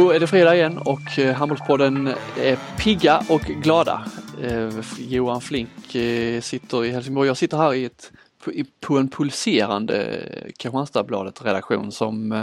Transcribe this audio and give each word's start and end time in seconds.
Då 0.00 0.10
är 0.10 0.20
det 0.20 0.26
fredag 0.26 0.54
igen 0.54 0.78
och 0.78 1.18
eh, 1.18 1.34
Handbollspodden 1.34 2.06
är 2.36 2.58
pigga 2.78 3.22
och 3.28 3.40
glada. 3.40 4.04
Eh, 4.42 4.70
Johan 4.98 5.40
Flink 5.40 5.94
eh, 5.94 6.40
sitter 6.40 6.84
i 6.84 6.90
Helsingborg. 6.90 7.28
Jag 7.28 7.36
sitter 7.36 7.56
här 7.56 7.74
i 7.74 7.84
ett, 7.84 8.12
på 8.80 8.98
en 8.98 9.08
pulserande 9.08 10.22
Kristianstadsbladet 10.56 11.44
redaktion 11.44 11.92
som 11.92 12.34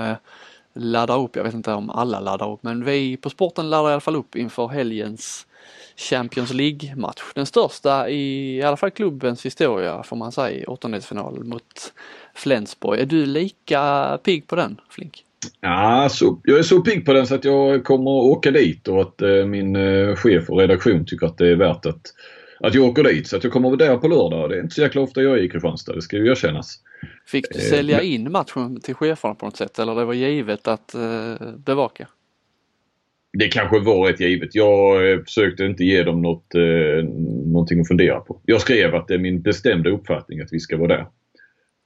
laddar 0.73 1.19
upp, 1.19 1.35
jag 1.35 1.43
vet 1.43 1.53
inte 1.53 1.73
om 1.73 1.89
alla 1.89 2.19
laddar 2.19 2.51
upp, 2.51 2.63
men 2.63 2.85
vi 2.85 3.17
på 3.17 3.29
sporten 3.29 3.69
laddar 3.69 3.89
i 3.89 3.91
alla 3.91 4.01
fall 4.01 4.15
upp 4.15 4.35
inför 4.35 4.67
helgens 4.67 5.47
Champions 5.95 6.53
League-match. 6.53 7.21
Den 7.35 7.45
största 7.45 8.09
i, 8.09 8.57
i 8.57 8.63
alla 8.63 8.77
fall 8.77 8.91
klubbens 8.91 9.45
historia 9.45 10.03
får 10.03 10.15
man 10.15 10.31
säga, 10.31 10.69
åttondelsfinal 10.69 11.43
mot 11.43 11.93
Flensburg. 12.33 12.99
Är 12.99 13.05
du 13.05 13.25
lika 13.25 14.19
pigg 14.23 14.47
på 14.47 14.55
den 14.55 14.81
Flink? 14.89 15.23
Ja, 15.61 16.07
så, 16.11 16.41
jag 16.43 16.59
är 16.59 16.63
så 16.63 16.81
pigg 16.81 17.05
på 17.05 17.13
den 17.13 17.27
så 17.27 17.35
att 17.35 17.45
jag 17.45 17.83
kommer 17.83 18.11
att 18.11 18.37
åka 18.37 18.51
dit 18.51 18.87
och 18.87 19.01
att 19.01 19.21
eh, 19.21 19.45
min 19.45 19.75
eh, 19.75 20.15
chef 20.15 20.49
och 20.49 20.59
redaktion 20.59 21.05
tycker 21.05 21.25
att 21.25 21.37
det 21.37 21.47
är 21.47 21.55
värt 21.55 21.85
att, 21.85 22.01
att 22.59 22.75
jag 22.75 22.85
åker 22.85 23.03
dit. 23.03 23.27
Så 23.27 23.37
att 23.37 23.43
jag 23.43 23.53
kommer 23.53 23.69
vara 23.69 23.77
där 23.77 23.97
på 23.97 24.07
lördag. 24.07 24.49
Det 24.49 24.55
är 24.55 24.61
inte 24.61 24.75
så 24.75 24.81
jäkla 24.81 25.01
ofta 25.01 25.21
jag 25.21 25.37
är 25.37 25.43
i 25.43 25.49
Kristianstad, 25.49 25.93
det 25.93 26.01
ska 26.01 26.17
ju 26.17 26.31
erkännas. 26.31 26.79
Fick 27.25 27.45
du 27.51 27.59
eh, 27.59 27.65
sälja 27.65 28.01
eh, 28.01 28.13
in 28.13 28.31
matchen 28.31 28.81
till 28.81 28.95
cheferna 28.95 29.35
på 29.35 29.45
något 29.45 29.57
sätt 29.57 29.79
eller 29.79 29.95
det 29.95 30.05
var 30.05 30.13
givet 30.13 30.67
att 30.67 30.93
eh, 30.95 31.35
bevaka? 31.57 32.07
Det 33.33 33.47
kanske 33.47 33.79
var 33.79 34.07
rätt 34.07 34.19
givet. 34.19 34.55
Jag 34.55 35.11
eh, 35.11 35.23
försökte 35.23 35.65
inte 35.65 35.83
ge 35.83 36.03
dem 36.03 36.21
något, 36.21 36.53
någonting 37.45 37.81
att 37.81 37.87
fundera 37.87 38.19
på. 38.19 38.41
Jag 38.45 38.61
skrev 38.61 38.95
att 38.95 39.07
det 39.07 39.13
är 39.13 39.19
min 39.19 39.41
bestämda 39.41 39.89
uppfattning 39.89 40.41
att 40.41 40.49
vi 40.51 40.59
ska 40.59 40.77
vara 40.77 40.87
där. 40.87 41.07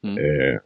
Mm. 0.04 0.60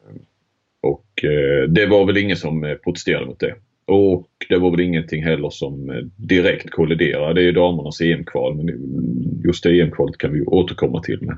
Eh, 1.23 1.27
och 1.27 1.29
eh, 1.29 1.69
det 1.69 1.85
var 1.85 2.05
väl 2.05 2.17
ingen 2.17 2.37
som 2.37 2.63
eh, 2.63 2.75
protesterade 2.75 3.25
mot 3.25 3.39
det. 3.39 3.55
Och 3.87 4.27
det 4.49 4.57
var 4.57 4.71
väl 4.71 4.79
ingenting 4.79 5.23
heller 5.23 5.49
som 5.49 5.89
eh, 5.89 5.95
direkt 6.15 6.71
kolliderade. 6.71 7.41
Det 7.41 7.47
är 7.47 7.51
damernas 7.51 8.01
EM-kval 8.01 8.55
men 8.55 8.67
just 9.45 9.63
det 9.63 9.81
EM-kvalet 9.81 10.17
kan 10.17 10.33
vi 10.33 10.41
återkomma 10.41 11.01
till. 11.01 11.19
Men, 11.21 11.37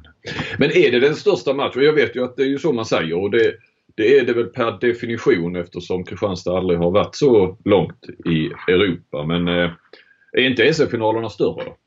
men 0.57 0.71
är 0.71 0.91
det 0.91 0.99
den 0.99 1.15
största 1.15 1.53
matchen? 1.53 1.83
Jag 1.83 1.93
vet 1.93 2.15
ju 2.15 2.23
att 2.23 2.37
det 2.37 2.43
är 2.43 2.47
ju 2.47 2.57
så 2.57 2.73
man 2.73 2.85
säger 2.85 3.13
och 3.13 3.31
det, 3.31 3.53
det 3.95 4.19
är 4.19 4.25
det 4.25 4.33
väl 4.33 4.45
per 4.45 4.77
definition 4.81 5.55
eftersom 5.55 6.03
Kristianstad 6.03 6.57
aldrig 6.57 6.79
har 6.79 6.91
varit 6.91 7.15
så 7.15 7.57
långt 7.65 8.05
i 8.25 8.71
Europa. 8.71 9.25
Men 9.25 9.47
är 9.47 10.39
inte 10.39 10.73
SM-finalerna 10.73 11.29
större 11.29 11.63
då? 11.65 11.77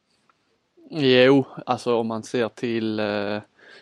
Jo, 0.91 1.47
alltså 1.67 1.95
om 1.95 2.07
man 2.07 2.23
ser 2.23 2.49
till 2.49 3.01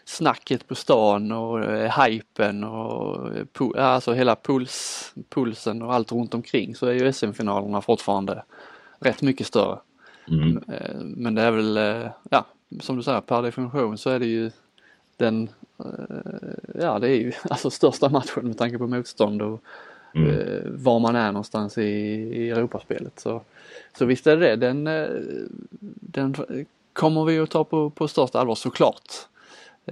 snacket 0.09 0.69
på 0.69 0.75
stan 0.75 1.33
och 1.33 1.65
eh, 1.65 2.03
hypen 2.03 2.65
och 2.65 3.31
eh, 3.77 3.87
alltså 3.87 4.13
hela 4.13 4.37
puls, 4.37 5.13
pulsen 5.29 5.83
och 5.83 5.95
allt 5.95 6.13
runt 6.13 6.35
omkring 6.35 6.75
så 6.75 6.87
är 6.87 6.93
ju 6.93 7.13
SM-finalerna 7.13 7.81
fortfarande 7.81 8.45
rätt 8.99 9.23
mycket 9.23 9.47
större. 9.47 9.79
Mm. 10.29 10.63
Eh, 10.69 11.01
men 11.01 11.35
det 11.35 11.43
är 11.43 11.51
väl, 11.51 11.77
eh, 11.77 12.11
ja, 12.31 12.47
som 12.81 12.97
du 12.97 13.03
säger 13.03 13.21
per 13.21 13.43
definition 13.43 13.99
så 13.99 14.11
är 14.11 14.19
det 14.19 14.27
ju 14.27 14.51
den, 15.17 15.49
ja 16.75 16.99
det 16.99 17.11
är 17.11 17.17
ju 17.17 17.33
alltså 17.51 17.71
största 17.71 18.09
matchen 18.09 18.47
med 18.47 18.59
tanke 18.59 18.79
på 18.79 18.87
motstånd 18.87 19.43
och 19.43 19.63
mm. 20.15 20.83
var 20.85 20.99
man 20.99 21.17
är 21.17 21.33
någonstans 21.33 21.79
i, 21.79 21.83
i 21.83 22.51
Europaspelet. 22.51 23.21
Så, 23.21 23.43
så 23.99 24.05
visst 24.05 24.27
är 24.27 24.37
det 24.37 24.57
det, 24.57 24.73
den, 24.73 24.85
den 26.01 26.35
kommer 26.93 27.25
vi 27.25 27.39
att 27.39 27.51
ta 27.51 27.65
på, 27.65 27.91
på 27.91 28.09
största 28.09 28.41
allvar 28.41 28.55
såklart. 28.55 29.29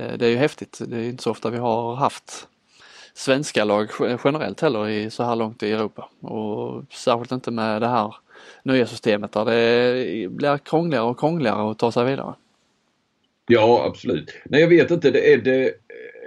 Eh, 0.01 0.19
det 0.19 0.27
är 0.27 0.31
ju 0.31 0.37
häftigt. 0.37 0.81
Det 0.87 0.97
är 0.97 1.05
inte 1.05 1.23
så 1.23 1.31
ofta 1.31 1.51
vi 1.51 1.59
har 1.59 1.95
haft 1.95 2.49
svenska 3.15 3.65
lag 3.65 3.89
generellt 4.25 4.61
heller 4.61 4.89
i 4.89 5.11
så 5.11 5.25
här 5.25 5.37
långt 5.37 5.63
i 5.63 5.73
Europa 5.73 6.09
och 6.21 6.85
särskilt 6.93 7.33
inte 7.33 7.51
med 7.51 7.83
det 7.83 7.89
här 7.89 8.15
nya 8.63 8.87
systemet 8.87 9.33
där 9.33 9.45
det 9.45 10.29
blir 10.29 10.59
krångligare 10.59 11.05
och 11.05 11.19
krångligare 11.19 11.71
att 11.71 11.79
ta 11.79 11.93
sig 11.93 12.05
vidare. 12.05 12.35
Ja 13.49 13.85
absolut. 13.87 14.35
Nej 14.45 14.61
jag 14.61 14.69
vet 14.69 14.91
inte, 14.91 15.11
det 15.11 15.33
är 15.33 15.39
det 15.39 15.73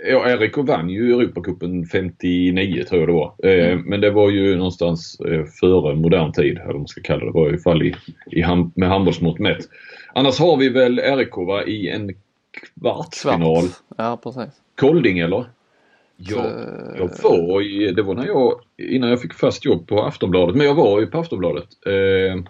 Ja, 0.05 0.37
RIK 0.39 0.57
vann 0.57 0.89
ju 0.89 1.13
Europacupen 1.13 1.85
59 1.85 2.83
tror 2.83 2.99
jag 3.01 3.09
det 3.09 3.13
var. 3.13 3.33
Eh, 3.43 3.71
mm. 3.71 3.83
Men 3.85 4.01
det 4.01 4.11
var 4.11 4.29
ju 4.29 4.55
någonstans 4.55 5.19
eh, 5.19 5.45
före 5.45 5.95
modern 5.95 6.31
tid, 6.31 6.57
eller 6.57 6.65
vad 6.65 6.75
man 6.75 6.87
ska 6.87 7.01
kalla 7.01 7.19
det. 7.19 7.25
Det 7.25 7.31
var 7.31 7.53
i 7.53 7.57
fall 7.57 7.83
i, 7.83 7.95
i 8.31 8.43
med 8.75 8.89
handbollsmått 8.89 9.39
mätt. 9.39 9.69
Annars 10.13 10.39
har 10.39 10.57
vi 10.57 10.69
väl 10.69 10.99
RIK 10.99 11.37
va, 11.37 11.63
i 11.63 11.89
en 11.89 12.11
kvartsfinal. 12.51 13.61
Kvart. 13.61 13.81
Ja, 13.97 14.17
precis. 14.17 14.61
Kolding 14.75 15.19
eller? 15.19 15.45
Jag, 16.21 16.45
jag 16.97 17.09
var 17.23 17.61
i, 17.61 17.91
det 17.91 18.01
var 18.01 18.15
när 18.15 18.25
jag, 18.25 18.61
innan 18.77 19.09
jag 19.09 19.21
fick 19.21 19.33
fast 19.33 19.65
jobb 19.65 19.87
på 19.87 20.03
Aftonbladet, 20.03 20.55
men 20.55 20.65
jag 20.65 20.75
var 20.75 20.99
ju 20.99 21.07
på 21.07 21.19
Aftonbladet. 21.19 21.67
Eh, 21.85 22.43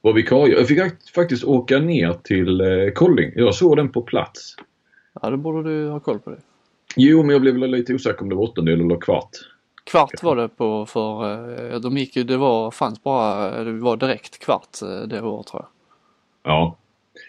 var 0.00 0.12
vikarie. 0.12 0.58
Jag 0.58 0.68
fick 0.68 0.80
faktiskt 1.14 1.44
åka 1.44 1.78
ner 1.78 2.12
till 2.12 2.60
eh, 2.60 2.92
Kolding. 2.94 3.32
Jag 3.34 3.54
såg 3.54 3.76
den 3.76 3.92
på 3.92 4.02
plats. 4.02 4.56
Ja, 5.22 5.30
då 5.30 5.36
borde 5.36 5.62
du 5.62 5.88
ha 5.88 6.00
koll 6.00 6.18
på 6.18 6.30
det. 6.30 6.40
Jo, 6.96 7.22
men 7.22 7.30
jag 7.30 7.40
blev 7.40 7.56
lite 7.56 7.94
osäker 7.94 8.22
om 8.22 8.28
det 8.28 8.34
var 8.34 8.42
åttondel 8.42 8.80
eller 8.80 9.00
kvart. 9.00 9.30
Kvart 9.84 10.22
var 10.22 10.36
det 10.36 10.48
på 10.48 10.86
för, 10.86 11.72
eh, 11.72 11.80
de 11.80 11.96
gick 11.96 12.16
ju, 12.16 12.24
det 12.24 12.36
var, 12.36 12.70
fanns 12.70 13.02
bara, 13.02 13.64
det 13.64 13.72
var 13.72 13.96
direkt 13.96 14.38
kvart 14.38 14.82
eh, 14.82 15.08
det 15.08 15.22
året 15.22 15.46
tror 15.46 15.62
jag. 15.62 15.68
Ja 16.52 16.76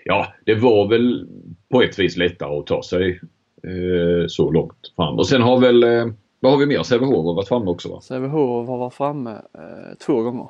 ja, 0.07 0.33
det 0.45 0.55
var 0.55 0.88
väl 0.88 1.27
på 1.69 1.81
ett 1.81 1.99
vis 1.99 2.17
lättare 2.17 2.59
att 2.59 2.67
ta 2.67 2.83
sig 2.83 3.19
eh, 3.63 4.27
så 4.27 4.51
långt 4.51 4.93
fram. 4.95 5.16
Och 5.16 5.27
sen 5.27 5.41
har 5.41 5.59
väl, 5.59 5.83
eh, 5.83 6.05
vad 6.39 6.51
har 6.51 6.59
vi 6.59 6.66
mer? 6.66 6.83
Sävehof 6.83 7.25
har 7.25 7.33
varit 7.33 7.47
framme 7.47 7.71
också 7.71 7.89
va? 7.89 8.01
Sävehof 8.01 8.67
har 8.67 8.77
varit 8.77 8.93
framme 8.93 9.31
eh, 9.31 9.97
två 10.05 10.21
gånger. 10.21 10.47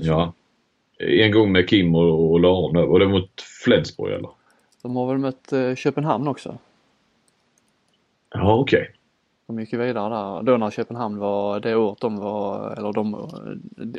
Ja. 0.00 0.32
En 0.98 1.32
gång 1.32 1.52
med 1.52 1.68
Kim 1.68 1.94
och, 1.94 2.30
och 2.30 2.40
Laron. 2.40 2.88
Var 2.88 3.00
det 3.00 3.08
mot 3.08 3.40
Flensburg 3.64 4.12
eller? 4.12 4.30
De 4.82 4.96
har 4.96 5.06
väl 5.06 5.18
mött 5.18 5.52
eh, 5.52 5.74
Köpenhamn 5.74 6.28
också? 6.28 6.58
Ja 8.34 8.54
okej. 8.54 8.80
Okay. 8.80 8.94
De 9.46 9.60
gick 9.60 9.72
ju 9.72 9.78
vidare 9.78 10.08
där 10.14 10.42
då 10.42 10.56
när 10.56 10.70
Köpenhamn 10.70 11.18
var 11.18 11.60
det 11.60 11.76
året 11.76 12.00
de 12.00 12.16
var, 12.16 12.74
eller 12.78 12.92
de, 12.92 13.30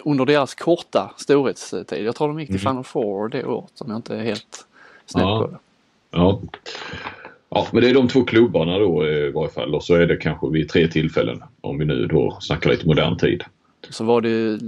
under 0.06 0.26
deras 0.26 0.56
korta 0.56 1.12
storhetstid. 1.18 1.86
Jag 1.90 2.16
tror 2.16 2.28
de 2.28 2.40
gick 2.40 2.50
till 2.50 2.56
mm. 2.56 2.72
Final 2.72 2.84
Four 2.84 3.30
det 3.30 3.46
året 3.46 3.82
om 3.82 3.90
jag 3.90 3.98
inte 3.98 4.16
är 4.16 4.24
helt 4.24 4.68
snett 5.06 5.24
ja. 5.24 5.40
på 5.40 5.48
det. 5.48 5.58
Ja. 6.12 6.42
ja, 7.50 7.68
men 7.72 7.82
det 7.82 7.90
är 7.90 7.94
de 7.94 8.08
två 8.08 8.24
klubbarna 8.24 8.80
då 8.80 9.08
i 9.08 9.32
varje 9.32 9.50
fall 9.50 9.76
och 9.76 9.84
så 9.84 9.96
är 9.96 10.08
det 10.08 10.18
kanske 10.18 10.50
vid 10.50 10.70
tre 10.70 10.88
tillfällen 10.88 11.44
om 11.62 11.80
vi 11.80 11.86
nu 11.86 12.08
då 12.08 12.38
snackar 12.42 12.70
lite 12.70 12.88
modern 12.88 13.18
tid. 13.18 13.44
Så 13.90 14.04
var 14.04 14.22
det 14.22 14.60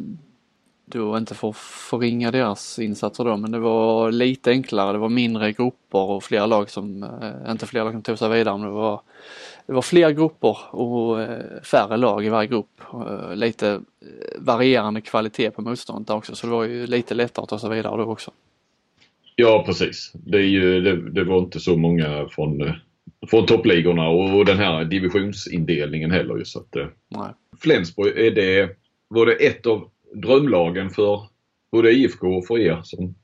då 0.86 1.18
inte 1.18 1.36
för 1.36 1.50
att 1.50 1.58
förringa 1.58 2.32
deras 2.32 2.80
insatser 2.80 3.24
då 3.24 3.38
men 3.38 3.52
det 3.52 3.60
var 3.60 4.12
lite 4.12 4.52
enklare. 4.52 4.92
Det 4.92 4.98
var 4.98 5.10
mindre 5.10 5.52
grupper 5.52 6.00
och 6.00 6.24
fler 6.24 6.48
lag 6.48 6.70
som, 6.70 7.04
eh, 7.04 7.52
inte 7.52 7.66
fler 7.66 7.84
lag 7.84 7.94
som 7.94 8.02
tog 8.02 8.20
sig 8.20 8.30
vidare 8.30 8.58
men 8.58 8.68
det 8.68 8.74
var 8.74 9.02
det 9.66 9.74
var 9.74 9.82
fler 9.82 10.12
grupper 10.12 10.58
och 10.76 11.22
eh, 11.22 11.62
färre 11.64 11.98
lag 11.98 12.26
i 12.26 12.30
varje 12.30 12.48
grupp. 12.48 12.82
Eh, 12.94 13.36
lite 13.36 13.70
eh, 13.70 13.80
varierande 14.38 15.02
kvalitet 15.02 15.52
på 15.52 15.62
motståndet 15.62 16.10
också 16.10 16.36
så 16.36 16.48
det 16.48 16.54
var 16.54 16.64
ju 16.64 16.88
lite 16.88 17.14
lättare 17.14 17.44
att 17.44 17.50
ta 17.50 17.60
sig 17.60 17.70
vidare 17.70 17.98
då 17.98 18.04
också. 18.04 18.32
Ja 19.36 19.64
precis. 19.66 20.12
Det, 20.14 20.38
är 20.38 20.48
ju, 20.48 20.82
det, 20.82 21.10
det 21.10 21.24
var 21.24 21.40
inte 21.40 21.60
så 21.60 21.78
många 21.78 22.28
från, 22.30 22.74
från 23.30 23.46
toppligorna 23.46 24.10
och 24.10 24.46
den 24.46 24.58
här 24.58 24.86
divisionsindelningen 24.86 26.12
heller. 26.12 26.38
Ju, 26.38 26.46
så 26.46 26.60
att, 26.60 26.76
Nej. 27.10 27.30
Flensburg, 27.62 28.18
är 28.18 28.32
det, 28.32 28.70
var 29.08 29.26
det 29.26 29.34
ett 29.34 29.66
av 29.66 29.90
drömlagen 30.14 30.90
för 30.90 31.22
både 31.72 31.92
IFK 31.92 32.28
och 32.28 32.48
för 32.48 32.60
er 32.60 32.82
som, 32.84 33.16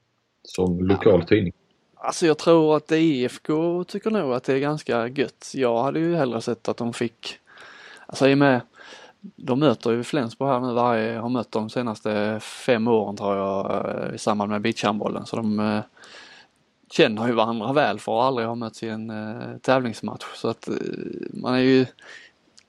som 0.44 0.88
lokal 0.88 1.20
ja. 1.20 1.26
tidning? 1.26 1.54
Alltså 2.02 2.26
jag 2.26 2.38
tror 2.38 2.78
att 2.78 2.92
IFK 2.92 3.84
tycker 3.84 4.12
nog 4.12 4.34
att 4.34 4.44
det 4.44 4.54
är 4.54 4.60
ganska 4.60 5.08
gött. 5.08 5.52
Jag 5.54 5.84
hade 5.84 6.00
ju 6.00 6.16
hellre 6.16 6.42
sett 6.42 6.68
att 6.68 6.78
de 6.78 6.94
fick, 6.94 7.38
alltså 8.08 8.30
i 8.30 8.34
och 8.34 8.38
med, 8.38 8.62
de 9.22 9.60
möter 9.60 9.92
ju 9.92 10.04
Flensburg 10.04 10.50
här 10.50 10.60
nu 10.60 10.74
varje, 10.74 11.18
har 11.18 11.30
mött 11.30 11.52
dem 11.52 11.64
de 11.64 11.70
senaste 11.70 12.40
fem 12.40 12.88
åren 12.88 13.18
tror 13.18 13.36
jag 13.36 13.86
eh, 13.86 14.16
i 14.16 14.18
samband 14.18 14.52
med 14.52 14.62
beachhandbollen 14.62 15.26
så 15.26 15.36
de 15.36 15.60
eh, 15.60 15.82
känner 16.92 17.28
ju 17.28 17.34
varandra 17.34 17.74
väl 17.74 18.00
för 18.00 18.20
att 18.20 18.26
aldrig 18.26 18.48
ha 18.48 18.56
mötts 18.56 18.84
i 18.84 18.90
en 18.90 19.10
eh, 19.10 19.58
tävlingsmatch 19.62 20.26
så 20.36 20.48
att 20.48 20.70
man 21.34 21.54
är 21.54 21.60
ju 21.60 21.86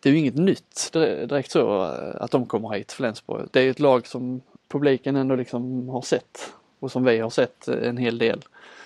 det 0.00 0.08
är 0.08 0.12
ju 0.12 0.18
inget 0.18 0.36
nytt 0.36 0.90
direkt 0.92 1.50
så 1.50 1.80
att 2.14 2.30
de 2.30 2.46
kommer 2.46 2.70
hit, 2.70 2.92
Flensburg. 2.92 3.48
Det 3.50 3.60
är 3.60 3.64
ju 3.64 3.70
ett 3.70 3.80
lag 3.80 4.06
som 4.06 4.40
publiken 4.68 5.16
ändå 5.16 5.36
liksom 5.36 5.88
har 5.88 6.02
sett 6.02 6.52
och 6.78 6.92
som 6.92 7.04
vi 7.04 7.18
har 7.18 7.30
sett 7.30 7.68
en 7.68 7.96
hel 7.96 8.18
del. 8.18 8.40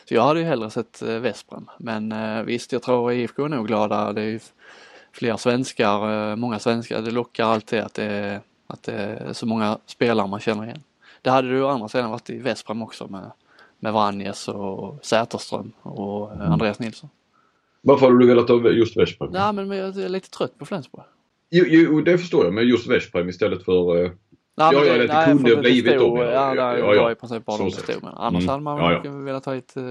Så 0.09 0.15
jag 0.15 0.23
hade 0.23 0.41
ju 0.41 0.47
hellre 0.47 0.71
sett 0.71 1.03
Vesprem. 1.03 1.71
Men 1.79 2.15
visst, 2.47 2.73
jag 2.73 2.83
tror 2.83 3.13
IFK 3.13 3.45
är 3.45 3.49
nog 3.49 3.67
glada. 3.67 4.13
Det 4.13 4.21
är 4.21 4.27
ju 4.27 4.41
fler 5.15 5.37
svenskar, 5.37 6.31
eh, 6.31 6.37
många 6.37 6.59
svenskar. 6.59 7.03
Det 7.03 7.11
lockar 7.11 7.45
alltid 7.45 7.81
att 7.81 7.95
det, 7.95 8.05
är, 8.05 8.41
att 8.67 8.83
det 8.83 8.93
är 8.93 9.33
så 9.33 9.47
många 9.47 9.79
spelare 9.87 10.27
man 10.27 10.41
känner 10.41 10.65
igen. 10.65 10.83
Det 11.23 11.31
hade 11.31 11.49
du 11.49 11.63
å 11.63 11.69
andra 11.69 11.89
sidan 11.89 12.11
varit 12.11 12.31
i 12.31 12.39
Vesprem 12.39 12.83
också 12.83 13.07
med, 13.09 13.31
med 13.79 13.93
Vranjes 13.93 14.49
och 14.49 14.99
Säterström 15.03 15.73
och 15.83 16.33
mm. 16.33 16.53
Andreas 16.53 16.79
Nilsson. 16.79 17.11
Varför 17.83 18.07
hade 18.07 18.19
du 18.19 18.27
velat 18.27 18.49
ha 18.49 18.71
just 18.71 18.97
Vesprem? 18.97 19.31
Nej 19.33 19.53
men 19.53 19.71
jag 19.71 19.97
är 19.99 20.09
lite 20.09 20.31
trött 20.31 20.59
på 20.59 20.65
Flensburg. 20.65 21.05
Jo, 21.51 21.65
jo, 21.69 22.01
det 22.01 22.19
förstår 22.19 22.45
jag. 22.45 22.55
Men 22.55 22.69
just 22.69 22.87
Vesprem 22.91 23.29
istället 23.29 23.65
för 23.65 23.95
Nej, 24.57 24.69
Ja, 24.73 24.85
ja, 24.85 24.95
det 24.99 25.25
kunde 25.27 25.43
för 25.49 25.55
ha 25.55 25.63
blivit 25.63 25.99
dem, 25.99 26.17
ja. 26.17 26.25
Ja, 26.25 26.55
det 26.55 26.79
Ja, 26.79 26.95
ja. 26.95 27.03
var 27.03 27.11
i 27.11 27.15
princip 27.15 27.45
bara 27.45 27.57
de 27.59 27.65
det 27.65 27.71
sett. 27.71 27.85
stod. 27.85 28.03
Men 28.03 28.15
annars 28.15 28.43
Mm. 28.43 28.49
hade 28.49 28.63
man 28.63 28.79
Ja, 28.79 29.01
ja, 29.05 29.11
velat 29.11 29.45
ha 29.45 29.55
ett 29.57 29.77
eh, 29.77 29.83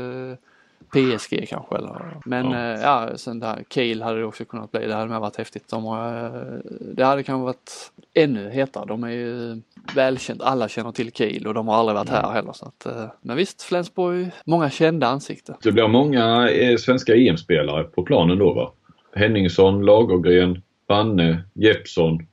PSG 0.93 1.45
kanske 1.49 1.75
eller. 1.75 2.17
Men 2.25 2.51
Ja. 2.51 2.67
ja. 2.67 3.09
ja, 3.09 3.17
sen 3.17 3.39
där 3.39 3.63
Kiel 3.69 4.01
hade 4.01 4.19
det 4.19 4.25
också 4.25 4.45
kunnat 4.45 4.71
bli. 4.71 4.87
Det 4.87 4.93
hade 4.93 5.09
med 5.09 5.19
varit 5.21 5.35
häftigt. 5.37 5.67
De 5.69 5.83
har, 5.85 6.25
eh, 6.25 6.59
det 6.95 7.03
hade 7.05 7.23
kanske 7.23 7.45
varit 7.45 7.91
ännu 8.13 8.49
hetare. 8.49 8.85
De 8.87 9.03
är 9.03 9.09
ju 9.09 9.61
välkänt. 9.95 10.41
Alla 10.41 10.67
känner 10.67 10.91
till 10.91 11.11
Kiel 11.11 11.47
och 11.47 11.53
de 11.53 11.67
har 11.67 11.75
aldrig 11.75 11.95
varit 11.95 12.09
Mm. 12.09 12.21
här 12.23 12.31
heller. 12.31 12.53
Så 12.53 12.65
att, 12.65 12.85
eh, 12.85 13.05
men 13.21 13.37
visst, 13.37 13.61
Flensburg, 13.61 14.31
många 14.45 14.69
kända 14.69 15.07
ansikten. 15.07 15.55
Det 15.63 15.71
blir 15.71 15.87
många 15.87 16.49
eh, 16.49 16.77
svenska 16.77 17.15
EM-spelare 17.15 17.83
på 17.83 18.03
planen 18.03 18.37
då 18.37 18.53
va? 18.53 18.71
Henningsson, 19.15 19.85
Lagergren, 19.85 20.61
Banne, 20.87 21.43
Jeppsson, 21.53 22.27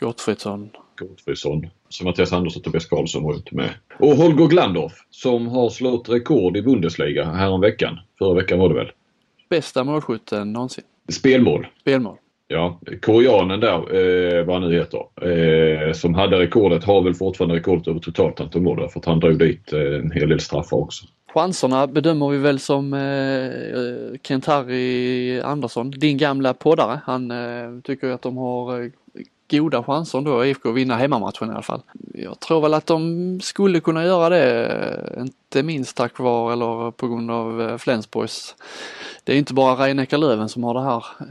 Gottfridsson. 0.00 0.70
Gottfridsson. 0.98 1.66
Så 1.88 2.04
Mattias 2.04 2.32
Andersson 2.32 2.62
Tobias 2.62 2.86
Karlsson 2.86 3.24
var 3.24 3.34
inte 3.34 3.54
med. 3.54 3.70
Och 3.98 4.16
Holger 4.16 4.46
Glandorf 4.46 4.92
som 5.10 5.48
har 5.48 5.70
slått 5.70 6.08
rekord 6.08 6.56
i 6.56 6.62
Bundesliga 6.62 7.24
häromveckan. 7.24 7.98
Förra 8.18 8.34
veckan 8.34 8.58
var 8.58 8.68
det 8.68 8.74
väl? 8.74 8.90
Bästa 9.50 9.84
målskytten 9.84 10.52
någonsin. 10.52 10.84
Spelmål. 11.08 11.66
Spelmål. 11.80 12.16
Ja, 12.48 12.80
koreanen 13.02 13.60
där, 13.60 13.74
eh, 13.74 14.44
vad 14.44 14.60
han 14.60 14.70
nu 14.70 14.78
heter, 14.78 15.00
eh, 15.22 15.92
som 15.92 16.14
hade 16.14 16.38
rekordet 16.38 16.84
har 16.84 17.02
väl 17.02 17.14
fortfarande 17.14 17.56
rekordet 17.56 17.88
över 17.88 18.00
totalt 18.00 18.40
antal 18.40 18.62
mål 18.62 18.88
för 18.88 19.00
att 19.00 19.04
han 19.04 19.20
drog 19.20 19.38
dit 19.38 19.72
eh, 19.72 19.80
en 19.80 20.10
hel 20.10 20.28
del 20.28 20.40
straffar 20.40 20.76
också. 20.76 21.06
Chanserna 21.34 21.86
bedömer 21.86 22.28
vi 22.28 22.38
väl 22.38 22.58
som 22.58 22.94
eh, 22.94 24.18
Kent-Harry 24.22 25.40
Andersson, 25.40 25.90
din 25.90 26.18
gamla 26.18 26.54
poddare. 26.54 27.00
Han 27.04 27.30
eh, 27.30 27.80
tycker 27.84 28.10
att 28.10 28.22
de 28.22 28.36
har 28.36 28.80
eh, 28.80 28.90
goda 29.50 29.82
chanser 29.82 30.20
då, 30.20 30.44
IFK, 30.44 30.68
att 30.68 30.74
vinna 30.74 30.96
hemmamatchen 30.96 31.48
i 31.48 31.52
alla 31.52 31.62
fall. 31.62 31.82
Jag 32.14 32.40
tror 32.40 32.60
väl 32.60 32.74
att 32.74 32.86
de 32.86 33.40
skulle 33.42 33.80
kunna 33.80 34.04
göra 34.04 34.28
det, 34.28 35.16
inte 35.18 35.62
minst 35.62 35.96
tack 35.96 36.18
vare 36.18 36.52
eller 36.52 36.90
på 36.90 37.08
grund 37.08 37.30
av 37.30 37.62
eh, 37.62 37.76
Flensburgs. 37.76 38.54
Det 39.24 39.32
är 39.32 39.36
inte 39.38 39.54
bara 39.54 39.74
rhein 39.74 40.06
löven 40.10 40.48
som 40.48 40.64
har 40.64 40.74
det 40.74 40.82
här 40.82 41.04
eh, 41.20 41.26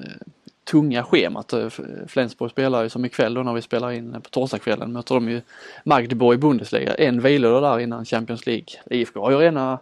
tunga 0.71 1.03
schemat. 1.03 1.53
Eh, 1.53 1.67
Flensburg 2.07 2.51
spelar 2.51 2.83
ju 2.83 2.89
som 2.89 3.05
ikväll 3.05 3.33
då 3.33 3.43
när 3.43 3.53
vi 3.53 3.61
spelar 3.61 3.91
in 3.91 4.11
på 4.13 4.29
torsdagskvällen 4.29 4.93
möter 4.93 5.15
de 5.15 5.29
ju 5.29 5.41
Magdeburg 5.83 6.35
i 6.35 6.37
Bundesliga. 6.37 6.93
En 6.93 7.21
vilodag 7.21 7.61
där 7.63 7.79
innan 7.79 8.05
Champions 8.05 8.45
League. 8.45 8.65
IFK 8.85 9.21
har 9.21 9.31
ju 9.31 9.37
rena, 9.37 9.79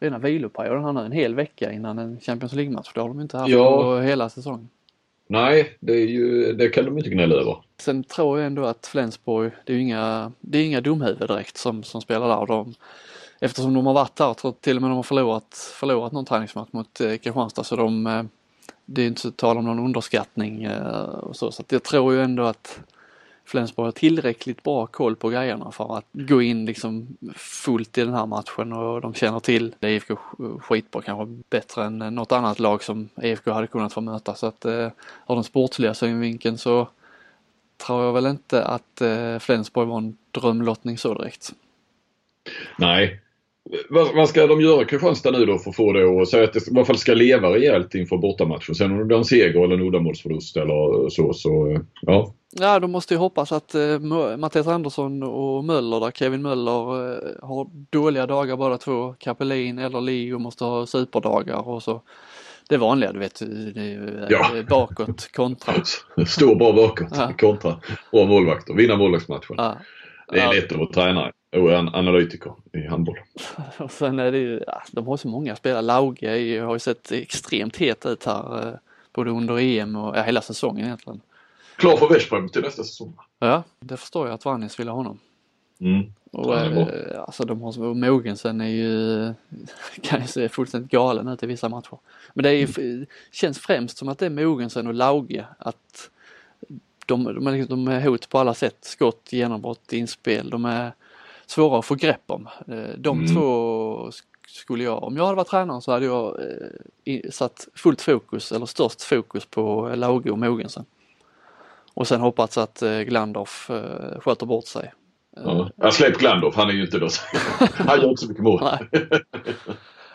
rena 0.00 0.18
viloperioden 0.18 0.84
här 0.84 0.92
nu, 0.92 1.00
en 1.00 1.12
hel 1.12 1.34
vecka 1.34 1.72
innan 1.72 1.98
en 1.98 2.20
Champions 2.20 2.52
League-match. 2.52 2.90
Det 2.94 3.00
har 3.00 3.08
de 3.08 3.20
inte 3.20 3.38
haft 3.38 3.50
Ja. 3.50 4.00
hela 4.00 4.28
säsongen. 4.28 4.68
Nej, 5.26 5.76
det, 5.80 5.92
är 5.92 6.06
ju, 6.06 6.52
det 6.52 6.68
kan 6.68 6.84
de 6.84 6.98
inte 6.98 7.10
gnälla 7.10 7.34
över. 7.34 7.56
Sen 7.80 8.04
tror 8.04 8.38
jag 8.38 8.46
ändå 8.46 8.64
att 8.64 8.86
Flensburg, 8.86 9.52
det 9.64 9.72
är 9.72 9.76
ju 9.76 9.82
inga, 9.82 10.32
det 10.40 10.58
är 10.58 10.64
inga 10.64 10.80
dumhuvud 10.80 11.28
direkt 11.28 11.56
som, 11.56 11.82
som 11.82 12.00
spelar 12.00 12.28
där. 12.28 12.46
De, 12.46 12.74
eftersom 13.40 13.74
de 13.74 13.86
har 13.86 13.94
varit 13.94 14.16
där, 14.16 14.34
tror 14.34 14.52
till 14.52 14.76
och 14.76 14.82
med 14.82 14.90
de 14.90 14.96
har 14.96 15.02
förlorat, 15.02 15.72
förlorat 15.80 16.12
någon 16.12 16.24
träningsmatch 16.24 16.72
mot 16.72 17.00
eh, 17.00 17.16
Kristianstad 17.16 17.64
så 17.64 17.76
de, 17.76 18.06
eh, 18.06 18.22
det 18.84 19.02
är 19.02 19.06
inte 19.06 19.20
så 19.20 19.30
tal 19.30 19.58
om 19.58 19.64
någon 19.64 19.78
underskattning 19.78 20.64
eh, 20.64 21.02
och 21.02 21.36
så. 21.36 21.52
Så 21.52 21.62
att 21.62 21.72
jag 21.72 21.82
tror 21.82 22.14
ju 22.14 22.22
ändå 22.22 22.42
att 22.42 22.80
Flensburg 23.46 23.84
har 23.86 23.92
tillräckligt 23.92 24.62
bra 24.62 24.86
koll 24.86 25.16
på 25.16 25.28
grejerna 25.28 25.70
för 25.72 25.98
att 25.98 26.04
gå 26.12 26.42
in 26.42 26.66
liksom 26.66 27.16
fullt 27.36 27.98
i 27.98 28.00
den 28.00 28.14
här 28.14 28.26
matchen 28.26 28.72
och 28.72 29.00
de 29.00 29.14
känner 29.14 29.40
till 29.40 29.74
det 29.78 29.90
IFK 29.90 30.16
skitbra, 30.60 31.02
kanske 31.02 31.42
bättre 31.50 31.84
än 31.84 31.98
något 31.98 32.32
annat 32.32 32.58
lag 32.58 32.82
som 32.82 33.08
IFK 33.22 33.52
hade 33.52 33.66
kunnat 33.66 33.92
få 33.92 34.00
möta. 34.00 34.34
Så 34.34 34.46
att 34.46 34.64
eh, 34.64 34.90
av 35.24 35.36
den 35.36 35.44
sportsliga 35.44 35.94
synvinkeln 35.94 36.58
så 36.58 36.88
tror 37.86 38.04
jag 38.04 38.12
väl 38.12 38.26
inte 38.26 38.64
att 38.64 39.00
eh, 39.00 39.38
Flensburg 39.38 39.88
var 39.88 39.98
en 39.98 40.16
drömlottning 40.30 40.98
så 40.98 41.14
direkt. 41.14 41.52
Nej. 42.78 43.20
Vad, 43.88 44.14
vad 44.14 44.28
ska 44.28 44.46
de 44.46 44.60
göra 44.60 44.84
Kristianstad 44.84 45.30
nu 45.30 45.46
då 45.46 45.58
för 45.58 45.70
att 45.70 45.76
få 45.76 45.92
det 45.92 46.22
att 46.22 46.28
säga 46.28 46.44
att 46.44 46.52
det 46.52 46.68
i 46.68 46.76
alla 46.76 46.84
fall 46.84 46.98
ska 46.98 47.14
leva 47.14 47.48
rejält 47.54 47.94
inför 47.94 48.16
bortamatchen. 48.16 48.74
Sen 48.74 48.92
om 48.92 48.98
det 48.98 49.04
blir 49.04 49.16
en 49.16 49.24
seger 49.24 49.64
eller 49.64 49.74
en 49.74 49.82
uddamålsförlust 49.82 50.56
eller 50.56 51.08
så, 51.10 51.32
så 51.32 51.78
ja. 52.00 52.32
Ja, 52.60 52.78
de 52.78 52.90
måste 52.90 53.14
ju 53.14 53.18
hoppas 53.18 53.52
att 53.52 53.74
Mö- 53.74 54.36
Mattias 54.36 54.66
Andersson 54.66 55.22
och 55.22 55.64
Möller 55.64 56.00
där, 56.00 56.10
Kevin 56.10 56.42
Möller 56.42 57.12
eh, 57.12 57.18
har 57.48 57.66
dåliga 57.90 58.26
dagar 58.26 58.56
båda 58.56 58.78
två. 58.78 59.14
Kapelin 59.18 59.78
eller 59.78 60.00
Leo 60.00 60.38
måste 60.38 60.64
ha 60.64 60.86
superdagar 60.86 61.68
och 61.68 61.82
så 61.82 62.02
det 62.68 62.76
vanliga 62.76 63.12
du 63.12 63.18
vet, 63.18 63.42
det 63.74 63.92
eh, 63.92 64.26
Ja. 64.30 64.46
bakåt 64.68 65.32
kontra. 65.32 65.74
Stå 66.26 66.54
bra 66.54 66.72
bakåt, 66.72 67.08
Ja. 67.16 67.32
kontra 67.38 67.80
bra 68.12 68.24
målvakter, 68.26 68.74
vinna 68.74 68.96
målvaktsmatchen. 68.96 69.54
Ja. 69.56 69.76
Det 70.32 70.40
är 70.40 70.54
lätt 70.54 70.72
att 70.72 70.78
vara 70.78 70.92
tränare 70.92 71.32
och 71.56 71.72
en 71.72 71.94
analytiker 71.94 72.52
i 72.72 72.86
handboll. 72.86 73.18
Och 73.78 73.90
sen 73.90 74.18
är 74.18 74.32
det 74.32 74.38
ju, 74.38 74.60
de 74.90 75.06
har 75.06 75.16
så 75.16 75.28
många 75.28 75.56
spelare. 75.56 75.82
Lauge 75.82 76.60
har 76.60 76.74
ju 76.74 76.78
sett 76.78 77.12
extremt 77.12 77.76
het 77.76 78.06
ut 78.06 78.24
här 78.24 78.68
eh, 78.68 78.74
både 79.12 79.30
under 79.30 79.58
EM 79.58 79.96
och 79.96 80.16
ja, 80.16 80.22
hela 80.22 80.40
säsongen 80.40 80.84
egentligen. 80.86 81.20
Klar 81.76 81.96
för 81.96 82.08
Veszprem 82.08 82.48
till 82.48 82.62
nästa 82.62 82.82
säsong. 82.82 83.16
Ja, 83.38 83.62
det 83.80 83.96
förstår 83.96 84.26
jag 84.26 84.34
att 84.34 84.44
Vannis 84.44 84.80
ville 84.80 84.90
ha 84.90 84.96
honom. 84.96 85.18
Mm. 85.80 86.12
Och 86.32 86.54
Ja, 86.54 86.64
eh, 86.64 87.20
alltså 87.20 87.44
de 87.44 87.62
har, 87.62 87.82
och 87.82 87.96
Mogensen 87.96 88.60
är 88.60 88.68
ju, 88.68 89.34
kan 90.02 90.20
ju 90.20 90.26
se 90.26 90.48
fullständigt 90.48 90.90
galen 90.90 91.28
ut 91.28 91.42
i 91.42 91.46
vissa 91.46 91.68
matcher. 91.68 91.98
Men 92.34 92.42
det 92.42 92.50
är 92.50 92.54
ju, 92.80 93.06
känns 93.32 93.58
främst 93.58 93.98
som 93.98 94.08
att 94.08 94.18
det 94.18 94.26
är 94.26 94.30
Mogensen 94.30 94.86
och 94.86 94.94
Lauge 94.94 95.46
att 95.58 96.10
de, 97.06 97.24
de, 97.24 97.46
är, 97.46 97.52
liksom- 97.52 97.84
de 97.84 97.92
är 97.92 98.00
hot 98.00 98.28
på 98.28 98.38
alla 98.38 98.54
sätt. 98.54 98.76
Skott, 98.80 99.32
genombrott, 99.32 99.92
inspel. 99.92 100.50
De 100.50 100.64
är 100.64 100.92
svåra 101.46 101.78
att 101.78 101.84
få 101.84 101.94
grepp 101.94 102.22
om. 102.26 102.48
Eh, 102.68 102.88
De 102.98 103.18
Mm. 103.20 103.34
två 103.34 103.42
sk- 104.10 104.22
skulle 104.48 104.84
jag, 104.84 105.02
om 105.02 105.16
jag 105.16 105.24
hade 105.24 105.36
varit 105.36 105.48
tränare 105.48 105.80
så 105.80 105.92
hade 105.92 106.06
jag 106.06 106.38
eh, 107.04 107.30
satt 107.30 107.68
fullt 107.74 108.02
fokus 108.02 108.52
eller 108.52 108.66
störst 108.66 109.02
fokus 109.02 109.46
på 109.46 109.92
Lauge 109.96 110.30
och 110.30 110.38
Mogensen. 110.38 110.84
Och 111.94 112.08
sen 112.08 112.20
hoppats 112.20 112.58
att 112.58 112.82
eh, 112.82 113.00
Glandorf 113.00 113.70
eh, 113.70 114.20
sköter 114.20 114.46
bort 114.46 114.66
sig. 114.66 114.92
Ja. 115.44 115.70
Jag 115.76 115.94
släpp 115.94 116.18
Glandorf, 116.18 116.54
han 116.54 116.68
är 116.68 116.72
ju 116.72 116.82
inte 116.84 116.98
då. 116.98 117.08
Han 117.74 118.00
gör 118.00 118.08
inte 118.10 118.22
så 118.22 118.28
mycket 118.28 118.42
mål. 118.44 118.60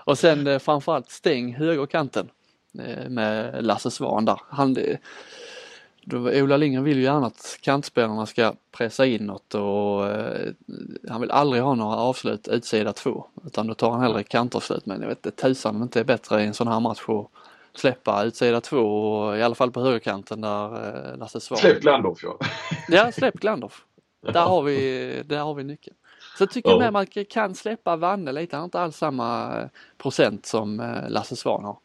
Och 0.06 0.18
sen 0.18 0.48
eh, 0.48 0.60
framförallt 0.60 1.10
stäng 1.10 1.54
högerkanten 1.56 2.30
eh, 2.80 3.10
med 3.10 3.66
Lasse 3.66 3.92
Svan 3.92 4.26
där. 4.26 4.42
Han, 4.50 4.78
Ola 6.14 6.58
Lindgren 6.58 6.84
vill 6.84 6.98
ju 6.98 7.04
gärna 7.04 7.28
att 7.28 7.58
kantspelarna 7.62 8.26
ska 8.26 8.54
pressa 8.72 9.06
inåt 9.06 9.56
och 9.56 10.08
eh, 10.10 10.52
han 11.10 11.22
vill 11.22 11.32
aldrig 11.32 11.64
ha 11.64 11.76
några 11.76 11.96
avslut 11.96 12.48
utsida 12.48 12.94
två 12.94 13.26
utan 13.46 13.68
då 13.68 13.74
tar 13.74 13.92
han 13.92 14.02
hellre 14.02 14.24
kantavslut. 14.24 14.86
Men 14.86 15.02
jag 15.02 15.08
vet 15.08 15.26
inte 15.26 15.42
tusan 15.42 15.76
om 15.76 15.82
det 15.82 15.84
inte 15.84 16.00
är 16.00 16.04
bättre 16.04 16.44
i 16.44 16.46
en 16.48 16.54
sån 16.54 16.68
här 16.68 16.80
match 16.80 17.02
att 17.08 17.28
släppa 17.80 18.24
utsida 18.24 18.62
två 18.62 18.78
och 18.78 19.38
i 19.38 19.42
alla 19.42 19.56
fall 19.56 19.72
på 19.72 19.82
högerkanten 19.82 20.42
där 20.42 20.66
eh, 21.12 21.18
Lasse 21.18 21.40
Svan. 21.40 21.58
Släpp 21.60 21.82
Glandorf 21.82 22.20
ja. 22.24 22.38
Ja, 22.90 23.12
släpp 23.12 23.34
Glandorf. 23.40 23.86
Där 24.34 24.42
har 24.42 24.62
vi, 24.62 25.24
där 25.26 25.40
har 25.40 25.54
vi 25.54 25.64
nyckeln. 25.64 25.96
Så 26.38 26.44
jag 26.44 26.52
tycker 26.52 26.70
Ja. 26.70 26.78
med 26.78 26.88
att 26.88 26.94
man 26.94 27.06
kan 27.30 27.56
släppa 27.56 27.96
Vanne 27.96 28.32
lite. 28.32 28.56
Han 28.56 28.62
har 28.62 28.66
inte 28.66 28.80
alls 28.82 28.98
samma 28.98 29.60
eh, 29.60 29.68
procent 29.98 30.46
som 30.46 31.02
Lasse 31.10 31.36
Svan 31.36 31.64
har. 31.64 31.78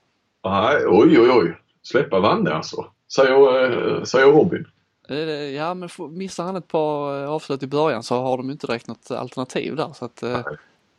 Nej, 0.45 0.87
oj 0.87 1.21
oj 1.21 1.31
oj. 1.31 1.59
Släppa 1.83 2.21
Vanne 2.21 2.51
alltså. 2.51 2.87
Säger, 3.13 3.65
eh, 3.99 4.03
säger 4.03 4.27
Robin. 4.27 4.65
Eh, 5.09 5.17
Ja 5.55 5.75
men 5.75 5.89
missar 6.11 6.45
han 6.45 6.57
ett 6.57 6.69
par 6.69 7.23
eh, 7.23 7.31
avslut 7.31 7.63
i 7.63 7.67
början 7.67 8.03
så 8.03 8.15
har 8.23 8.37
de 8.37 8.51
inte 8.51 8.67
direkt 8.67 8.89
något 8.89 9.11
alternativ 9.11 9.77
där. 9.77 9.93
Så 9.95 10.05
att 10.05 10.23
Nej. 10.23 10.43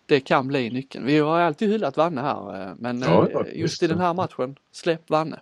det 0.05 0.19
kan 0.19 0.47
bli 0.47 0.69
nyckeln. 0.69 1.05
Vi 1.05 1.19
har 1.19 1.39
alltid 1.39 1.69
hyllat 1.69 1.97
Vanne 1.97 2.21
här 2.21 2.73
men 2.77 2.99
Ja, 3.01 3.27
just 3.53 3.73
visst. 3.73 3.83
i 3.83 3.87
den 3.87 3.99
här 3.99 4.13
matchen, 4.13 4.55
släpp 4.71 5.09
Vanne. 5.09 5.39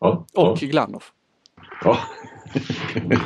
Ja, 0.00 0.26
Och 0.34 0.58
ja. 0.62 0.68
Glandorf. 0.68 1.12
Ja. 1.84 1.98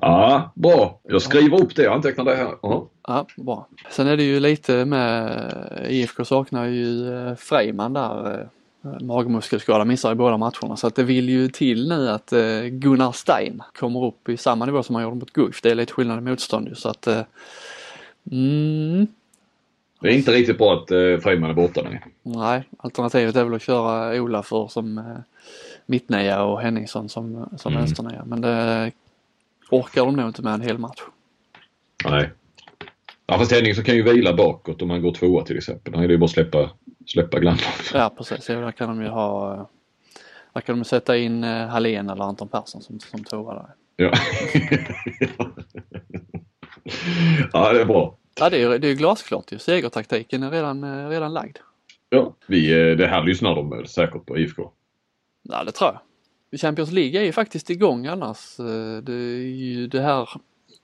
ja, 0.00 0.52
bra. 0.54 1.00
Jag 1.02 1.22
skriver 1.22 1.62
upp 1.62 1.76
det. 1.76 1.82
Jag 1.82 1.94
antecknar 1.94 2.24
det 2.24 2.36
här. 2.36 2.54
Ja. 2.62 2.88
Ja, 3.06 3.26
bra. 3.36 3.68
Sen 3.90 4.06
är 4.06 4.16
det 4.16 4.22
ju 4.22 4.40
lite 4.40 4.84
med 4.84 5.86
IFK 5.88 6.24
saknar 6.24 6.64
ju 6.66 7.06
Freiman 7.36 7.92
där. 7.92 8.48
Eh, 8.84 9.00
Magmuskelskada 9.00 9.84
missar 9.84 10.12
i 10.12 10.14
båda 10.14 10.36
matcherna 10.36 10.76
så 10.76 10.86
att 10.86 10.94
det 10.94 11.02
vill 11.02 11.28
ju 11.28 11.48
till 11.48 11.88
nu 11.88 12.08
att 12.08 12.32
eh, 12.32 12.62
Gunnar 12.62 13.12
Stein 13.12 13.62
kommer 13.78 14.04
upp 14.04 14.28
i 14.28 14.36
samma 14.36 14.66
nivå 14.66 14.82
som 14.82 14.94
han 14.94 15.04
gjorde 15.04 15.16
mot 15.16 15.32
Guif. 15.32 15.62
Det 15.62 15.70
är 15.70 15.74
lite 15.74 15.92
skillnad 15.92 16.18
i 16.18 16.20
motstånd 16.20 16.68
ju 16.68 16.74
så 16.74 16.88
att 16.88 17.06
eh, 17.06 17.20
mm, 18.30 19.06
Det 20.00 20.08
är 20.08 20.12
inte 20.12 20.32
riktigt 20.32 20.58
bra 20.58 20.74
att 20.74 20.90
eh, 20.90 21.18
Freiman 21.22 21.50
är 21.50 21.54
borta 21.54 21.82
nu. 21.82 21.98
Nej, 22.22 22.64
alternativet 22.76 23.36
är 23.36 23.44
väl 23.44 23.54
att 23.54 23.62
köra 23.62 24.20
Ola 24.22 24.42
för 24.42 24.68
som 24.68 24.98
eh, 24.98 25.04
mittnia 25.86 26.42
och 26.42 26.60
Henningsson 26.60 27.08
som, 27.08 27.48
som 27.56 27.72
Mm. 27.72 27.84
vänsternia 27.84 28.24
men 28.24 28.40
det 28.40 28.92
orkar 29.70 30.04
de 30.04 30.16
nog 30.16 30.28
inte 30.28 30.42
med 30.42 30.54
en 30.54 30.60
hel 30.60 30.78
match. 30.78 31.00
Nej. 32.04 32.30
Ja, 33.26 33.38
fast 33.38 33.52
Henningsson 33.52 33.84
kan 33.84 33.94
ju 33.96 34.02
vila 34.02 34.32
bakåt 34.34 34.82
om 34.82 34.90
han 34.90 35.02
går 35.02 35.12
tvåa 35.14 35.44
till 35.44 35.56
exempel. 35.56 35.92
Då 35.92 35.98
är 36.00 36.06
det 36.08 36.12
ju 36.12 36.18
bara 36.18 36.24
att 36.24 36.30
släppa, 36.30 36.70
släppa 37.06 37.38
Glandorf. 37.38 37.90
Ja 37.94 38.10
precis, 38.16 38.48
ja, 38.48 38.60
där 38.60 38.72
kan 38.72 38.88
de 38.88 39.02
ju 39.02 39.08
ha 39.08 39.54
eh, 39.54 39.66
där 40.52 40.60
kan 40.60 40.78
de 40.78 40.84
sätta 40.84 41.16
in 41.16 41.44
eh, 41.44 41.66
Hallén 41.66 42.10
eller 42.10 42.24
Anton 42.24 42.48
Persson 42.48 42.82
som, 42.82 43.00
som 43.00 43.24
tvåa 43.24 43.54
där. 43.54 43.74
Ja. 43.96 44.12
ja, 47.52 47.72
det 47.72 47.80
är 47.80 47.84
bra. 47.84 48.16
Ja, 48.40 48.50
det 48.50 48.62
är, 48.62 48.78
det 48.78 48.88
är 48.88 48.94
glasklart 48.94 49.52
ju. 49.52 49.58
Segertaktiken 49.58 50.42
är 50.42 50.50
redan, 50.50 51.10
redan 51.10 51.32
lagd. 51.32 51.58
Ja, 52.10 52.34
vi, 52.46 52.94
det 52.94 53.06
här 53.06 53.22
lyssnar 53.22 53.54
de 53.54 53.86
säkert 53.86 54.26
på 54.26 54.38
IFK. 54.38 54.70
Ja, 55.42 55.64
det 55.64 55.72
tror 55.72 55.90
jag. 55.90 56.00
Champions 56.60 56.92
League 56.92 57.20
är 57.20 57.24
ju 57.24 57.32
faktiskt 57.32 57.70
igång 57.70 58.06
annars. 58.06 58.56
Det 59.02 59.12
är 59.12 59.46
ju 59.46 59.86
det 59.86 60.00
här 60.00 60.28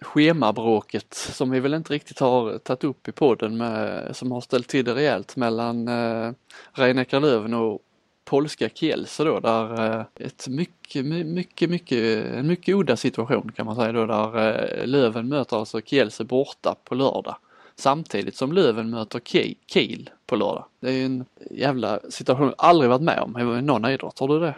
schemabråket 0.01 1.15
som 1.15 1.51
vi 1.51 1.61
väl 1.61 1.75
inte 1.75 1.93
riktigt 1.93 2.21
har 2.21 2.59
tagit 2.59 2.85
upp 2.85 3.09
i 3.09 3.13
podden 3.13 3.57
med, 3.57 4.17
som 4.17 4.33
har 4.33 4.41
ställt 4.41 4.69
till 4.69 4.85
det 4.85 4.95
rejält 4.95 5.37
mellan 5.37 5.89
eh, 5.89 6.33
Rhein 6.73 7.07
Löven 7.11 7.55
och 7.55 7.83
polska 8.25 8.69
Kielce 8.69 9.25
då 9.25 9.41
där 9.41 9.99
eh, 9.99 10.05
ett 10.15 10.49
mycket, 10.49 11.07
mycket, 11.27 11.71
mycket, 11.71 12.25
en 12.25 12.47
mycket 12.47 12.75
udda 12.75 12.97
situation 12.97 13.53
kan 13.53 13.67
man 13.67 13.77
säga 13.77 13.93
då 13.93 14.07
där 14.07 14.37
eh, 14.81 14.87
Löven 14.87 15.29
möter 15.29 15.57
alltså 15.57 15.81
Kielce 15.81 16.25
borta 16.25 16.75
på 16.85 16.95
lördag. 16.95 17.37
Samtidigt 17.77 18.37
som 18.37 18.53
Löven 18.53 18.91
möter 18.91 19.21
Kiel 19.67 20.11
på 20.27 20.37
lördag. 20.37 20.65
Det 20.81 20.91
är 20.91 21.05
en 21.05 21.25
jävla 21.51 22.01
situation 22.09 22.47
jag 22.47 22.55
aldrig 22.59 22.91
varit 22.91 23.03
med 23.03 23.21
om 23.21 23.39
i 23.59 23.63
någon 23.63 23.85
idrott. 23.85 24.19
Har 24.19 24.29
du 24.29 24.41
det? 24.41 24.55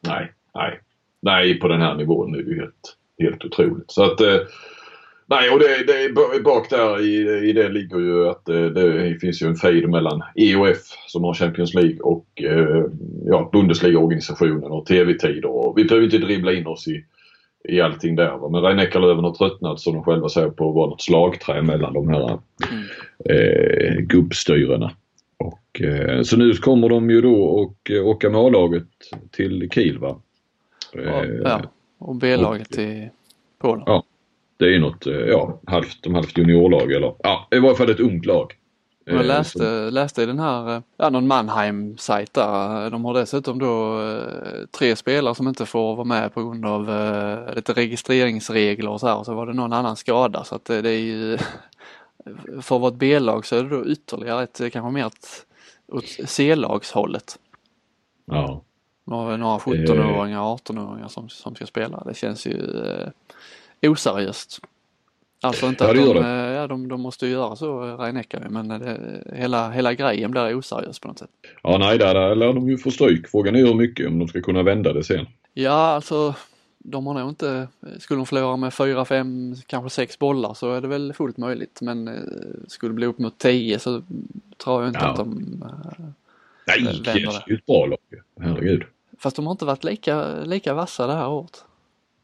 Nej, 0.00 0.32
nej. 0.54 0.80
Nej, 1.20 1.60
på 1.60 1.68
den 1.68 1.80
här 1.80 1.94
nivån 1.94 2.34
är 2.34 2.38
det 2.38 2.50
ju 2.50 2.60
helt, 2.60 2.96
helt 3.18 3.44
otroligt. 3.44 3.90
Så 3.90 4.04
att 4.04 4.20
eh, 4.20 4.36
Nej, 5.26 5.50
och 5.50 5.58
det, 5.58 5.86
det, 5.86 6.42
bak 6.44 6.70
där 6.70 7.00
i, 7.00 7.48
i 7.48 7.52
det 7.52 7.68
ligger 7.68 7.98
ju 7.98 8.28
att 8.28 8.44
det, 8.44 8.70
det 8.70 9.18
finns 9.20 9.42
ju 9.42 9.46
en 9.46 9.56
fejd 9.56 9.88
mellan 9.88 10.22
EOF 10.34 10.78
som 11.06 11.24
har 11.24 11.34
Champions 11.34 11.74
League 11.74 12.00
och 12.00 12.26
eh, 12.42 12.84
ja, 13.24 13.50
Bundesliga-organisationen 13.52 14.70
och 14.72 14.86
TV-tider. 14.86 15.72
vi 15.76 15.84
behöver 15.84 16.04
inte 16.04 16.18
dribbla 16.18 16.52
in 16.52 16.66
oss 16.66 16.88
i, 16.88 17.04
i 17.68 17.80
allting 17.80 18.16
där. 18.16 18.38
Va? 18.38 18.48
Men 18.48 18.62
rhein 18.62 19.02
löven 19.02 19.24
har 19.24 19.34
tröttnat 19.34 19.80
som 19.80 19.94
de 19.94 20.04
själva 20.04 20.28
säger 20.28 20.50
på 20.50 20.68
att 20.68 20.74
vara 20.74 20.90
något 20.90 21.02
slagträ 21.02 21.62
mellan 21.62 21.94
de 21.94 22.08
här 22.08 22.38
mm. 22.70 22.84
eh, 23.24 23.94
gubbstyrena. 23.94 24.92
Och, 25.36 25.80
eh, 25.80 26.22
så 26.22 26.36
nu 26.36 26.52
kommer 26.52 26.88
de 26.88 27.10
ju 27.10 27.20
då 27.20 27.44
och 27.44 27.90
eh, 27.90 28.06
åka 28.06 28.30
med 28.30 28.40
A-laget 28.40 28.88
till 29.30 29.70
Kiel 29.70 29.98
va? 29.98 30.20
ja, 30.92 31.24
ja, 31.24 31.62
och 31.98 32.16
B-laget 32.16 32.70
till 32.70 33.08
Polen. 33.58 33.82
Ja, 33.86 34.04
det 34.62 34.74
är 34.74 34.78
något, 34.78 35.06
eh, 35.06 35.14
ja, 35.14 35.60
halvt, 35.66 36.02
de 36.02 36.14
halvt 36.14 36.38
juniorlag 36.38 36.92
eller 36.92 37.14
ja, 37.22 37.48
i 37.50 37.58
varje 37.58 37.76
fall 37.76 37.90
ett 37.90 38.00
ungt 38.00 38.26
lag. 38.26 38.52
Jag 39.04 39.14
eh, 39.14 39.26
läste, 39.26 39.90
läste 39.90 40.22
i 40.22 40.26
den 40.26 40.38
här, 40.38 40.76
eh, 40.76 40.82
ja 40.96 41.10
någon 41.10 41.26
Mannheim-sajt 41.26 42.34
där. 42.34 42.90
De 42.90 43.04
har 43.04 43.14
dessutom 43.14 43.58
då 43.58 44.00
tre 44.78 44.96
spelare 44.96 45.34
som 45.34 45.48
inte 45.48 45.66
får 45.66 45.96
vara 45.96 46.04
med 46.04 46.34
på 46.34 46.42
grund 46.42 46.66
av 46.66 46.86
lite 47.54 47.72
registreringsregler 47.72 48.90
och 48.90 49.00
så 49.00 49.06
här 49.06 49.16
och 49.16 49.26
så 49.26 49.34
var 49.34 49.46
det 49.46 49.52
någon 49.52 49.72
annan 49.72 49.96
skada 49.96 50.44
så 50.44 50.54
att 50.54 50.64
det, 50.64 50.82
det 50.82 50.90
är 50.90 51.00
ju 51.00 51.38
för 52.60 52.88
ett 52.88 52.94
B-lag 52.94 53.46
så 53.46 53.56
är 53.56 53.62
det 53.62 53.68
då 53.68 53.86
ytterligare 53.86 54.42
ett, 54.42 54.60
kanske 54.72 54.90
mer 54.90 55.06
ett, 55.06 55.46
åt 55.92 56.04
C-lagshållet. 56.24 57.38
Ja. 58.24 58.62
Några, 59.04 59.36
några 59.36 59.58
17-åringar, 59.58 60.56
18-åringar 60.56 61.08
som, 61.08 61.28
som 61.28 61.54
ska 61.54 61.66
spela. 61.66 62.02
Det 62.06 62.14
känns 62.14 62.46
ju 62.46 62.56
oseriöst. 63.82 64.60
Alltså 65.40 65.66
inte 65.66 65.84
ja, 65.84 65.90
att 65.90 65.96
de, 65.96 66.24
eh, 66.24 66.52
ja, 66.52 66.66
de, 66.66 66.88
de 66.88 67.00
måste 67.00 67.26
ju 67.26 67.32
göra 67.32 67.56
så, 67.56 67.80
rhein 67.80 68.24
men 68.50 68.68
det, 68.68 69.22
hela, 69.34 69.70
hela 69.70 69.94
grejen 69.94 70.30
blir 70.30 70.58
oseriös 70.58 70.98
på 70.98 71.08
något 71.08 71.18
sätt. 71.18 71.30
Ja, 71.62 71.78
nej, 71.78 71.98
där 71.98 72.34
lär 72.34 72.52
de 72.52 72.68
ju 72.68 72.78
få 72.78 72.90
stryk. 72.90 73.28
Frågan 73.28 73.56
är 73.56 73.66
hur 73.66 73.74
mycket, 73.74 74.06
om 74.06 74.18
de 74.18 74.28
ska 74.28 74.40
kunna 74.40 74.62
vända 74.62 74.92
det 74.92 75.04
sen. 75.04 75.26
Ja, 75.54 75.70
alltså 75.70 76.34
de 76.84 77.06
har 77.06 77.14
nog 77.14 77.28
inte, 77.28 77.68
skulle 77.98 78.20
de 78.20 78.26
förlora 78.26 78.56
med 78.56 78.74
fyra, 78.74 79.04
fem, 79.04 79.54
kanske 79.66 79.90
sex 79.90 80.18
bollar 80.18 80.54
så 80.54 80.72
är 80.72 80.80
det 80.80 80.88
väl 80.88 81.12
fullt 81.12 81.36
möjligt. 81.36 81.78
Men 81.80 82.08
eh, 82.08 82.14
skulle 82.66 82.90
det 82.90 82.94
bli 82.94 83.06
upp 83.06 83.18
mot 83.18 83.38
tio 83.38 83.78
så 83.78 84.02
tror 84.64 84.82
jag 84.82 84.88
inte 84.88 85.00
ja. 85.02 85.10
att 85.10 85.16
de 85.16 85.62
äh, 85.62 86.04
Nej, 86.66 86.84
vänder 86.84 87.02
det. 87.04 87.10
är 87.10 87.44
ju 87.48 87.54
ett 87.54 87.66
bra 87.66 87.86
lag 87.86 87.98
Herregud. 88.40 88.82
Fast 89.18 89.36
de 89.36 89.46
har 89.46 89.52
inte 89.52 89.64
varit 89.64 89.84
lika, 89.84 90.40
lika 90.44 90.74
vassa 90.74 91.06
det 91.06 91.12
här 91.12 91.28
året. 91.28 91.64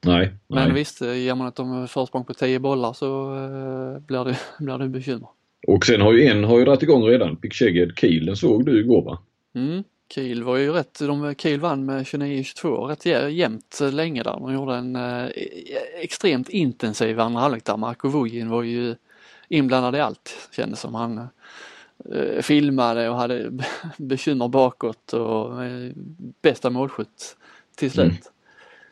Nej. 0.00 0.34
Men 0.48 0.68
nej. 0.68 0.72
visst, 0.72 1.02
eh, 1.02 1.16
ger 1.16 1.34
man 1.34 1.48
ett 1.48 1.90
försprång 1.90 2.24
på 2.24 2.34
10 2.34 2.58
bollar 2.58 2.92
så 2.92 3.34
uh, 3.34 3.98
blir, 3.98 4.24
det, 4.24 4.38
blir 4.64 4.78
det 4.78 4.88
bekymmer. 4.88 5.28
Och 5.66 5.86
sen 5.86 6.00
har 6.00 6.12
ju 6.12 6.26
en 6.26 6.44
har 6.44 6.58
ju 6.58 6.64
dragit 6.64 6.82
igång 6.82 7.02
redan. 7.02 7.36
Picksheged 7.36 7.98
Kiel, 7.98 8.26
den 8.26 8.36
såg 8.36 8.66
du 8.66 8.80
igår 8.80 9.02
va? 9.02 9.18
Mm. 9.54 9.84
Kiel 10.14 10.42
var 10.42 10.56
ju 10.56 10.72
rätt, 10.72 10.98
de, 10.98 11.34
Kiel 11.34 11.60
vann 11.60 11.86
med 11.86 12.02
29-22 12.02 12.86
rätt 12.86 13.32
jämnt 13.34 13.80
länge 13.92 14.22
där. 14.22 14.32
De 14.32 14.52
gjorde 14.52 14.74
en 14.74 14.96
eh, 14.96 15.26
extremt 16.00 16.48
intensiv 16.48 17.20
andra 17.20 17.40
halvlek 17.40 17.64
där. 17.64 17.76
Marko 17.76 18.08
Vujin 18.08 18.48
var 18.48 18.62
ju 18.62 18.94
inblandad 19.48 19.96
i 19.96 20.00
allt 20.00 20.48
kändes 20.52 20.80
som. 20.80 20.94
Han 20.94 21.28
eh, 22.14 22.42
filmade 22.42 23.08
och 23.08 23.16
hade 23.16 23.50
bekymmer 23.96 24.48
bakåt 24.48 25.12
och 25.12 25.64
eh, 25.64 25.92
bästa 26.42 26.70
målskytt 26.70 27.36
till 27.76 27.90
slut. 27.90 28.06
Mm. 28.06 28.16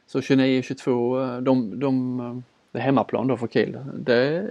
Så 0.07 0.21
29-22, 0.21 1.37
eh, 1.37 1.43
de, 1.43 1.81
de, 1.81 2.21
eh, 2.21 2.37
det 2.73 2.79
är 2.79 2.83
hemmaplan 2.83 3.27
då 3.27 3.37
för 3.37 3.47
Kiel. 3.47 3.79
Det 3.95 4.47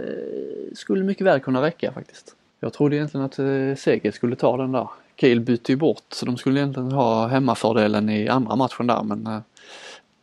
skulle 0.73 1.03
mycket 1.03 1.27
väl 1.27 1.39
kunna 1.39 1.61
räcka 1.61 1.91
faktiskt. 1.91 2.35
Jag 2.59 2.73
trodde 2.73 2.95
egentligen 2.95 3.25
att 3.25 3.39
eh, 3.39 3.75
Seger 3.77 4.11
skulle 4.11 4.35
ta 4.35 4.57
den 4.57 4.71
där. 4.71 4.87
Kiel 5.17 5.39
bytte 5.39 5.71
ju 5.71 5.75
bort 5.75 6.05
så 6.09 6.25
de 6.25 6.37
skulle 6.37 6.59
egentligen 6.59 6.91
ha 6.91 7.27
hemmafördelen 7.27 8.09
i 8.09 8.27
andra 8.27 8.55
matchen 8.55 8.87
där 8.87 9.03
men 9.03 9.41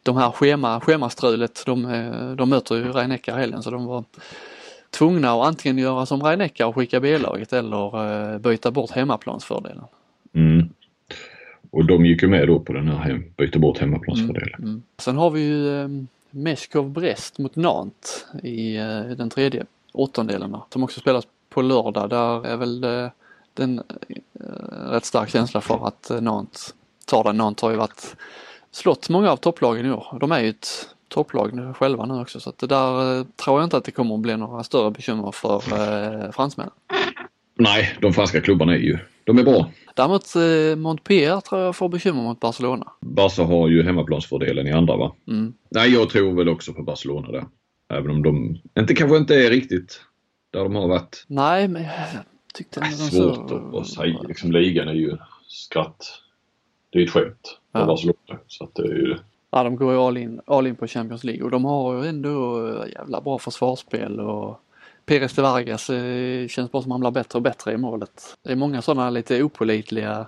de 0.03 0.17
här 0.17 0.31
schema, 0.31 0.81
schemastrulet 0.81 1.63
de, 1.67 2.35
de 2.39 2.49
möter 2.51 2.75
ju 2.75 2.93
rhein 2.93 3.19
helgen 3.27 3.63
så 3.63 3.71
de 3.71 3.87
var 3.87 4.05
tvungna 4.91 5.33
att 5.33 5.47
antingen 5.47 5.79
göra 5.79 6.07
som 6.07 6.23
rhein 6.23 6.51
och 6.65 6.75
skicka 6.75 7.01
B-laget 7.01 7.53
eller 7.53 8.39
byta 8.39 8.71
bort 8.71 8.91
hemmaplansfördelen. 8.91 9.85
Mm. 10.33 10.69
Och 11.73 11.85
de 11.85 12.07
gick 12.07 12.23
ju 12.23 12.29
med 12.29 12.49
då 12.49 12.61
på 12.61 12.73
den 12.73 12.89
här 12.89 12.99
hem, 12.99 13.25
byta 13.37 13.59
bort 13.59 13.79
hemmaplansfördelen. 13.79 14.55
Mm, 14.59 14.69
mm. 14.71 14.83
Sen 14.99 15.17
har 15.17 15.31
vi 15.31 15.41
ju 15.41 15.83
eh, 15.83 15.89
Meshkov 16.31 16.91
Brest 16.91 17.39
mot 17.39 17.57
Nant 17.57 18.27
i 18.43 18.77
eh, 18.77 19.01
den 19.01 19.31
tredje 19.31 19.65
åttondelen 19.93 20.57
som 20.71 20.85
också 20.85 21.01
spelas 21.01 21.27
på 21.51 21.63
lördag. 21.63 22.11
Där 22.11 22.47
är 22.47 22.57
väl 22.57 22.85
eh, 22.85 23.09
den 23.55 23.79
eh, 23.79 24.91
rätt 24.91 25.05
stark 25.05 25.31
känsla 25.31 25.61
för 25.61 25.87
att 25.89 26.11
eh, 26.11 26.21
Nant 26.21 26.75
tar 27.07 27.25
den. 27.25 27.37
Nant 27.37 27.61
har 27.61 27.71
ju 27.71 27.77
varit 27.77 28.17
slått 28.71 29.09
många 29.09 29.31
av 29.31 29.37
topplagen 29.37 29.87
i 29.87 29.91
år. 29.91 30.17
De 30.21 30.33
är 30.33 30.41
ju 30.41 30.49
ett 30.49 30.89
topplag 31.09 31.53
nu 31.55 31.75
själva 31.75 32.07
nu 32.07 32.21
också 32.21 32.41
så 32.41 32.51
att 32.51 32.59
det 32.59 32.67
där 32.67 33.19
eh, 33.19 33.25
tror 33.45 33.61
jag 33.61 33.67
inte 33.67 33.77
att 33.77 33.85
det 33.85 33.91
kommer 33.91 34.15
att 34.15 34.21
bli 34.21 34.37
några 34.37 34.63
större 34.63 34.91
bekymmer 34.91 35.33
för 35.33 35.57
eh, 35.57 36.31
fransmännen. 36.31 36.73
Nej, 37.55 37.99
de 38.01 38.13
franska 38.13 38.41
klubbarna 38.41 38.73
är 38.75 38.79
ju, 38.79 38.99
de 39.25 39.39
är 39.39 39.45
bra. 39.45 39.71
Däremot 39.95 40.37
eh, 40.37 40.77
Montpellier 40.77 41.41
tror 41.41 41.61
jag 41.61 41.77
får 41.77 41.89
bekymmer 41.89 42.23
mot 42.23 42.41
Barcelona. 42.41 42.93
Barca 43.01 43.45
har 43.45 43.69
ju 43.69 43.83
hemmaplansfördelen 43.83 44.67
i 44.67 44.73
andra 44.73 44.97
va? 44.97 45.15
Mm. 45.29 45.55
Nej, 45.71 45.93
jag 45.93 46.11
tror 46.11 46.33
väl 46.33 46.49
också 46.49 46.73
på 46.73 46.83
Barcelona 46.83 47.33
där. 47.33 47.45
Även 47.89 48.11
om 48.11 48.23
de 48.23 48.61
inte, 48.79 48.95
kanske 48.95 49.17
inte 49.17 49.35
är 49.35 49.51
riktigt 49.51 50.01
där 50.51 50.63
de 50.63 50.75
har 50.75 50.89
varit. 50.89 51.25
Nej, 51.27 51.69
men 51.69 51.83
jag 51.83 51.93
tyckte 52.55 52.81
det 52.81 52.87
var 52.87 53.37
Svårt 53.37 53.49
så... 53.49 53.79
att 53.79 53.87
säga. 53.87 54.23
Liksom, 54.23 54.53
ligan 54.53 54.89
är 54.89 54.95
ju 54.95 55.17
skratt. 55.47 56.05
Det 56.91 56.99
är 56.99 57.01
ju 57.01 57.07
ett 57.07 57.13
skämt 57.13 57.59
för 57.73 57.81
ja. 57.81 57.87
Barcelona. 57.87 58.41
Så 58.47 58.65
att 58.65 58.75
det 58.75 58.83
är 58.83 58.95
ju... 58.95 59.17
Ja, 59.51 59.65
de 59.65 59.77
går 59.77 59.93
ju 59.93 59.99
all 59.99 60.17
in, 60.17 60.41
all 60.47 60.67
in 60.67 60.77
på 60.77 60.87
Champions 60.87 61.25
League 61.25 61.45
och 61.45 61.51
de 61.51 61.65
har 61.65 62.03
ju 62.03 62.09
ändå 62.09 62.69
jävla 62.95 63.21
bra 63.21 63.39
försvarsspel 63.39 64.21
och 64.21 64.61
Pérez 65.07 65.33
de 65.35 65.43
Vargas 65.43 65.91
eh, 65.91 66.49
känns 66.49 66.73
bara 66.73 66.83
som 66.83 66.91
han 66.91 67.01
blir 67.01 67.11
bättre 67.11 67.37
och 67.37 67.43
bättre 67.43 67.73
i 67.73 67.77
målet. 67.77 68.37
Det 68.43 68.53
är 68.53 68.57
många 68.57 68.83
sådana 68.83 69.11
lite 69.11 69.43
opolitliga 69.43 70.27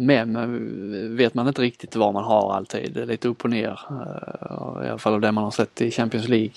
men 0.00 1.16
vet 1.16 1.34
man 1.34 1.48
inte 1.48 1.62
riktigt 1.62 1.96
vad 1.96 2.14
man 2.14 2.24
har 2.24 2.52
alltid. 2.52 3.08
Lite 3.08 3.28
upp 3.28 3.44
och 3.44 3.50
ner. 3.50 3.80
Eh, 3.90 4.86
I 4.86 4.88
alla 4.88 4.98
fall 4.98 5.14
av 5.14 5.20
det 5.20 5.32
man 5.32 5.44
har 5.44 5.50
sett 5.50 5.80
i 5.80 5.90
Champions 5.90 6.28
League. 6.28 6.52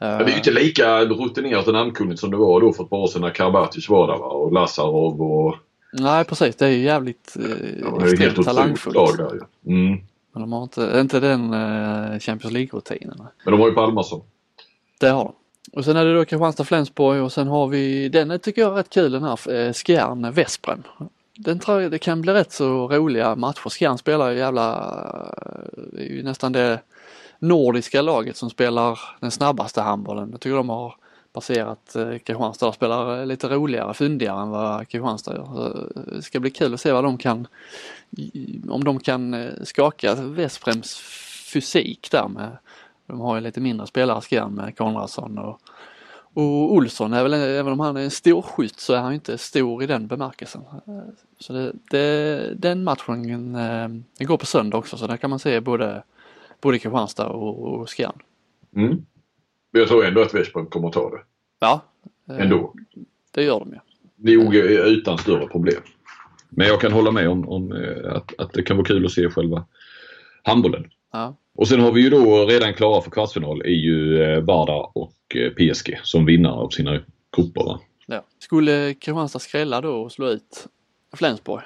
Men 0.00 0.18
det 0.18 0.24
är 0.24 0.28
ju 0.28 0.36
inte 0.36 0.50
lika 0.50 1.00
rutinerat 1.00 1.66
och 1.66 1.72
namnkunnigt 1.72 2.20
som 2.20 2.30
det 2.30 2.36
var 2.36 2.60
då 2.60 2.72
för 2.72 2.84
ett 2.84 2.90
par 2.90 2.96
år 2.96 3.06
sedan 3.06 3.22
när 3.22 3.30
Karabatic 3.30 3.88
var 3.88 4.06
där 4.06 4.18
va? 4.18 4.26
och 4.26 4.52
Lazarov 4.52 5.22
och... 5.22 5.56
Nej 5.92 6.24
precis, 6.24 6.56
det 6.56 6.66
är 6.66 6.70
ju 6.70 6.82
jävligt 6.82 7.36
eh, 7.36 8.04
extremt 8.04 8.44
talangfullt. 8.44 8.96
Lag 8.96 9.16
där, 9.16 9.38
ja. 9.40 9.72
mm. 9.72 10.00
Men 10.32 10.42
de 10.42 10.52
har 10.52 10.62
inte, 10.62 10.92
inte 11.00 11.20
den 11.20 11.52
eh, 11.52 12.18
Champions 12.18 12.52
League-rutinen. 12.52 13.26
Men 13.44 13.52
de 13.52 13.60
har 13.60 13.68
ju 13.68 13.74
Palmarsson. 13.74 14.20
Det 15.00 15.08
har 15.08 15.24
de. 15.24 15.34
Och 15.72 15.84
sen 15.84 15.96
är 15.96 16.04
det 16.04 16.14
då 16.14 16.24
Kristianstad-Flensborg 16.24 17.20
och 17.20 17.32
sen 17.32 17.48
har 17.48 17.66
vi, 17.66 18.08
den 18.08 18.38
tycker 18.40 18.62
jag 18.62 18.72
är 18.72 18.76
rätt 18.76 18.90
kul 18.90 19.12
den 19.12 19.22
här, 19.22 19.52
eh, 19.52 19.72
Skjern-Vesprem. 19.72 20.82
Den 21.36 21.58
tror 21.58 21.82
jag 21.82 21.90
det 21.90 21.98
kan 21.98 22.20
bli 22.20 22.32
rätt 22.32 22.52
så 22.52 22.88
roliga 22.88 23.36
matcher. 23.36 23.68
Skjern 23.68 23.98
spelar 23.98 24.30
ju 24.30 24.38
jävla, 24.38 24.68
eh, 25.36 25.82
det 25.92 26.02
är 26.02 26.08
ju 26.08 26.22
nästan 26.22 26.52
det 26.52 26.80
nordiska 27.38 28.02
laget 28.02 28.36
som 28.36 28.50
spelar 28.50 29.00
den 29.20 29.30
snabbaste 29.30 29.80
handbollen. 29.80 30.28
Jag 30.30 30.40
tycker 30.40 30.56
de 30.56 30.68
har 30.68 30.94
passerat 31.32 31.96
eh, 31.96 32.10
Kristianstad 32.10 32.68
och 32.68 32.74
spelar 32.74 33.26
lite 33.26 33.48
roligare, 33.48 33.94
fyndigare 33.94 34.42
än 34.42 34.50
vad 34.50 34.88
Kristianstad 34.88 35.34
gör. 35.34 35.88
Det 36.14 36.22
ska 36.22 36.40
bli 36.40 36.50
kul 36.50 36.74
att 36.74 36.80
se 36.80 36.92
vad 36.92 37.04
de 37.04 37.18
kan, 37.18 37.46
om 38.68 38.84
de 38.84 39.00
kan 39.00 39.50
skaka 39.64 40.14
Vesprems 40.14 40.96
fysik 41.52 42.08
där 42.10 42.28
med 42.28 42.56
de 43.08 43.20
har 43.20 43.34
ju 43.34 43.40
lite 43.40 43.60
mindre 43.60 43.86
spelare 43.86 44.20
Skjern 44.20 44.54
med 44.54 44.76
Konradsson 44.78 45.38
och, 45.38 45.60
och 46.34 46.72
Olsson 46.72 47.12
är 47.12 47.22
väl, 47.22 47.34
även 47.34 47.72
om 47.72 47.80
han 47.80 47.96
är 47.96 48.00
en 48.00 48.10
stor 48.10 48.42
skytt 48.42 48.80
så 48.80 48.92
är 48.92 48.98
han 48.98 49.14
inte 49.14 49.38
stor 49.38 49.82
i 49.82 49.86
den 49.86 50.06
bemärkelsen. 50.06 50.62
Så 51.38 51.52
det, 51.52 51.72
det, 51.90 52.54
den 52.54 52.84
matchen 52.84 53.52
den 53.52 54.04
går 54.18 54.36
på 54.36 54.46
söndag 54.46 54.78
också 54.78 54.96
så 54.96 55.06
där 55.06 55.16
kan 55.16 55.30
man 55.30 55.38
se 55.38 55.60
både, 55.60 56.02
både 56.60 56.78
Kristianstad 56.78 57.28
och, 57.28 57.80
och 57.80 57.90
Skjern. 57.90 58.18
Mm. 58.76 59.06
Men 59.70 59.80
jag 59.80 59.88
tror 59.88 60.04
ändå 60.04 60.22
att 60.22 60.34
Veszprem 60.34 60.66
kommer 60.66 60.90
ta 60.90 61.10
det. 61.10 61.22
Ja. 61.58 61.80
Ändå. 62.28 62.74
Det 63.30 63.42
gör 63.42 63.60
de 63.60 63.72
ju. 63.72 64.36
Nog 64.36 64.54
utan 64.54 65.18
större 65.18 65.46
problem. 65.46 65.82
Men 66.48 66.66
jag 66.66 66.80
kan 66.80 66.92
hålla 66.92 67.10
med 67.10 67.28
om, 67.28 67.48
om 67.48 67.72
att, 68.04 68.40
att 68.40 68.52
det 68.52 68.62
kan 68.62 68.76
vara 68.76 68.86
kul 68.86 69.06
att 69.06 69.12
se 69.12 69.30
själva 69.30 69.64
handbollen. 70.42 70.90
Ja. 71.12 71.36
Och 71.54 71.68
sen 71.68 71.80
har 71.80 71.92
vi 71.92 72.00
ju 72.00 72.10
då 72.10 72.46
redan 72.46 72.74
klara 72.74 73.02
för 73.02 73.10
kvartsfinal 73.10 73.60
är 73.60 73.68
ju 73.68 74.40
Varda 74.40 74.72
och 74.94 75.36
PSG 75.56 76.00
som 76.02 76.24
vinnare 76.24 76.54
av 76.54 76.68
sina. 76.68 77.00
Va? 77.54 77.80
Ja. 78.06 78.24
Skulle 78.38 78.94
Kristianstad 78.94 79.38
skrälla 79.38 79.80
då 79.80 79.90
och 79.90 80.12
slå 80.12 80.26
ut 80.26 80.66
Flensburg? 81.12 81.62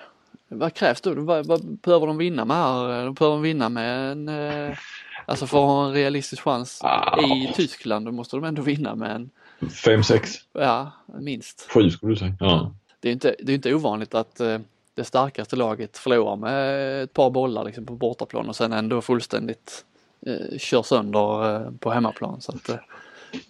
Vad 0.49 0.75
krävs 0.75 1.01
då? 1.01 1.15
Vad, 1.15 1.47
vad 1.47 1.79
behöver 1.79 2.07
de 2.07 2.19
vinna 2.19 2.45
med 2.45 2.57
här? 2.57 3.05
De 3.05 3.15
behöver 3.15 3.39
vinna 3.39 3.69
med 3.69 4.13
en, 4.13 4.31
alltså 5.27 5.47
för 5.47 5.59
att 5.59 5.69
ha 5.69 5.87
en 5.87 5.93
realistisk 5.93 6.43
chans 6.43 6.81
ah. 6.83 7.21
i 7.21 7.53
Tyskland 7.55 8.07
då 8.07 8.13
måste 8.13 8.37
de 8.37 8.45
ändå 8.45 8.63
vinna 8.63 8.95
med 8.95 9.11
en 9.11 9.31
5-6? 9.61 10.21
Ja, 10.53 10.93
minst. 11.21 11.67
7 11.71 11.91
skulle 11.91 12.13
du 12.13 12.17
säga? 12.17 12.37
Ja. 12.41 12.75
Det 13.01 13.09
är 13.09 13.13
inte, 13.13 13.35
det 13.43 13.53
är 13.53 13.55
inte 13.55 13.75
ovanligt 13.75 14.15
att 14.15 14.41
det 14.95 15.05
starkaste 15.05 15.57
laget 15.57 15.99
förlorar 15.99 16.37
med 16.37 17.03
ett 17.03 17.13
par 17.13 17.31
bollar 17.31 17.65
liksom 17.65 17.87
på 17.87 17.95
bortaplan 17.95 18.49
och 18.49 18.57
sen 18.57 18.73
ändå 18.73 19.01
fullständigt 19.01 19.85
eh, 20.27 20.59
kör 20.59 20.83
sönder 20.83 21.55
eh, 21.55 21.71
på 21.81 21.91
hemmaplan. 21.91 22.41
Så 22.41 22.53
att, 22.53 22.69
eh, 22.69 22.77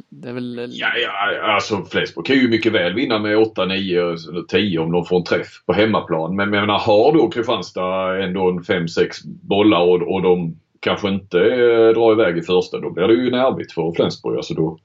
det 0.08 0.28
är 0.28 0.32
väl... 0.32 0.58
Eh, 0.58 0.64
ja, 0.64 0.88
ja 0.96 1.42
alltså 1.54 1.84
Flensburg 1.84 2.26
kan 2.26 2.36
ju 2.36 2.48
mycket 2.48 2.72
väl 2.72 2.94
vinna 2.94 3.18
med 3.18 3.38
8, 3.38 3.64
9 3.64 4.00
eller 4.02 4.42
10 4.42 4.78
om 4.78 4.92
de 4.92 5.04
får 5.04 5.16
en 5.16 5.24
träff 5.24 5.62
på 5.66 5.72
hemmaplan. 5.72 6.36
Men 6.36 6.52
jag 6.52 6.60
menar 6.60 6.78
har 6.78 7.12
då 7.12 7.30
Kristianstad 7.30 8.24
ändå 8.24 8.50
en 8.50 8.60
5-6 8.60 9.10
bollar 9.24 9.80
och, 9.80 10.14
och 10.14 10.22
de 10.22 10.56
kanske 10.80 11.08
inte 11.08 11.38
eh, 11.38 11.88
drar 11.88 12.12
iväg 12.12 12.38
i 12.38 12.42
första 12.42 12.78
då 12.78 12.90
blir 12.90 13.08
det 13.08 13.14
ju 13.14 13.30
nervigt 13.30 13.72
för 13.72 13.92
Flensburg. 13.92 14.36
Alltså 14.36 14.54
då, 14.54 14.78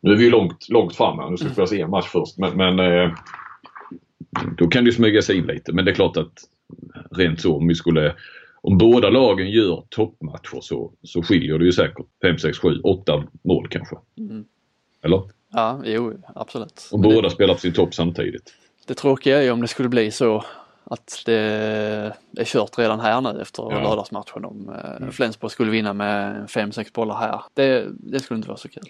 nu 0.00 0.12
är 0.12 0.16
vi 0.16 0.24
ju 0.24 0.30
långt, 0.30 0.68
långt 0.68 0.96
fram 0.96 1.18
här. 1.18 1.30
Nu 1.30 1.36
ska 1.36 1.48
vi 1.48 1.66
spela 1.66 1.84
en 1.84 1.90
match 1.90 2.08
först. 2.08 2.38
Men, 2.38 2.56
men 2.56 2.78
eh, 2.78 3.10
då 4.56 4.68
kan 4.68 4.84
det 4.84 4.92
smyga 4.92 5.22
sig 5.22 5.36
in 5.36 5.46
lite. 5.46 5.72
Men 5.72 5.84
det 5.84 5.90
är 5.90 5.94
klart 5.94 6.16
att 6.16 6.32
rent 7.10 7.40
så 7.40 7.56
om 7.56 7.68
vi 7.68 7.74
skulle 7.74 8.14
om 8.62 8.78
båda 8.78 9.10
lagen 9.10 9.50
gör 9.50 9.84
toppmatcher 9.88 10.60
så, 10.60 10.92
så 11.02 11.22
skiljer 11.22 11.58
det 11.58 11.64
ju 11.64 11.72
säkert 11.72 12.06
5, 12.22 12.38
6, 12.38 12.58
7, 12.58 12.80
8 12.82 13.24
mål 13.42 13.68
kanske. 13.68 13.96
Mm. 14.18 14.44
Eller? 15.02 15.22
Ja, 15.52 15.80
jo 15.84 16.14
absolut. 16.34 16.88
Om 16.92 17.02
båda 17.02 17.22
det, 17.22 17.30
spelar 17.30 17.54
på 17.54 17.60
sin 17.60 17.72
topp 17.72 17.94
samtidigt. 17.94 18.54
Det 18.86 18.94
tråkiga 18.94 19.38
är 19.38 19.42
ju 19.42 19.50
om 19.50 19.60
det 19.60 19.68
skulle 19.68 19.88
bli 19.88 20.10
så 20.10 20.44
att 20.84 21.22
det 21.26 21.34
är 22.36 22.44
kört 22.44 22.78
redan 22.78 23.00
här 23.00 23.20
nu 23.20 23.40
efter 23.42 23.62
ja. 23.62 23.82
lördagsmatchen 23.82 24.44
om 24.44 24.74
mm. 24.98 25.12
Flensburg 25.12 25.50
skulle 25.50 25.70
vinna 25.70 25.92
med 25.92 26.46
5-6 26.46 26.94
bollar 26.94 27.16
här. 27.16 27.40
Det, 27.54 27.86
det 27.90 28.20
skulle 28.20 28.36
inte 28.36 28.48
vara 28.48 28.58
så 28.58 28.68
kul. 28.68 28.88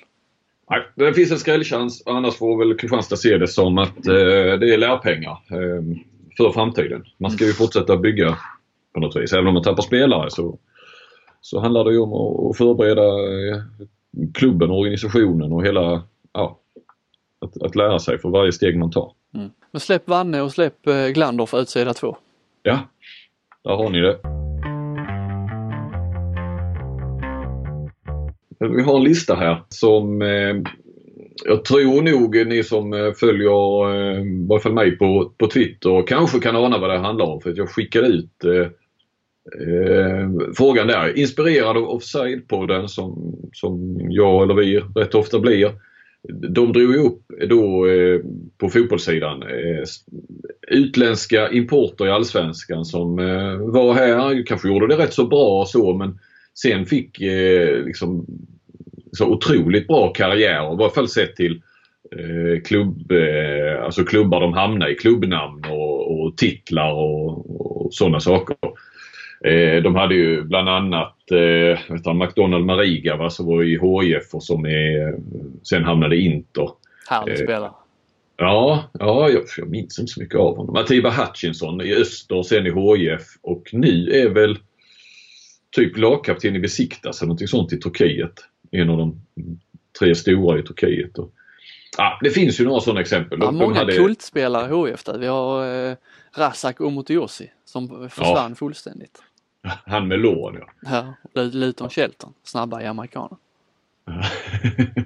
Nej, 0.71 0.83
det 0.95 1.15
finns 1.15 1.31
en 1.33 1.39
skrällchans. 1.39 2.03
Annars 2.07 2.35
får 2.35 2.59
väl 2.59 2.79
Kristianstad 2.79 3.17
se 3.17 3.39
det 3.39 3.49
som 3.49 3.79
att 3.79 4.07
eh, 4.07 4.59
det 4.61 4.75
är 4.75 4.79
lärpengar 4.79 5.31
eh, 5.31 5.83
för 6.37 6.53
framtiden. 6.53 7.05
Man 7.19 7.31
ska 7.31 7.45
ju 7.45 7.53
fortsätta 7.53 7.97
bygga 7.97 8.37
på 8.95 9.01
något 9.01 9.17
vis. 9.17 9.33
Även 9.33 9.47
om 9.47 9.55
man 9.55 9.63
tappar 9.63 9.83
spelare 9.83 10.31
så, 10.31 10.59
så 11.41 11.61
handlar 11.61 11.85
det 11.85 11.93
ju 11.93 11.99
om 11.99 12.13
att 12.51 12.57
förbereda 12.57 13.03
eh, 13.03 13.63
klubben, 14.35 14.71
organisationen 14.71 15.53
och 15.53 15.67
hela, 15.67 16.03
ja, 16.33 16.59
att, 17.41 17.63
att 17.63 17.77
lära 17.77 17.99
sig 17.99 18.19
för 18.19 18.29
varje 18.29 18.53
steg 18.53 18.79
man 18.79 18.91
tar. 18.91 19.13
Mm. 19.35 19.51
Men 19.71 19.81
släpp 19.81 20.09
Vanne 20.09 20.41
och 20.41 20.53
släpp 20.53 20.87
eh, 20.87 21.07
Glander 21.07 21.47
för 21.47 21.61
utsida 21.61 21.95
två. 21.95 22.17
Ja, 22.63 22.79
där 23.65 23.77
har 23.77 23.91
ni 23.91 24.01
det. 24.01 24.42
Vi 28.71 28.83
har 28.83 28.97
en 28.97 29.05
lista 29.05 29.35
här 29.35 29.63
som 29.69 30.23
eh, 30.23 30.55
jag 31.45 31.65
tror 31.65 32.03
nog 32.03 32.47
ni 32.47 32.63
som 32.63 32.93
eh, 32.93 33.13
följer 33.13 33.95
eh, 33.95 34.23
i 34.23 34.47
varje 34.49 34.63
fall 34.63 34.73
mig 34.73 34.99
på, 34.99 35.33
på 35.39 35.47
Twitter 35.47 36.07
kanske 36.07 36.41
kan 36.41 36.57
ana 36.57 36.79
vad 36.79 36.91
det 36.91 36.99
handlar 36.99 37.27
om 37.27 37.41
för 37.41 37.51
att 37.51 37.57
jag 37.57 37.69
skickade 37.69 38.07
ut 38.07 38.45
eh, 38.45 38.67
eh, 39.61 40.29
frågan 40.57 40.87
där. 40.87 41.19
Inspirerad 41.19 41.77
av 41.77 42.01
Offside-podden 42.01 42.87
som, 42.87 43.37
som 43.53 44.01
jag 44.11 44.43
eller 44.43 44.55
vi 44.55 44.81
rätt 44.97 45.15
ofta 45.15 45.41
blir. 45.41 45.71
De 46.49 46.73
drog 46.73 46.93
ju 46.93 46.99
upp 46.99 47.23
då 47.49 47.87
eh, 47.87 48.21
på 48.59 48.69
fotbollssidan 48.69 49.43
eh, 49.43 49.85
utländska 50.69 51.51
importer 51.51 52.07
i 52.07 52.11
Allsvenskan 52.11 52.85
som 52.85 53.19
eh, 53.19 53.57
var 53.57 53.95
här, 53.95 54.47
kanske 54.47 54.69
gjorde 54.69 54.87
det 54.87 55.03
rätt 55.03 55.13
så 55.13 55.27
bra 55.27 55.61
och 55.61 55.69
så 55.69 55.95
men 55.95 56.19
sen 56.63 56.87
fick 56.87 57.21
eh, 57.21 57.85
liksom 57.85 58.27
så 59.17 59.27
otroligt 59.27 59.87
bra 59.87 60.13
karriär, 60.13 60.73
i 60.73 60.77
varje 60.77 60.95
fall 60.95 61.09
sett 61.09 61.37
till 61.37 61.63
eh, 62.17 62.63
klubb, 62.63 63.13
eh, 63.13 63.85
alltså 63.85 64.05
klubbar 64.05 64.41
de 64.41 64.53
hamnar 64.53 64.89
i, 64.89 64.95
klubbnamn 64.95 65.65
och, 65.71 66.21
och 66.21 66.37
titlar 66.37 66.93
och, 66.93 67.85
och 67.87 67.95
sådana 67.95 68.21
saker. 68.21 68.57
Eh, 69.45 69.83
de 69.83 69.95
hade 69.95 70.15
ju 70.15 70.43
bland 70.45 70.69
annat 70.69 71.17
eh, 71.31 72.15
McDonald 72.15 72.65
Mariga 72.65 73.17
va, 73.17 73.31
som 73.31 73.47
var 73.47 73.63
i 73.63 73.79
HIF 73.79 74.35
och 74.35 74.43
som 74.43 74.65
är, 74.65 75.15
sen 75.63 75.85
hamnade 75.85 76.17
i 76.17 76.25
Inter. 76.25 76.69
Härlig 77.09 77.33
eh, 77.33 77.45
spelare. 77.45 77.71
Ja, 78.37 78.91
ja 78.99 79.31
jag, 79.31 79.43
jag 79.59 79.71
minns 79.71 79.99
inte 79.99 80.13
så 80.13 80.21
mycket 80.21 80.39
av 80.39 80.57
honom. 80.57 80.77
Atiba 80.77 81.11
Hutchinson 81.11 81.81
i 81.81 81.95
Öster 81.95 82.37
och 82.37 82.47
sen 82.47 82.67
i 82.67 82.71
HIF 82.71 83.23
och 83.43 83.69
nu 83.73 84.11
är 84.11 84.29
väl 84.29 84.59
typ 85.77 85.99
lagkapten 85.99 86.57
i 86.57 86.59
Besiktas 86.59 87.21
eller 87.21 87.29
någonting 87.29 87.49
sånt 87.49 87.73
i 87.73 87.77
Turkiet 87.77 88.33
en 88.73 88.91
av 88.91 88.99
de 88.99 89.21
tre 89.99 90.15
stora 90.15 90.59
i 90.59 90.63
Turkiet. 90.63 91.19
Och, 91.19 91.33
ja, 91.97 92.19
det 92.23 92.31
finns 92.31 92.61
ju 92.61 92.65
några 92.65 92.81
sådana 92.81 93.01
exempel. 93.01 93.39
Ja, 93.43 93.51
många 93.51 93.75
hade... 93.75 93.97
kultspelare 93.97 94.89
i 94.89 94.91
HIF 94.91 95.05
där. 95.05 95.19
Vi 95.19 95.27
har 95.27 95.89
eh, 95.91 95.97
Razak 96.37 96.81
Omotoyosi 96.81 97.51
som 97.65 98.11
försvann 98.11 98.51
ja. 98.51 98.55
fullständigt. 98.55 99.23
Han 99.63 100.09
med 100.09 100.19
lån 100.19 100.59
ja. 100.61 101.15
Ja, 101.33 101.43
Luton 101.43 101.91
Shelton, 101.91 102.35
snabba 102.43 102.89
amerikaner. 102.89 103.37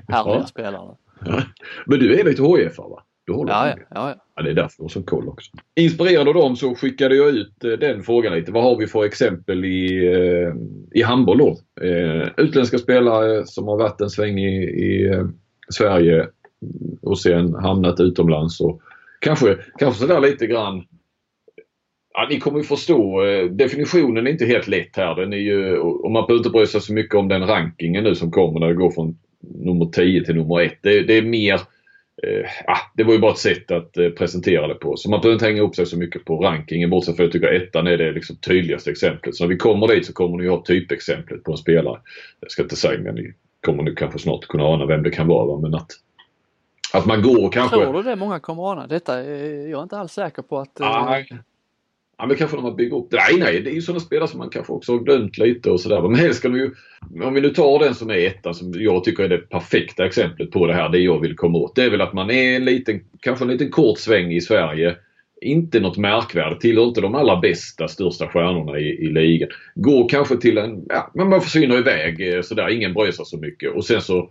Härliga 0.08 0.38
ja. 0.38 0.46
spelare. 0.46 0.96
Ja. 1.24 1.42
Men 1.86 1.98
du 1.98 2.20
är 2.20 2.24
lite 2.24 2.42
HIF 2.42 2.78
va? 2.78 3.02
Du 3.26 3.32
håller 3.32 3.52
ja, 3.52 3.68
ja, 3.68 3.74
ja, 3.90 4.14
ja. 4.36 4.42
Det 4.42 4.50
är 4.50 4.54
därför 4.54 4.82
har 4.82 4.88
sån 4.88 5.02
koll 5.02 5.28
också. 5.28 5.50
Inspirerad 5.76 6.28
av 6.28 6.34
dem 6.34 6.56
så 6.56 6.74
skickade 6.74 7.16
jag 7.16 7.28
ut 7.28 7.64
eh, 7.64 7.70
den 7.70 8.02
frågan 8.02 8.32
lite. 8.32 8.52
Vad 8.52 8.62
har 8.62 8.76
vi 8.76 8.86
för 8.86 9.04
exempel 9.04 9.64
i, 9.64 10.06
eh, 10.06 10.54
i 11.00 11.02
handboll 11.02 11.38
då? 11.38 11.58
Eh, 11.86 12.28
utländska 12.36 12.78
spelare 12.78 13.46
som 13.46 13.68
har 13.68 13.76
varit 13.76 14.00
en 14.00 14.10
sväng 14.10 14.38
i, 14.38 14.62
i 14.64 15.22
Sverige 15.70 16.26
och 17.02 17.18
sen 17.18 17.54
hamnat 17.54 18.00
utomlands 18.00 18.60
och 18.60 18.80
kanske, 19.20 19.56
kanske 19.78 20.00
sådär 20.00 20.20
lite 20.20 20.46
grann 20.46 20.84
Ja, 22.18 22.26
ni 22.30 22.40
kommer 22.40 22.58
ju 22.58 22.64
förstå. 22.64 23.22
Definitionen 23.50 24.26
är 24.26 24.30
inte 24.30 24.44
helt 24.44 24.68
lätt 24.68 24.96
här. 24.96 25.14
Den 25.14 25.32
är 25.32 25.36
ju, 25.36 25.78
och 25.78 26.10
man 26.10 26.26
behöver 26.26 26.38
inte 26.38 26.50
bry 26.50 26.66
sig 26.66 26.80
så 26.80 26.92
mycket 26.92 27.14
om 27.14 27.28
den 27.28 27.46
rankingen 27.46 28.04
nu 28.04 28.14
som 28.14 28.30
kommer 28.30 28.60
när 28.60 28.68
det 28.68 28.74
går 28.74 28.90
från 28.90 29.18
nummer 29.54 29.86
10 29.86 30.24
till 30.24 30.34
nummer 30.34 30.60
1. 30.60 30.78
Det, 30.82 31.02
det 31.02 31.14
är 31.14 31.22
mer 31.22 31.60
eh, 32.22 32.46
ah, 32.66 32.78
det 32.94 33.04
var 33.04 33.12
ju 33.12 33.18
bara 33.18 33.32
ett 33.32 33.38
sätt 33.38 33.70
att 33.70 33.96
eh, 33.96 34.08
presentera 34.08 34.66
det 34.66 34.74
på. 34.74 34.96
Så 34.96 35.10
man 35.10 35.20
behöver 35.20 35.34
inte 35.34 35.46
hänga 35.46 35.62
upp 35.62 35.76
sig 35.76 35.86
så 35.86 35.98
mycket 35.98 36.24
på 36.24 36.36
rankingen 36.36 36.90
bortsett 36.90 37.16
från 37.16 37.26
att 37.26 37.34
jag 37.34 37.42
tycker 37.42 37.62
ettan 37.62 37.86
är 37.86 37.96
det 37.96 38.12
liksom 38.12 38.36
tydligaste 38.36 38.90
exemplet. 38.90 39.34
Så 39.34 39.44
när 39.44 39.48
vi 39.48 39.56
kommer 39.56 39.88
dit 39.88 40.06
så 40.06 40.12
kommer 40.12 40.38
ni 40.38 40.48
ha 40.48 40.62
typexemplet 40.62 41.44
på 41.44 41.52
en 41.52 41.58
spelare. 41.58 42.00
Jag 42.40 42.50
ska 42.50 42.62
inte 42.62 42.76
säga 42.76 43.00
men 43.00 43.14
ni 43.14 43.34
kommer 43.66 43.82
nu 43.82 43.94
kanske 43.94 44.18
snart 44.18 44.46
kunna 44.46 44.64
ana 44.64 44.86
vem 44.86 45.02
det 45.02 45.10
kan 45.10 45.26
vara. 45.26 45.46
Va? 45.46 45.60
Men 45.60 45.74
att, 45.74 45.90
att 46.92 47.06
man 47.06 47.22
går 47.22 47.50
kanske... 47.50 47.76
Tror 47.76 47.92
du 47.92 48.02
det 48.02 48.16
många 48.16 48.40
kommer 48.40 48.72
ana? 48.72 48.86
Detta 48.86 49.24
är 49.24 49.68
jag 49.68 49.82
inte 49.82 49.98
alls 49.98 50.12
säker 50.12 50.42
på 50.42 50.58
att... 50.58 50.80
Ah, 50.80 51.22
Ja 52.18 52.26
men 52.26 52.36
kanske 52.36 52.56
de 52.56 52.64
har 52.64 52.74
byggt 52.74 52.94
upp 52.94 53.10
det. 53.10 53.16
Nej 53.16 53.36
nej, 53.38 53.60
det 53.60 53.70
är 53.70 53.74
ju 53.74 53.82
sådana 53.82 54.00
spelare 54.00 54.28
som 54.28 54.38
man 54.38 54.50
kanske 54.50 54.72
också 54.72 54.92
har 54.92 54.98
glömt 54.98 55.38
lite 55.38 55.70
och 55.70 55.80
sådär. 55.80 56.02
Men 56.02 56.14
helst 56.14 56.38
ska 56.38 56.48
de 56.48 56.58
ju, 56.58 56.70
om 57.22 57.34
vi 57.34 57.40
nu 57.40 57.50
tar 57.50 57.78
den 57.78 57.94
som 57.94 58.10
är 58.10 58.26
ettan 58.26 58.54
som 58.54 58.72
jag 58.74 59.04
tycker 59.04 59.24
är 59.24 59.28
det 59.28 59.38
perfekta 59.38 60.06
exemplet 60.06 60.50
på 60.50 60.66
det 60.66 60.74
här, 60.74 60.88
det 60.88 60.98
jag 60.98 61.20
vill 61.20 61.36
komma 61.36 61.58
åt. 61.58 61.76
Det 61.76 61.82
är 61.82 61.90
väl 61.90 62.00
att 62.00 62.12
man 62.12 62.30
är 62.30 62.56
en 62.56 62.64
liten, 62.64 63.00
kanske 63.20 63.44
en 63.44 63.50
liten 63.50 63.70
kort 63.70 63.98
sväng 63.98 64.32
i 64.32 64.40
Sverige. 64.40 64.96
Inte 65.40 65.80
något 65.80 65.96
märkvärdigt, 65.96 66.60
tillhör 66.60 66.84
inte 66.84 67.00
de 67.00 67.14
allra 67.14 67.36
bästa, 67.36 67.88
största 67.88 68.28
stjärnorna 68.28 68.78
i, 68.78 68.88
i 68.88 69.06
ligan. 69.06 69.48
Går 69.74 70.08
kanske 70.08 70.36
till 70.36 70.58
en, 70.58 70.84
ja 70.88 71.10
men 71.14 71.28
man 71.28 71.40
försvinner 71.40 71.78
iväg 71.78 72.34
eh, 72.34 72.42
sådär, 72.42 72.68
ingen 72.68 72.94
bryr 72.94 73.12
sig 73.12 73.24
så 73.24 73.38
mycket. 73.38 73.74
Och 73.74 73.84
sen 73.84 74.00
så 74.00 74.30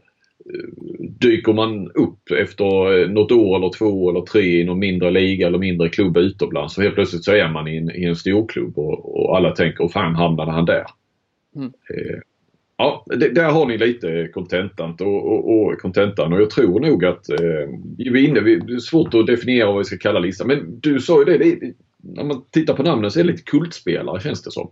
dyker 1.19 1.53
man 1.53 1.91
upp 1.91 2.31
efter 2.31 3.01
eh, 3.01 3.09
något 3.09 3.31
år 3.31 3.55
eller 3.55 3.69
två 3.69 4.09
eller 4.09 4.21
tre 4.21 4.61
i 4.61 4.63
någon 4.63 4.79
mindre 4.79 5.11
liga 5.11 5.47
eller 5.47 5.57
mindre 5.57 5.89
klubb 5.89 6.17
utomlands 6.17 6.73
så 6.73 6.81
helt 6.81 6.95
plötsligt 6.95 7.23
så 7.23 7.31
är 7.31 7.49
man 7.49 7.67
i 7.67 7.77
en, 7.77 7.91
i 7.91 8.03
en 8.03 8.15
storklubb 8.15 8.77
och, 8.77 9.15
och 9.15 9.37
alla 9.37 9.51
tänker, 9.51 9.87
fan 9.87 10.15
hamnade 10.15 10.51
han 10.51 10.65
där? 10.65 10.85
Mm. 11.55 11.67
Eh, 11.67 12.19
Ja, 12.77 13.05
det, 13.05 13.29
där 13.29 13.51
har 13.51 13.65
ni 13.65 13.77
lite 13.77 14.29
kontentan 14.33 14.95
och, 14.99 15.31
och, 15.31 15.57
och, 15.57 15.79
kontentan 15.79 16.33
och 16.33 16.41
jag 16.41 16.49
tror 16.49 16.79
nog 16.79 17.05
att 17.05 17.29
eh, 17.29 17.69
vi 17.97 18.25
är 18.25 18.29
inne, 18.29 18.39
det 18.39 18.73
är 18.73 18.79
svårt 18.79 19.13
att 19.13 19.27
definiera 19.27 19.67
vad 19.67 19.77
vi 19.77 19.83
ska 19.83 19.97
kalla 19.97 20.19
listan. 20.19 20.47
Men 20.47 20.79
du 20.79 20.99
sa 20.99 21.19
ju 21.19 21.25
det, 21.25 21.37
det, 21.37 21.73
när 21.97 22.23
man 22.23 22.45
tittar 22.51 22.73
på 22.73 22.83
namnen 22.83 23.11
så 23.11 23.19
är 23.19 23.23
det 23.23 23.31
lite 23.31 23.43
kultspelare 23.43 24.21
känns 24.21 24.43
det 24.43 24.51
som. 24.51 24.71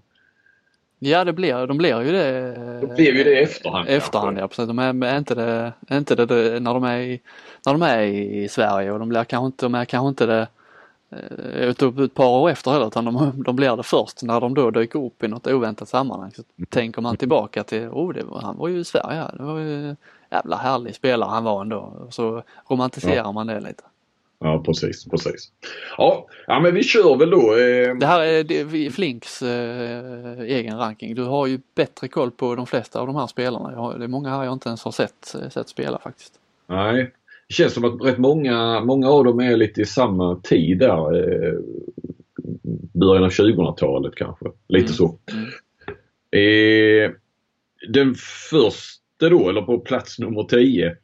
Ja 1.06 1.24
det 1.24 1.34
blir, 1.34 1.68
de 1.68 1.78
blir 1.78 2.02
ju 2.02 2.12
det. 2.12 2.54
De 2.82 2.88
blir 2.96 3.14
ju 3.16 3.24
det 3.24 3.40
i 3.40 3.44
efterhand. 3.44 3.90
Efterhand 3.90 4.38
ja 4.38 4.48
precis. 4.48 4.68
De 4.68 4.80
är, 4.80 5.06
är 5.06 5.18
inte 5.18 5.36
det, 5.36 5.74
är 5.88 5.98
inte 5.98 6.16
det, 6.16 6.26
det 6.26 6.60
när, 6.60 6.74
de 6.74 6.84
är 6.84 6.98
i, 6.98 7.22
när 7.66 7.74
de 7.74 7.82
är 7.82 8.02
i 8.02 8.48
Sverige 8.50 8.92
och 8.92 9.00
de 9.00 9.10
blir 9.10 9.24
kanske 9.24 9.46
inte, 9.46 9.66
de 9.66 9.76
är 9.76 9.86
kanske 9.86 10.10
inte 10.10 10.26
det 10.26 10.48
eh, 11.12 11.70
ett, 11.70 11.82
ett 11.82 12.14
par 12.14 12.28
år 12.28 12.50
efter 12.50 12.72
heller 12.72 12.88
utan 12.88 13.06
de, 13.06 13.44
de 13.46 13.56
blir 13.56 13.76
det 13.76 13.84
först 13.84 14.24
när 14.24 14.40
de 14.42 14.54
då 14.54 14.72
dyker 14.72 15.06
upp 15.06 15.24
i 15.24 15.28
något 15.28 15.48
oväntat 15.48 15.90
sammanhang. 15.90 16.32
Så 16.32 16.44
tänker 16.70 17.02
man 17.02 17.18
tillbaka 17.18 17.64
till, 17.64 17.88
oh 17.88 18.14
det 18.14 18.24
var, 18.24 18.42
han 18.42 18.58
var 18.58 18.68
ju 18.68 18.80
i 18.80 18.84
Sverige, 18.84 19.24
det 19.38 19.44
var 19.44 19.60
ju 19.60 19.96
jävla 20.32 20.56
härlig 20.56 20.96
spelare 20.96 21.30
han 21.30 21.44
var 21.44 21.62
ändå. 21.62 22.08
Så 22.10 22.44
romantiserar 22.70 23.16
ja. 23.16 23.32
man 23.32 23.48
det 23.48 23.60
lite. 23.60 23.84
Ja 24.44 24.64
precis, 24.66 25.06
precis. 25.06 25.52
Ja, 25.98 26.28
ja 26.48 26.60
men 26.60 26.74
vi 26.74 26.84
kör 26.84 27.18
väl 27.18 27.30
då. 27.30 27.56
Eh... 27.58 27.96
Det 27.96 28.06
här 28.06 28.22
är 28.22 28.44
det, 28.44 28.92
Flinks 28.92 29.42
eh, 29.42 30.40
egen 30.40 30.78
ranking. 30.78 31.16
Du 31.16 31.24
har 31.24 31.48
ju 31.48 31.60
bättre 31.76 32.08
koll 32.08 32.32
på 32.32 32.56
de 32.56 32.68
flesta 32.68 33.00
av 33.00 33.08
de 33.08 33.16
här 33.16 33.28
spelarna. 33.28 33.76
Har, 33.76 33.98
det 33.98 34.04
är 34.04 34.08
många 34.08 34.30
här 34.30 34.44
jag 34.44 34.54
inte 34.54 34.70
ens 34.70 34.84
har 34.84 34.92
sett, 34.92 35.36
sett 35.50 35.70
spela 35.70 36.00
faktiskt. 36.00 36.34
Nej, 36.68 37.12
det 37.48 37.54
känns 37.54 37.74
som 37.74 37.86
att 37.86 38.06
rätt 38.06 38.18
många, 38.18 38.82
många 38.84 39.10
av 39.10 39.24
dem 39.24 39.40
är 39.40 39.58
lite 39.58 39.82
i 39.82 39.86
samma 39.86 40.36
tid 40.36 40.80
där. 40.80 41.16
Eh, 41.16 41.54
början 42.94 43.24
av 43.24 43.30
2000-talet 43.30 44.16
kanske. 44.16 44.46
Lite 44.68 44.86
mm. 44.86 44.94
så. 44.94 45.18
Mm. 45.32 45.46
Eh, 46.32 47.12
den 47.90 48.16
första 48.50 49.30
då, 49.30 49.50
eller 49.50 49.62
på 49.62 49.80
plats 49.80 50.20
nummer 50.20 50.44
10 50.44 50.96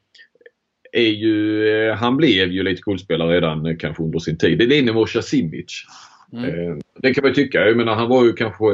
är 0.91 1.09
ju, 1.09 1.67
eh, 1.69 1.95
han 1.95 2.17
blev 2.17 2.51
ju 2.51 2.63
lite 2.63 2.81
coolspelare 2.81 3.35
redan 3.35 3.65
eh, 3.65 3.77
kanske 3.77 4.03
under 4.03 4.19
sin 4.19 4.37
tid. 4.37 4.57
Det 4.57 4.77
är 4.77 4.83
Nemosha 4.83 5.21
Simic. 5.21 5.85
Mm. 6.33 6.45
Eh, 6.45 6.77
det 7.01 7.13
kan 7.13 7.21
man 7.21 7.31
ju 7.31 7.35
tycka. 7.35 7.65
Jag 7.65 7.77
menar 7.77 7.95
han 7.95 8.09
var 8.09 8.25
ju 8.25 8.33
kanske 8.33 8.65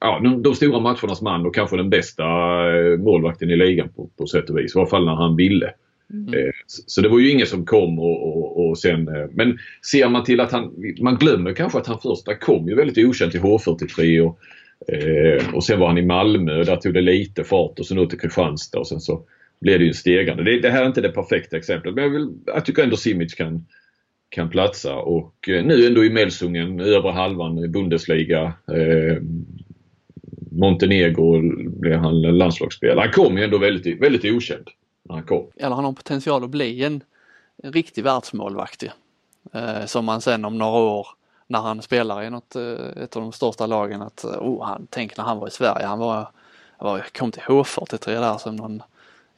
ja, 0.00 0.20
de, 0.24 0.42
de 0.42 0.54
stora 0.54 0.80
matchernas 0.80 1.22
man 1.22 1.46
och 1.46 1.54
kanske 1.54 1.76
den 1.76 1.90
bästa 1.90 2.24
målvakten 2.98 3.50
i 3.50 3.56
ligan 3.56 3.88
på, 3.88 4.10
på 4.18 4.26
sätt 4.26 4.50
och 4.50 4.58
vis. 4.58 4.76
I 4.76 4.78
alla 4.78 4.88
fall 4.88 5.04
när 5.04 5.14
han 5.14 5.36
ville. 5.36 5.70
Mm. 6.12 6.52
Så 6.66 7.00
det 7.00 7.08
var 7.08 7.18
ju 7.18 7.30
ingen 7.30 7.46
som 7.46 7.66
kom 7.66 7.98
och, 7.98 8.36
och, 8.36 8.68
och, 8.68 8.78
sen... 8.78 9.04
Men 9.32 9.58
ser 9.92 10.08
man 10.08 10.24
till 10.24 10.40
att 10.40 10.52
han... 10.52 10.74
Man 11.00 11.16
glömmer 11.16 11.52
kanske 11.52 11.78
att 11.78 11.86
han 11.86 11.98
första 11.98 12.34
kom 12.34 12.68
ju 12.68 12.74
väldigt 12.74 13.06
okänt 13.06 13.32
till 13.32 13.40
H43 13.40 14.20
och, 14.20 14.38
och 15.54 15.64
sen 15.64 15.80
var 15.80 15.86
han 15.86 15.98
i 15.98 16.02
Malmö. 16.02 16.64
Där 16.64 16.76
tog 16.76 16.94
det 16.94 17.00
lite 17.00 17.44
fart 17.44 17.78
och 17.78 17.86
sen 17.86 17.98
ut 17.98 18.10
till 18.10 18.20
Kristianstad 18.20 18.78
och 18.78 18.88
sen 18.88 19.00
så 19.00 19.22
blir 19.60 19.78
det 19.78 19.84
ju 19.84 19.92
stegande. 19.92 20.44
Det, 20.44 20.60
det, 20.60 20.70
här 20.70 20.82
är 20.82 20.86
inte 20.86 21.00
det 21.00 21.08
perfekta 21.08 21.56
exemplet 21.56 21.94
men 21.94 22.04
jag, 22.04 22.10
vill, 22.10 22.28
jag 22.46 22.64
tycker 22.64 22.82
ändå 22.82 22.96
Simic 22.96 23.34
kan, 23.34 23.66
kan 24.28 24.50
platsa 24.50 24.96
och 24.96 25.48
eh, 25.48 25.64
nu 25.64 25.86
ändå 25.86 26.04
i 26.04 26.10
Melsungen, 26.10 26.80
övre 26.80 27.12
halvan 27.12 27.58
i 27.58 27.68
Bundesliga. 27.68 28.42
Eh, 28.72 29.22
Montenegro 30.50 31.40
blev 31.80 31.98
han 31.98 32.22
landslagsspelare. 32.22 33.00
Han 33.00 33.12
kom 33.12 33.38
ju 33.38 33.44
ändå 33.44 33.58
väldigt, 33.58 34.02
väldigt 34.02 34.24
okänd 34.24 34.68
när 35.02 35.14
han 35.14 35.24
kom. 35.24 35.50
Eller 35.56 35.76
han 35.76 35.84
har 35.84 35.92
potential 35.92 36.44
att 36.44 36.50
bli 36.50 36.84
en, 36.84 37.02
en 37.62 37.72
riktig 37.72 38.04
världsmålvakt 38.04 38.84
eh, 39.52 39.84
Som 39.86 40.04
man 40.04 40.20
sen 40.20 40.44
om 40.44 40.58
några 40.58 40.78
år 40.78 41.06
när 41.46 41.60
han 41.60 41.82
spelar 41.82 42.22
i 42.22 42.30
något, 42.30 42.56
eh, 42.56 43.02
ett 43.02 43.16
av 43.16 43.22
de 43.22 43.32
största 43.32 43.66
lagen 43.66 44.02
att 44.02 44.24
eh, 44.24 44.30
oh, 44.30 44.64
han, 44.64 44.86
tänk 44.90 45.16
när 45.16 45.24
han 45.24 45.38
var 45.38 45.48
i 45.48 45.50
Sverige. 45.50 45.86
Han 45.86 45.98
var, 45.98 46.28
var 46.78 47.06
kom 47.18 47.32
till 47.32 47.42
H43 47.42 48.06
där 48.06 48.38
som 48.38 48.56
någon 48.56 48.82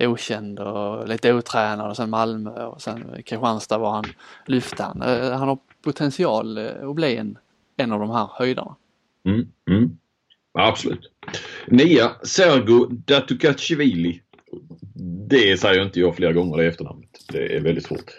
okänd 0.00 0.60
och 0.60 1.08
lite 1.08 1.32
otränad 1.32 1.90
och 1.90 1.96
sen 1.96 2.10
Malmö 2.10 2.64
och 2.64 2.82
sen 2.82 3.04
Kristianstad 3.24 3.78
var 3.78 3.90
han 3.90 4.04
lyfte 4.46 4.82
han. 4.82 5.02
Eh, 5.02 5.30
han 5.30 5.48
har 5.48 5.58
potential 5.82 6.58
eh, 6.58 6.88
att 6.88 6.94
bli 6.94 7.16
en, 7.16 7.38
en 7.76 7.92
av 7.92 8.00
de 8.00 8.10
här 8.10 8.28
höjdarna. 8.32 8.76
Mm, 9.24 9.46
mm. 9.70 9.98
Absolut. 10.52 11.10
Nia, 11.66 12.10
Sergo 12.22 12.86
Datukashvili. 12.90 14.20
Det 15.28 15.60
säger 15.60 15.82
inte 15.82 16.00
jag 16.00 16.16
flera 16.16 16.32
gånger 16.32 16.56
det 16.56 16.66
efternamnet. 16.66 17.10
Det 17.32 17.56
är 17.56 17.60
väldigt 17.60 17.84
svårt. 17.84 18.10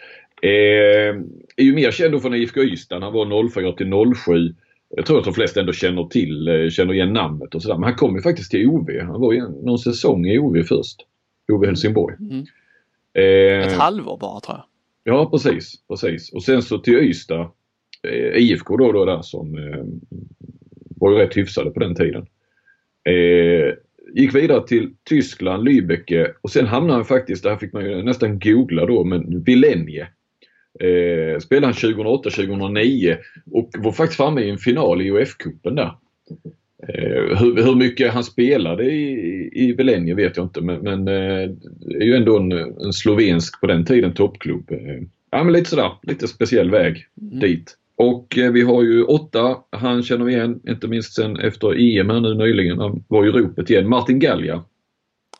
Eh, 0.42 1.16
är 1.56 1.64
ju 1.64 1.74
mer 1.74 1.92
känd 1.92 2.22
från 2.22 2.34
IFK 2.34 2.62
Ystad. 2.62 3.04
Han 3.04 3.14
var 3.14 3.50
04 3.50 3.72
till 3.72 4.16
07. 4.26 4.56
Jag 4.90 5.06
tror 5.06 5.20
att 5.20 5.26
de 5.26 5.34
flesta 5.34 5.60
ändå 5.60 5.74
känner 5.74 6.04
till, 6.04 6.48
eh, 6.48 6.70
känner 6.70 6.94
igen 6.94 7.14
namnet 7.14 7.56
och 7.56 7.62
sådär. 7.62 7.76
Men 7.76 7.84
han 7.84 7.96
kom 7.96 8.16
ju 8.16 8.22
faktiskt 8.22 8.52
till 8.52 8.68
OV. 8.68 8.90
Han 9.02 9.22
var 9.22 9.34
ju 9.34 9.42
någon 9.42 9.80
säsong 9.80 10.26
i 10.26 10.40
OV 10.40 10.64
först. 10.64 11.06
Ove 11.50 11.68
Helsingborg. 11.68 12.16
Mm. 12.20 12.46
Eh, 13.14 13.68
Ett 13.68 13.78
halvår 13.78 14.18
bara 14.18 14.40
tror 14.40 14.58
jag. 14.58 14.66
Ja 15.04 15.30
precis, 15.30 15.74
precis. 15.88 16.34
Och 16.34 16.44
sen 16.44 16.62
så 16.62 16.78
till 16.78 16.98
Ystad. 16.98 17.52
Eh, 18.08 18.38
IFK 18.38 18.78
då, 18.78 18.92
då 18.92 19.06
där 19.06 19.22
som 19.22 19.58
eh, 19.58 19.84
var 21.00 21.12
ju 21.12 21.18
rätt 21.18 21.38
hyfsade 21.38 21.72
på 21.72 21.80
den 21.80 21.96
tiden. 21.96 22.28
Eh, 23.10 23.74
gick 24.14 24.36
vidare 24.36 24.68
till 24.68 24.94
Tyskland, 25.04 25.68
Lübeck 25.68 26.34
och 26.42 26.52
sen 26.52 26.66
hamnade 26.66 26.94
han 26.94 27.06
faktiskt, 27.06 27.44
det 27.44 27.50
här 27.50 27.58
fick 27.58 27.74
man 27.74 27.86
ju 27.86 28.04
nästan 28.04 28.40
googla 28.40 28.86
då, 28.86 29.04
men 29.04 29.44
Vilenje. 29.44 30.08
Eh, 30.80 31.40
spelade 31.40 31.68
han 31.68 31.74
2008-2009 31.74 33.18
och 33.52 33.70
var 33.78 33.92
faktiskt 33.92 34.18
framme 34.18 34.42
i 34.42 34.50
en 34.50 34.58
final 34.58 35.02
i 35.02 35.12
UF-cupen 35.12 35.76
där. 35.76 35.92
Eh, 36.88 37.38
hur, 37.40 37.64
hur, 37.64 37.76
mycket 37.76 38.14
han 38.14 38.24
spelade 38.24 38.84
i, 38.84 39.50
i 39.54 39.74
Velenje 39.74 40.16
vet 40.16 40.38
jag 40.38 40.46
inte 40.46 40.62
men, 40.62 40.80
men 40.82 41.08
eh, 41.08 41.50
det 41.80 41.98
är 41.98 42.06
ju 42.06 42.16
ändå 42.16 42.38
en, 42.38 42.52
en 42.52 42.94
slovensk 42.94 43.62
på 43.62 43.68
den 43.68 43.86
tiden 43.86 44.14
toppklubb. 44.14 44.72
Eh, 44.72 45.04
ja 45.32 45.44
men 45.44 45.54
lite 45.54 45.70
sådär, 45.70 45.92
lite 46.02 46.28
speciell 46.28 46.72
väg 46.72 47.06
mm. 47.22 47.40
dit. 47.40 47.76
Och 47.98 48.34
vi 48.54 48.62
har 48.62 48.84
ju 48.84 49.04
åtta, 49.04 49.58
han 49.72 50.04
känner 50.04 50.26
vi 50.26 50.34
igen, 50.34 50.60
inte 50.68 50.88
minst 50.88 51.14
sen 51.14 51.40
efter 51.40 52.00
EM 52.00 52.10
här 52.10 52.20
nu 52.20 52.34
nyligen, 52.34 52.80
han 52.80 53.04
var 53.08 53.24
ju 53.24 53.32
ropet 53.32 53.70
igen, 53.70 53.90
Martin 53.90 54.20
Gallia. 54.20 54.64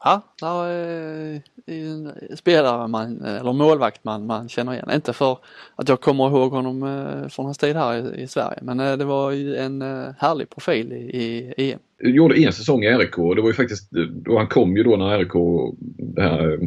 Ja, 0.04 0.22
det 0.40 0.46
är 0.46 1.34
eh, 1.66 1.92
en 1.92 2.12
spelare 2.38 2.88
man, 2.88 3.22
eller 3.22 3.54
målvakt 3.54 4.04
man, 4.04 4.26
man 4.26 4.50
känner 4.50 4.74
igen. 4.74 4.90
Inte 4.94 5.14
för 5.14 5.38
att 5.76 5.90
jag 5.90 6.02
kommer 6.02 6.28
ihåg 6.28 6.52
honom 6.52 6.84
eh, 6.84 7.30
från 7.30 7.46
hans 7.46 7.58
tid 7.58 7.76
här 7.76 8.18
i, 8.18 8.22
i 8.22 8.28
Sverige 8.28 8.60
men 8.62 8.80
eh, 8.80 8.98
det 8.98 9.06
var 9.06 9.32
ju 9.32 9.56
en 9.56 9.82
härlig 10.18 10.50
profil 10.50 10.94
i, 10.94 11.54
i 11.58 11.72
EM. 11.72 11.80
Jag 11.98 12.12
gjorde 12.12 12.40
en 12.40 12.54
säsong 12.54 12.84
i 12.84 12.88
RIK 12.88 13.18
och 13.18 13.36
det 13.36 13.42
var 13.42 13.50
ju 13.50 13.54
faktiskt, 13.54 13.92
då 14.12 14.38
han 14.38 14.48
kom 14.48 14.78
ju 14.78 14.84
då 14.84 14.96
när 14.96 15.18
RIK, 15.18 15.34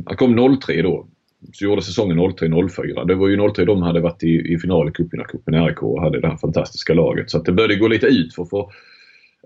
han 0.06 0.16
kom 0.16 0.58
03 0.60 0.82
då. 0.82 1.06
Så 1.52 1.64
gjorde 1.64 1.82
säsongen 1.82 2.18
03-04. 2.18 3.06
Det 3.06 3.14
var 3.14 3.28
ju 3.28 3.50
03 3.52 3.64
de 3.64 3.82
hade 3.82 4.00
varit 4.00 4.22
i, 4.22 4.52
i 4.54 4.58
final 4.58 4.88
i 4.88 4.92
cupvinnarcupen 4.92 5.54
i 5.54 5.58
RIK 5.58 5.82
och 5.82 6.02
hade 6.02 6.20
det 6.20 6.28
här 6.28 6.36
fantastiska 6.36 6.94
laget. 6.94 7.30
Så 7.30 7.38
att 7.38 7.44
det 7.44 7.52
började 7.52 7.76
gå 7.76 7.88
lite 7.88 8.06
ut 8.06 8.34
för, 8.34 8.44
för 8.44 8.66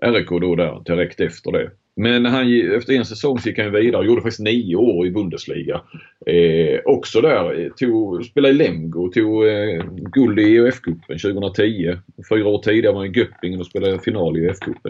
RIK 0.01 0.29
då 0.29 0.55
där 0.55 0.81
direkt 0.85 1.19
efter 1.19 1.51
det. 1.51 1.71
Men 1.99 2.25
han, 2.25 2.71
efter 2.77 2.93
en 2.93 3.05
säsong 3.05 3.39
så 3.39 3.49
gick 3.49 3.59
han 3.59 3.71
vidare 3.71 4.01
och 4.01 4.05
gjorde 4.05 4.21
faktiskt 4.21 4.39
nio 4.39 4.75
år 4.75 5.07
i 5.07 5.11
Bundesliga. 5.11 5.81
Eh, 6.25 6.79
också 6.85 7.21
där, 7.21 7.59
eh, 7.59 7.71
tog, 7.71 8.25
spelade 8.25 8.53
i 8.53 8.57
Lemgo, 8.57 9.09
tog 9.09 9.47
eh, 9.47 9.83
guld 9.93 10.39
i 10.39 10.57
EF-cupen 10.57 11.17
2010. 11.21 11.97
Fyra 12.29 12.47
år 12.47 12.61
tidigare 12.61 12.93
var 12.93 12.99
han 12.99 13.15
i 13.15 13.19
Göppingen 13.19 13.59
och 13.59 13.65
spelade 13.65 13.99
final 13.99 14.37
i 14.37 14.45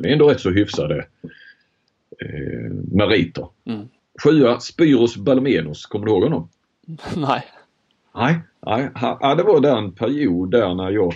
är 0.10 0.14
ändå 0.14 0.30
rätt 0.30 0.40
så 0.40 0.52
hyfsade 0.52 1.06
eh, 2.20 2.72
meriter. 2.92 3.48
Mm. 3.66 3.88
Sjua, 4.24 4.60
Spyros 4.60 5.18
Balomenos. 5.18 5.86
Kommer 5.86 6.06
du 6.06 6.12
ihåg 6.12 6.24
honom? 6.24 6.50
Nej. 7.16 7.44
Nej, 8.16 8.40
nej. 8.66 8.90
Ha, 8.96 9.36
det 9.36 9.44
var 9.44 9.62
där 9.62 9.78
en 9.78 9.92
period 9.92 10.52
där 10.52 10.76
när 10.76 10.92
jag 10.92 11.14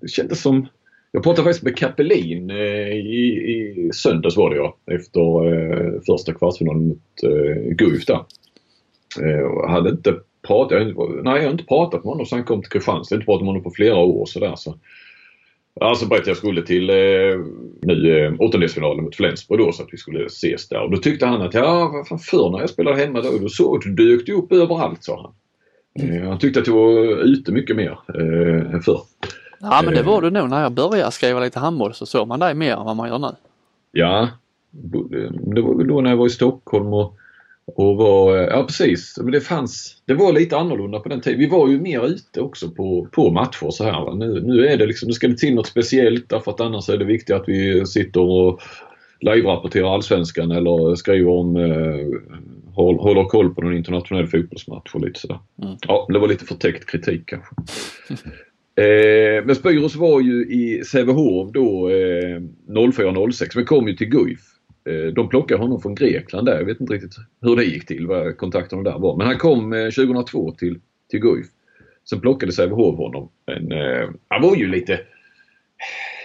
det 0.00 0.08
kändes 0.08 0.42
som 0.42 0.68
jag 1.12 1.22
pratade 1.22 1.44
faktiskt 1.44 1.64
med 1.64 1.76
Kapelin 1.76 2.50
eh, 2.50 2.92
i, 2.92 3.26
i 3.50 3.90
söndags 3.92 4.36
var 4.36 4.50
det 4.50 4.56
ja, 4.56 4.76
efter 4.86 5.52
eh, 5.52 6.00
första 6.06 6.34
kvartsfinalen 6.34 6.88
mot 6.88 7.22
eh, 7.22 7.74
Guif 7.74 8.06
där. 8.06 8.24
Eh, 9.22 9.30
jag 9.30 9.68
hade 9.68 9.90
inte 9.90 10.14
pratat, 10.46 10.78
jag, 10.78 11.24
nej 11.24 11.36
jag 11.36 11.44
har 11.44 11.50
inte 11.50 11.64
pratat 11.64 12.04
med 12.04 12.10
honom 12.12 12.26
sen 12.26 12.38
han 12.38 12.46
kom 12.46 12.62
till 12.62 12.70
Kristianstad. 12.70 13.14
Jag 13.14 13.16
har 13.16 13.20
inte 13.20 13.26
pratat 13.26 13.42
med 13.42 13.48
honom 13.48 13.62
på 13.62 13.70
flera 13.70 13.96
år 13.96 14.26
sådär 14.26 14.54
så. 14.56 14.74
Alltså 15.80 16.06
berättade 16.06 16.30
jag 16.30 16.36
skulle 16.36 16.62
till 16.62 16.90
eh, 16.90 16.96
nu 17.82 18.24
eh, 18.24 18.32
åttondelsfinalen 18.38 19.04
mot 19.04 19.16
Flensburg 19.16 19.60
då 19.60 19.72
så 19.72 19.82
att 19.82 19.88
vi 19.92 19.96
skulle 19.96 20.26
ses 20.26 20.68
där. 20.68 20.82
Och 20.82 20.90
då 20.90 20.96
tyckte 20.96 21.26
han 21.26 21.42
att 21.42 21.54
ja, 21.54 21.90
vad 21.92 22.08
fan 22.08 22.18
förr 22.18 22.50
när 22.50 22.60
jag 22.60 22.70
spelade 22.70 22.96
hemma 22.96 23.20
då, 23.20 23.38
då 23.38 23.48
såg 23.48 23.82
du 23.84 23.94
dök 23.94 24.26
du 24.26 24.32
upp 24.32 24.52
överallt 24.52 25.04
sa 25.04 25.22
han. 25.22 25.34
Mm. 26.08 26.26
Han 26.26 26.38
tyckte 26.38 26.60
att 26.60 26.66
jag 26.66 26.74
var 26.74 27.24
ute 27.24 27.52
mycket 27.52 27.76
mer 27.76 27.98
eh, 28.14 28.74
än 28.74 28.82
förr. 28.82 29.00
Ja 29.60 29.82
men 29.84 29.94
det 29.94 30.02
var 30.02 30.22
du 30.22 30.30
nog 30.30 30.50
när 30.50 30.62
jag 30.62 30.72
började 30.72 31.12
skriva 31.12 31.40
lite 31.40 31.58
handboll 31.58 31.94
så 31.94 32.06
såg 32.06 32.28
man 32.28 32.40
dig 32.40 32.54
mer 32.54 32.72
än 32.72 32.84
vad 32.84 32.96
man 32.96 33.08
gör 33.08 33.18
nu. 33.18 33.28
Ja, 33.92 34.28
det 35.54 35.60
var 35.60 35.76
väl 35.76 35.88
då 35.88 36.00
när 36.00 36.10
jag 36.10 36.16
var 36.16 36.26
i 36.26 36.30
Stockholm 36.30 36.94
och, 36.94 37.16
och 37.64 37.96
var, 37.96 38.36
ja 38.36 38.64
precis, 38.64 39.14
det 39.32 39.40
fanns, 39.40 40.02
det 40.04 40.14
var 40.14 40.32
lite 40.32 40.56
annorlunda 40.58 41.00
på 41.00 41.08
den 41.08 41.20
tiden. 41.20 41.38
Vi 41.38 41.48
var 41.48 41.68
ju 41.68 41.80
mer 41.80 42.06
ute 42.06 42.40
också 42.40 42.70
på, 42.70 43.08
på 43.12 43.30
matcher 43.30 43.70
så 43.70 43.84
här. 43.84 44.14
Nu, 44.14 44.40
nu 44.40 44.66
är 44.66 44.76
det 44.76 44.86
liksom, 44.86 45.06
nu 45.06 45.12
ska 45.12 45.28
det 45.28 45.36
till 45.36 45.54
något 45.54 45.66
speciellt 45.66 46.28
därför 46.28 46.50
att 46.50 46.60
annars 46.60 46.88
är 46.88 46.98
det 46.98 47.04
viktigt 47.04 47.36
att 47.36 47.48
vi 47.48 47.86
sitter 47.86 48.20
och 48.20 48.60
live-rapporterar 49.20 49.94
allsvenskan 49.94 50.50
eller 50.50 50.94
skriver 50.94 51.30
om, 51.30 51.56
eh, 51.56 52.20
håller 52.74 53.24
koll 53.24 53.54
på 53.54 53.60
någon 53.60 53.76
internationell 53.76 54.26
fotbollsmatch 54.26 54.94
och 54.94 55.00
lite 55.00 55.20
sådär. 55.20 55.38
Mm. 55.62 55.76
Ja, 55.88 56.06
det 56.08 56.18
var 56.18 56.28
lite 56.28 56.44
förtäckt 56.44 56.90
kritik 56.90 57.22
kanske. 57.26 57.54
eh, 58.80 59.44
men 59.44 59.54
Spyros 59.54 59.96
var 59.96 60.20
ju 60.20 60.46
i 60.46 60.84
Sävehof 60.84 61.52
då 61.52 61.88
eh, 61.88 62.40
04-06 62.68 63.50
men 63.54 63.64
kom 63.64 63.88
ju 63.88 63.96
till 63.96 64.08
Guif. 64.08 64.40
Eh, 64.88 65.12
de 65.12 65.28
plockade 65.28 65.60
honom 65.60 65.80
från 65.80 65.94
Grekland 65.94 66.46
där. 66.46 66.58
Jag 66.58 66.64
vet 66.64 66.80
inte 66.80 66.94
riktigt 66.94 67.16
hur 67.40 67.56
det 67.56 67.64
gick 67.64 67.86
till, 67.86 68.06
vad 68.06 68.36
kontakterna 68.36 68.82
där 68.82 68.98
var. 68.98 69.16
Men 69.16 69.26
han 69.26 69.38
kom 69.38 69.72
eh, 69.72 69.84
2002 69.84 70.52
till, 70.52 70.80
till 71.10 71.20
Guif. 71.20 71.46
Sen 72.10 72.20
plockade 72.20 72.52
Sävehof 72.52 72.96
honom. 72.96 73.28
Men 73.46 73.72
eh, 73.72 74.08
han 74.28 74.42
var 74.42 74.56
ju 74.56 74.66
lite 74.66 75.00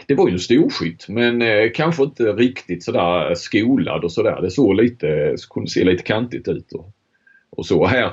det 0.07 0.15
var 0.15 0.27
ju 0.27 0.33
en 0.33 0.39
storskytt 0.39 1.09
men 1.09 1.41
eh, 1.41 1.71
kanske 1.73 2.03
inte 2.03 2.23
riktigt 2.23 2.83
sådär 2.83 3.35
skolad 3.35 4.03
och 4.03 4.11
sådär. 4.11 4.41
Det 4.41 4.51
såg 4.51 4.75
lite, 4.75 5.35
kunde 5.49 5.69
se 5.69 5.83
lite 5.83 6.03
kantigt 6.03 6.47
ut. 6.47 6.71
Och, 6.73 6.91
och 7.49 7.65
så. 7.65 7.85
Här, 7.85 8.11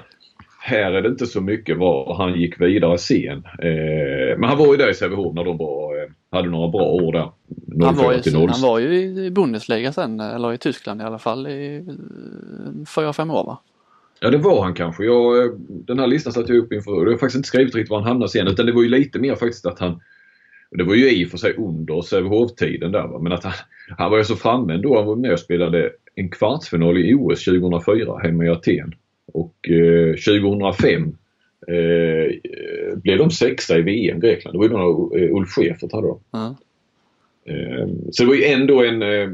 här 0.65 0.93
är 0.93 1.03
det 1.03 1.09
inte 1.09 1.27
så 1.27 1.41
mycket 1.41 1.79
var 1.79 2.15
han 2.15 2.41
gick 2.41 2.61
vidare 2.61 2.99
sen. 2.99 3.39
Eh, 3.39 4.39
men 4.39 4.45
han 4.45 4.59
var 4.59 4.67
ju 4.67 4.77
där 4.77 4.91
i 4.91 4.95
Sävehof 4.95 5.35
när 5.35 5.45
de 5.45 5.57
var, 5.57 6.03
eh, 6.03 6.11
hade 6.31 6.49
några 6.49 6.69
bra 6.69 6.83
år 6.83 7.13
där. 7.13 7.31
Han 7.87 7.97
var, 7.97 8.13
ju, 8.13 8.49
han 8.49 8.63
var 8.63 8.79
ju 8.79 8.95
i 9.25 9.31
Bundesliga 9.31 9.93
sen, 9.93 10.21
eller 10.21 10.53
i 10.53 10.59
Tyskland 10.59 11.01
i 11.01 11.05
alla 11.05 11.19
fall 11.19 11.47
i 11.47 11.77
eh, 11.77 11.95
fyra, 12.97 13.13
fem 13.13 13.31
år 13.31 13.45
va? 13.45 13.59
Ja 14.21 14.31
det 14.31 14.39
var 14.39 14.63
han 14.63 14.75
kanske. 14.75 15.05
Jag, 15.05 15.45
eh, 15.45 15.53
den 15.69 15.99
här 15.99 16.07
listan 16.07 16.33
satte 16.33 16.53
jag 16.53 16.65
upp 16.65 16.73
inför. 16.73 16.93
Jag 16.93 17.11
har 17.11 17.13
faktiskt 17.13 17.37
inte 17.37 17.49
skrivit 17.49 17.75
riktigt 17.75 17.91
var 17.91 17.99
han 17.99 18.09
hamnade 18.09 18.31
sen 18.31 18.49
utan 18.49 18.67
det 18.67 18.73
var 18.73 18.83
ju 18.83 18.89
lite 18.89 19.19
mer 19.19 19.35
faktiskt 19.35 19.67
att 19.67 19.79
han 19.79 20.01
det 20.71 20.85
var 20.85 20.95
ju 20.95 21.11
i 21.11 21.27
och 21.27 21.29
för 21.29 21.39
sig 21.39 21.55
under 21.57 22.03
Sävehof-tiden 22.03 22.93
där 22.93 23.07
va? 23.07 23.19
men 23.19 23.33
att 23.33 23.45
han, 23.45 23.53
han 23.99 24.11
var 24.11 24.19
ju 24.19 24.25
så 24.25 24.37
framme 24.37 24.75
ändå. 24.75 24.97
Han 24.97 25.07
var 25.07 25.17
med 25.17 25.33
och 25.33 25.41
spelade 25.41 25.91
en 26.15 26.31
kvartsfinal 26.31 26.99
i 26.99 27.15
OS 27.15 27.45
2004 27.45 28.19
hemma 28.19 28.45
i 28.45 28.49
Aten. 28.49 28.95
Och 29.27 29.71
eh, 29.71 30.15
2005 30.15 31.17
eh, 31.69 32.37
blev 32.95 33.19
de 33.19 33.31
sexa 33.31 33.79
i 33.79 33.83
VM 33.83 34.21
Grekland. 34.21 34.55
Det 34.55 34.59
var 34.59 34.65
ju 34.65 34.71
då 34.71 35.13
eh, 35.17 35.37
Ulf 35.37 35.49
Schäfert 35.49 35.93
hade 35.93 36.07
de. 36.07 36.21
Mm. 36.33 36.55
Eh, 37.45 37.89
så 38.11 38.23
det 38.23 38.29
var 38.29 38.35
ju 38.35 38.45
ändå 38.45 38.85
en, 38.85 39.03
eh, 39.03 39.31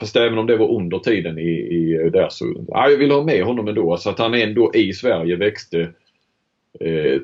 fast 0.00 0.16
även 0.16 0.38
om 0.38 0.46
det 0.46 0.56
var 0.56 0.74
under 0.74 0.98
tiden 0.98 1.38
i, 1.38 1.50
i 1.50 2.10
där 2.12 2.28
så, 2.30 2.64
ja, 2.68 2.90
jag 2.90 2.98
ville 2.98 3.14
ha 3.14 3.24
med 3.24 3.44
honom 3.44 3.68
ändå. 3.68 3.96
Så 3.96 4.10
att 4.10 4.18
han 4.18 4.34
ändå 4.34 4.74
i 4.74 4.92
Sverige 4.92 5.36
växte 5.36 5.80
eh, 6.80 7.20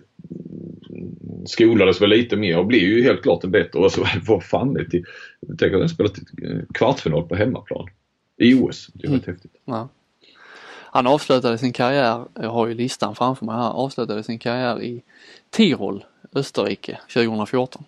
skolades 1.46 2.02
väl 2.02 2.10
lite 2.10 2.36
mer 2.36 2.58
och 2.58 2.66
blev 2.66 2.82
ju 2.82 3.02
helt 3.02 3.22
klart 3.22 3.44
en 3.44 3.50
bättre. 3.50 3.78
Och 3.78 3.92
så 3.92 4.00
var 4.26 4.40
fan 4.40 4.86
till, 4.90 5.04
tänk 5.58 5.72
att 5.72 5.80
han 5.80 5.88
spelat 5.88 6.14
kvartsfinal 6.74 7.28
på 7.28 7.34
hemmaplan 7.34 7.88
i 8.36 8.54
OS. 8.54 8.90
Det 8.94 9.06
är 9.06 9.08
mm. 9.08 9.20
häftigt. 9.26 9.52
Ja. 9.64 9.88
Han 10.92 11.06
avslutade 11.06 11.58
sin 11.58 11.72
karriär, 11.72 12.24
jag 12.34 12.50
har 12.50 12.66
ju 12.66 12.74
listan 12.74 13.14
framför 13.14 13.46
mig 13.46 13.56
här, 13.56 13.70
avslutade 13.70 14.22
sin 14.22 14.38
karriär 14.38 14.82
i 14.82 15.02
Tirol, 15.50 16.04
Österrike 16.34 16.98
2014. 17.14 17.84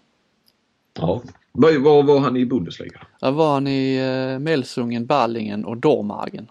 Ja. 0.94 1.22
Var, 1.52 1.78
var 1.78 2.02
var 2.02 2.20
han 2.20 2.36
i 2.36 2.46
Bundesliga? 2.46 3.00
Där 3.20 3.30
var 3.30 3.54
han 3.54 3.66
i 3.66 3.96
eh, 3.96 4.38
Melsungen, 4.38 5.06
Ballingen 5.06 5.64
och 5.64 5.76
Dormagen. 5.76 6.46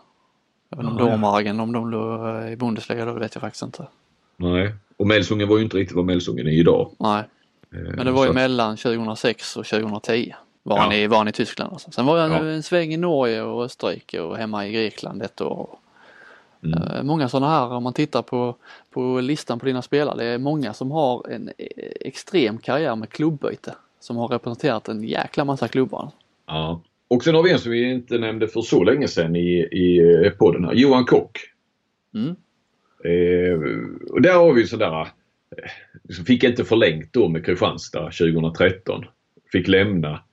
Inte 0.76 0.88
om 0.88 0.98
Dormagen, 0.98 1.60
om 1.60 1.72
de 1.72 1.90
låg 1.92 2.44
eh, 2.44 2.52
i 2.52 2.56
Bundesliga 2.56 3.06
då 3.06 3.14
vet 3.14 3.36
jag 3.36 3.42
faktiskt 3.42 3.64
inte. 3.64 3.88
Nej, 4.38 4.74
och 4.98 5.08
Melsungen 5.08 5.48
var 5.48 5.58
ju 5.58 5.64
inte 5.64 5.78
riktigt 5.78 5.96
vad 5.96 6.06
Melsungen 6.06 6.48
är 6.48 6.52
idag. 6.52 6.92
Nej, 6.98 7.24
eh, 7.74 7.80
men 7.80 8.06
det 8.06 8.12
var 8.12 8.26
ju 8.26 8.34
mellan 8.34 8.78
2006 8.78 9.58
och 9.58 9.66
2010 9.66 10.34
var, 10.64 10.78
ja. 10.78 10.82
han, 10.82 10.92
i, 10.92 11.08
var 11.08 11.18
han 11.18 11.28
i 11.28 11.32
Tyskland. 11.32 11.74
Alltså. 11.74 11.92
Sen 11.92 12.06
var 12.06 12.20
han 12.20 12.32
ja. 12.32 12.52
en 12.52 12.64
sväng 12.64 12.94
i 12.94 12.98
Norge 12.98 13.42
och 13.42 13.64
Österrike 13.64 14.22
och 14.22 14.38
hemma 14.38 14.68
i 14.68 14.72
Grekland 14.72 15.24
ett 15.24 15.42
år. 15.42 15.70
Mm. 16.64 16.84
Eh, 16.84 17.04
många 17.04 17.30
sådana 17.30 17.50
här, 17.50 17.72
om 17.72 17.84
man 17.84 17.94
tittar 17.94 18.22
på, 18.22 18.56
på 18.90 19.20
listan 19.20 19.60
på 19.60 19.66
dina 19.66 19.82
spelare, 19.82 20.18
det 20.18 20.26
är 20.26 20.38
många 20.38 20.74
som 20.74 20.92
har 20.92 21.30
en 21.30 21.48
eh, 21.48 21.92
extrem 22.02 22.58
karriär 22.58 22.96
med 22.96 23.10
klubbyte. 23.10 23.76
Som 24.00 24.18
har 24.18 24.28
representerat 24.28 24.88
en 24.88 25.04
jäkla 25.04 25.46
massa 25.46 25.68
klubbar. 25.68 26.12
Ja. 26.48 26.82
Och 27.08 27.24
sen 27.24 27.36
har 27.36 27.44
vi 27.44 27.52
en 27.52 27.60
som 27.60 27.72
vi 27.72 27.92
inte 27.92 28.18
nämnde 28.18 28.48
för 28.48 28.62
så 28.62 28.84
länge 28.84 29.08
sedan 29.08 29.36
i, 29.36 29.60
i 29.60 30.32
podden 30.40 30.66
här, 30.66 30.74
Johan 30.74 31.06
Kock. 31.06 31.38
Mm. 32.14 32.36
Eh, 33.04 33.60
och 34.12 34.22
där 34.22 34.34
har 34.34 34.54
vi 34.54 34.68
sådär, 34.68 35.02
eh, 35.02 36.24
fick 36.26 36.44
inte 36.44 36.64
förlängt 36.64 37.14
då 37.14 37.28
med 37.28 37.46
Kristianstad 37.46 38.12
2013. 38.12 39.06
Fick 39.52 39.68
lämna 39.68 40.24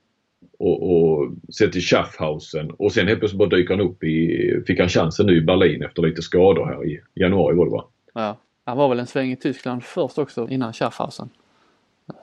och, 0.59 0.93
och 0.93 1.33
se 1.49 1.69
till 1.69 1.83
Schaffhausen 1.83 2.71
och 2.71 2.93
sen 2.93 3.09
helt 3.09 3.19
plötsligt 3.19 3.39
bara 3.39 3.49
dyker 3.49 3.75
han 3.77 3.87
upp 3.87 4.05
i, 4.05 4.63
fick 4.67 4.81
han 4.81 4.89
chansen 4.89 5.27
nu 5.27 5.37
i 5.37 5.41
Berlin 5.41 5.83
efter 5.83 6.03
lite 6.03 6.23
skador 6.23 6.67
här 6.67 6.87
i 6.87 7.01
januari 7.15 7.57
var 7.57 7.65
det 7.65 7.71
va? 7.71 7.85
Ja, 8.15 8.37
han 8.65 8.77
var 8.77 8.89
väl 8.89 9.01
en 9.01 9.07
sväng 9.07 9.33
i 9.33 9.37
Tyskland 9.37 9.85
först 9.85 10.19
också 10.19 10.49
innan 10.49 10.73
Schaffhausen. 10.73 11.29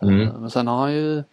Mm. 0.01 0.21
Eh, 0.21 0.39
men 0.39 0.49
sen 0.49 0.67
har 0.67 0.77
han 0.77 0.93
ju, 0.93 1.23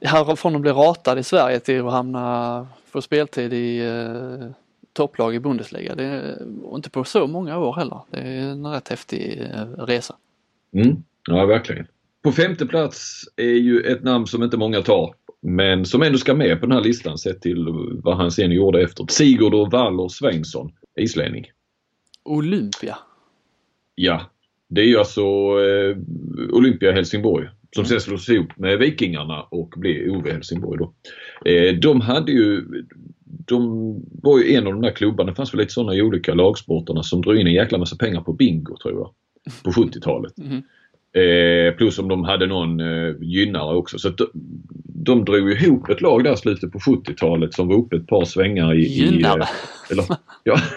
härifrån 0.00 0.56
att 0.56 0.60
bli 0.60 0.70
ratad 0.70 1.18
i 1.18 1.22
Sverige 1.22 1.60
till 1.60 1.86
att 1.86 1.92
hamna, 1.92 2.66
få 2.86 3.02
speltid 3.02 3.52
i 3.52 3.78
eh, 3.78 4.50
topplag 4.92 5.34
i 5.34 5.40
Bundesliga. 5.40 5.94
Det 5.94 6.04
är 6.04 6.36
inte 6.74 6.90
på 6.90 7.04
så 7.04 7.26
många 7.26 7.58
år 7.58 7.74
heller. 7.74 8.00
Det 8.10 8.18
är 8.18 8.40
en 8.40 8.66
rätt 8.66 8.88
häftig 8.88 9.42
eh, 9.54 9.84
resa. 9.84 10.14
Mm. 10.72 11.02
Ja, 11.28 11.46
verkligen. 11.46 11.86
På 12.22 12.32
femte 12.32 12.66
plats 12.66 13.24
är 13.36 13.44
ju 13.44 13.80
ett 13.80 14.02
namn 14.02 14.26
som 14.26 14.42
inte 14.42 14.56
många 14.56 14.82
tar 14.82 15.14
men 15.42 15.84
som 15.84 16.02
ändå 16.02 16.18
ska 16.18 16.34
med 16.34 16.60
på 16.60 16.66
den 16.66 16.76
här 16.76 16.84
listan 16.84 17.18
sett 17.18 17.42
till 17.42 17.66
vad 18.02 18.16
han 18.16 18.30
sen 18.30 18.52
gjorde 18.52 18.82
efter. 18.82 19.06
Sigurd 19.08 19.72
Waller 19.72 20.08
Svensson, 20.08 20.72
islänning. 20.96 21.46
Olympia? 22.24 22.98
Ja, 23.94 24.30
det 24.68 24.80
är 24.80 24.86
ju 24.86 24.98
alltså 24.98 25.20
eh, 25.20 25.96
Olympia 26.52 26.92
Helsingborg 26.92 27.48
som 27.74 27.84
sen 27.84 28.00
slås 28.00 28.28
ihop 28.28 28.56
med 28.56 28.78
Vikingarna 28.78 29.42
och 29.42 29.74
blev 29.76 30.10
OV 30.10 30.28
Helsingborg 30.28 30.78
då. 30.78 30.94
Eh, 31.50 31.74
de 31.74 32.00
hade 32.00 32.32
ju 32.32 32.64
de 33.24 33.94
var 34.22 34.38
ju 34.38 34.54
en 34.54 34.66
av 34.66 34.72
de 34.72 34.82
där 34.82 34.92
klubbarna, 34.92 35.30
det 35.30 35.36
fanns 35.36 35.54
väl 35.54 35.60
lite 35.60 35.72
sådana 35.72 35.94
i 35.94 36.02
olika 36.02 36.34
lagsporterna 36.34 37.02
som 37.02 37.22
drog 37.22 37.36
in 37.36 37.46
en 37.46 37.52
jäkla 37.52 37.78
massa 37.78 37.96
pengar 37.96 38.20
på 38.20 38.32
bingo 38.32 38.76
tror 38.76 38.94
jag. 38.94 39.14
På 39.64 39.70
70-talet. 39.80 40.38
Mm. 40.38 40.62
Eh, 41.12 41.74
plus 41.74 41.98
om 41.98 42.08
de 42.08 42.24
hade 42.24 42.46
någon 42.46 42.80
eh, 42.80 43.14
gynnare 43.20 43.76
också. 43.76 43.98
Så 43.98 44.08
de, 44.08 44.26
de 44.84 45.24
drog 45.24 45.52
ihop 45.52 45.88
ett 45.88 46.00
lag 46.00 46.24
där 46.24 46.36
slutet 46.36 46.72
på 46.72 46.78
70-talet 46.78 47.54
som 47.54 47.68
var 47.68 47.76
uppe 47.76 47.96
ett 47.96 48.06
par 48.06 48.24
svängar 48.24 48.74
i... 48.74 48.82
Gynnare? 48.82 49.42
I, 49.42 49.92
eller, 49.92 50.04
ja. 50.44 50.56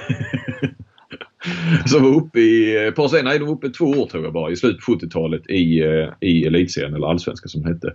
som 1.86 2.04
var 2.04 2.16
uppe 2.16 2.40
i, 2.40 2.88
ett 2.88 2.96
par 2.96 3.24
nej 3.24 3.40
de 3.40 3.46
var 3.46 3.54
uppe 3.54 3.70
två 3.70 3.86
år 3.86 4.06
tror 4.06 4.24
jag 4.24 4.34
bara 4.34 4.52
i 4.52 4.56
slutet 4.56 4.86
på 4.86 4.92
70-talet 4.92 5.50
i, 5.50 5.80
eh, 5.80 6.10
i 6.20 6.46
elitserien 6.46 6.94
eller 6.94 7.08
allsvenskan 7.08 7.50
som 7.50 7.66
hette. 7.66 7.94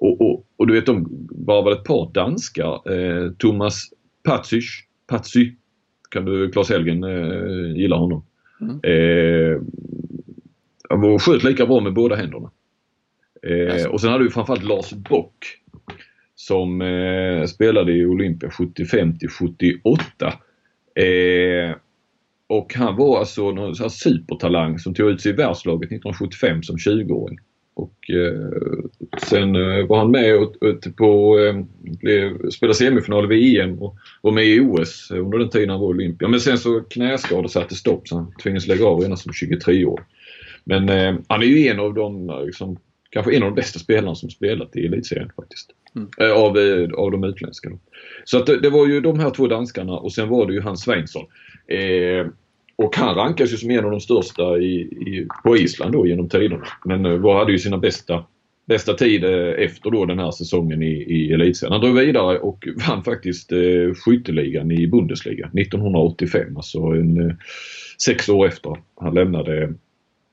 Och, 0.00 0.20
och, 0.20 0.44
och, 0.56 0.66
du 0.66 0.74
vet 0.74 0.86
de 0.86 1.08
var 1.30 1.62
väl 1.62 1.72
ett 1.72 1.84
par 1.84 2.12
danskar. 2.12 2.92
Eh, 2.92 3.32
Thomas 3.32 3.84
Patsyc, 4.24 4.64
Patsy, 5.06 5.52
kan 6.10 6.24
du, 6.24 6.50
Claes 6.50 6.70
Helgen 6.70 7.04
eh, 7.04 7.76
gillar 7.76 7.96
honom. 7.96 8.24
Mm. 8.60 8.80
Eh, 8.82 9.60
han 10.90 11.18
sköt 11.18 11.44
lika 11.44 11.66
bra 11.66 11.80
med 11.80 11.92
båda 11.92 12.16
händerna. 12.16 12.50
Eh, 13.42 13.86
och 13.86 14.00
sen 14.00 14.10
hade 14.10 14.24
du 14.24 14.30
framförallt 14.30 14.64
Lars 14.64 14.90
Bock 14.90 15.44
som 16.34 16.82
eh, 16.82 17.44
spelade 17.44 17.92
i 17.92 18.06
Olympia 18.06 18.50
75 18.50 19.18
till 19.18 19.28
78. 19.28 20.32
Eh, 20.94 21.76
och 22.46 22.74
han 22.74 22.96
var 22.96 23.18
alltså 23.18 23.50
någon 23.50 23.74
här 23.78 23.88
supertalang 23.88 24.78
som 24.78 24.94
tog 24.94 25.10
ut 25.10 25.20
sig 25.20 25.32
i 25.32 25.34
världslaget 25.34 25.86
1975 25.86 26.62
som 26.62 26.76
20-åring. 26.76 27.38
Och 27.74 28.10
eh, 28.10 28.50
sen 29.28 29.56
eh, 29.56 29.86
var 29.86 29.98
han 29.98 30.10
med 30.10 30.36
och, 30.36 30.42
och 30.62 30.96
på, 30.96 31.38
eh, 31.38 31.64
blev, 31.80 32.50
spelade 32.50 32.74
semifinal 32.74 33.26
vid 33.26 33.60
EM 33.60 33.82
och 33.82 33.96
var 34.22 34.32
med 34.32 34.44
i 34.44 34.60
OS 34.60 35.10
under 35.10 35.38
den 35.38 35.50
tiden 35.50 35.70
han 35.70 35.80
var 35.80 35.86
Olympia. 35.86 36.28
Men 36.28 36.40
sen 36.40 36.58
så 36.58 36.80
knäskador 36.80 37.48
satte 37.48 37.74
stopp 37.74 38.08
så 38.08 38.16
han 38.16 38.32
tvingades 38.42 38.66
lägga 38.66 38.86
av 38.86 39.00
redan 39.00 39.16
som 39.16 39.32
23 39.32 39.84
år. 39.84 40.00
Men 40.68 40.88
eh, 40.88 41.14
han 41.28 41.42
är 41.42 41.46
ju 41.46 41.68
en 41.68 41.80
av 41.80 41.94
de, 41.94 42.42
liksom, 42.46 42.78
kanske 43.10 43.36
en 43.36 43.42
av 43.42 43.48
de 43.48 43.54
bästa 43.54 43.78
spelarna 43.78 44.14
som 44.14 44.30
spelat 44.30 44.76
i 44.76 44.86
elitserien 44.86 45.30
faktiskt. 45.36 45.70
Mm. 45.96 46.08
Eh, 46.20 46.32
av, 46.32 46.56
av 47.04 47.10
de 47.10 47.24
utländska. 47.24 47.70
Då. 47.70 47.78
Så 48.24 48.38
att 48.38 48.46
det, 48.46 48.60
det, 48.60 48.70
var 48.70 48.86
ju 48.86 49.00
de 49.00 49.20
här 49.20 49.30
två 49.30 49.46
danskarna 49.46 49.92
och 49.92 50.12
sen 50.12 50.28
var 50.28 50.46
det 50.46 50.52
ju 50.52 50.60
Hans 50.60 50.82
Svensson. 50.82 51.26
Eh, 51.68 52.26
och 52.76 52.96
han 52.96 53.14
rankas 53.14 53.52
ju 53.52 53.56
som 53.56 53.70
en 53.70 53.84
av 53.84 53.90
de 53.90 54.00
största 54.00 54.58
i, 54.58 54.74
i, 54.80 55.26
på 55.44 55.56
Island 55.56 55.92
då 55.92 56.06
genom 56.06 56.28
tiderna. 56.28 56.66
Men 56.84 57.22
var 57.22 57.38
hade 57.38 57.52
ju 57.52 57.58
sina 57.58 57.78
bästa, 57.78 58.24
bästa 58.66 58.94
tid 58.94 59.24
uh, 59.24 59.54
efter 59.58 59.90
då 59.90 60.04
den 60.04 60.18
här 60.18 60.30
säsongen 60.30 60.82
i, 60.82 60.92
i 60.92 61.32
elitserien. 61.32 61.72
Han 61.72 61.80
drog 61.80 61.96
vidare 61.96 62.38
och 62.38 62.68
vann 62.88 63.04
faktiskt 63.04 63.52
uh, 63.52 63.94
skytteligan 63.94 64.70
i 64.70 64.86
Bundesliga 64.86 65.46
1985. 65.46 66.56
Alltså 66.56 66.78
en, 66.78 67.20
uh, 67.20 67.32
sex 68.04 68.28
år 68.28 68.46
efter 68.46 68.76
han 69.00 69.14
lämnade 69.14 69.74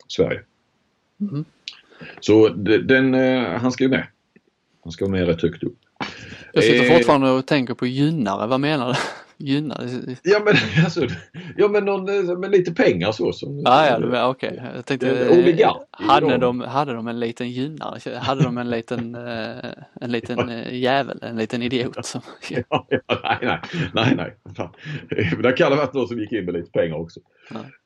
Sverige. 0.07 0.39
Mm. 1.21 1.45
Så 2.19 2.49
den, 2.49 3.13
han 3.59 3.71
ska 3.71 3.83
ju 3.83 3.89
med. 3.89 4.07
Han 4.83 4.91
ska 4.91 5.07
med 5.07 5.27
rätt 5.27 5.41
högt 5.41 5.63
upp. 5.63 5.77
Jag 6.53 6.63
sitter 6.63 6.85
eh, 6.85 6.97
fortfarande 6.97 7.29
och 7.31 7.45
tänker 7.45 7.73
på 7.73 7.85
gynnare, 7.85 8.47
vad 8.47 8.59
menar 8.59 8.87
du? 8.93 8.95
Gynnare? 9.37 10.15
Ja 10.23 10.41
men 10.45 10.55
alltså, 10.83 11.07
ja 11.57 11.67
men 11.67 11.85
någon, 11.85 12.39
med 12.39 12.51
lite 12.51 12.73
pengar 12.73 13.11
så. 13.11 13.33
Som, 13.33 13.63
ah, 13.65 13.85
ja, 13.85 13.99
ja 14.13 14.27
okej. 14.27 14.51
Okay. 14.51 14.75
Jag 14.75 14.85
tänkte, 14.85 15.29
oligark. 15.29 15.77
Hade 15.91 16.37
de, 16.37 16.61
hade 16.61 16.93
de 16.93 17.07
en 17.07 17.19
liten 17.19 17.49
gynnare? 17.49 18.17
Hade 18.17 18.43
de 18.43 18.57
en 18.57 18.69
liten, 18.69 19.15
eh, 19.27 19.71
en 20.01 20.11
liten 20.11 20.49
eh, 20.49 20.73
jävel, 20.73 21.19
en 21.21 21.37
liten 21.37 21.61
idiot? 21.61 22.05
Som... 22.05 22.21
ja, 22.69 22.87
ja, 22.89 22.99
nej, 23.07 23.37
nej, 23.41 24.15
nej, 24.15 24.35
nej. 24.57 25.37
Det 25.43 25.51
kan 25.51 25.71
ha 25.71 25.77
varit 25.77 25.93
någon 25.93 26.07
som 26.07 26.19
gick 26.19 26.31
in 26.31 26.45
med 26.45 26.53
lite 26.53 26.71
pengar 26.71 26.95
också. 26.95 27.19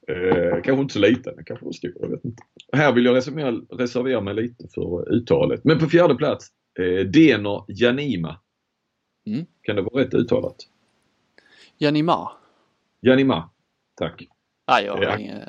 Eh, 0.07 0.61
kanske 0.63 0.81
inte 0.81 0.93
så 0.93 0.99
liten, 0.99 1.33
kanske 1.45 1.65
var 1.65 1.71
stor, 1.71 1.91
jag 1.99 2.09
vet 2.09 2.25
inte. 2.25 2.43
Här 2.73 2.93
vill 2.93 3.05
jag 3.05 3.15
reservera, 3.15 3.51
reservera 3.51 4.21
mig 4.21 4.33
lite 4.33 4.67
för 4.73 5.13
uttalet. 5.13 5.63
Men 5.63 5.79
på 5.79 5.85
fjärde 5.85 6.15
plats, 6.15 6.47
eh, 6.79 7.05
Denor 7.05 7.65
Janima. 7.67 8.39
Mm. 9.27 9.45
Kan 9.61 9.75
det 9.75 9.81
vara 9.81 10.03
rätt 10.03 10.13
uttalat? 10.13 10.55
Janima. 11.79 12.31
Janima, 13.01 13.49
tack. 13.95 14.27
Nej, 14.67 14.85
jag 14.85 14.97
har 14.97 15.17
ingen... 15.17 15.41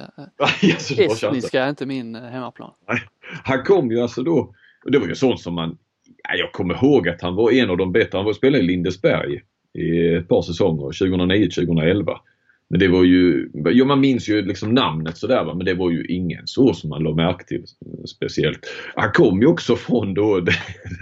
Estniska 0.98 1.64
är 1.64 1.68
inte 1.68 1.86
min 1.86 2.14
eh, 2.14 2.22
hemmaplan. 2.22 2.70
Nej. 2.88 3.00
Han 3.44 3.64
kom 3.64 3.90
ju 3.90 4.00
alltså 4.00 4.22
då, 4.22 4.54
det 4.84 4.98
var 4.98 5.06
ju 5.06 5.14
sånt 5.14 5.40
som 5.40 5.54
man... 5.54 5.78
Jag 6.38 6.52
kommer 6.52 6.74
ihåg 6.74 7.08
att 7.08 7.22
han 7.22 7.34
var 7.34 7.52
en 7.52 7.70
av 7.70 7.76
de 7.76 7.92
bättre. 7.92 8.18
Han 8.18 8.24
var 8.24 8.32
spelade 8.32 8.64
i 8.64 8.66
Lindesberg 8.66 9.42
i 9.78 10.14
ett 10.14 10.28
par 10.28 10.42
säsonger, 10.42 10.84
2009-2011. 10.84 12.16
Men 12.70 12.80
det 12.80 12.88
var 12.88 13.04
ju, 13.04 13.50
ja 13.52 13.84
man 13.84 14.00
minns 14.00 14.28
ju 14.28 14.42
liksom 14.42 14.74
namnet 14.74 15.18
sådär 15.18 15.44
va, 15.44 15.54
men 15.54 15.66
det 15.66 15.74
var 15.74 15.90
ju 15.90 16.04
ingen 16.04 16.46
så 16.46 16.74
som 16.74 16.90
man 16.90 17.02
la 17.02 17.14
märke 17.14 17.44
till 17.44 17.64
speciellt. 18.06 18.58
Han 18.94 19.12
kom 19.12 19.40
ju 19.40 19.46
också 19.46 19.76
från 19.76 20.14
då 20.14 20.40
det 20.40 20.52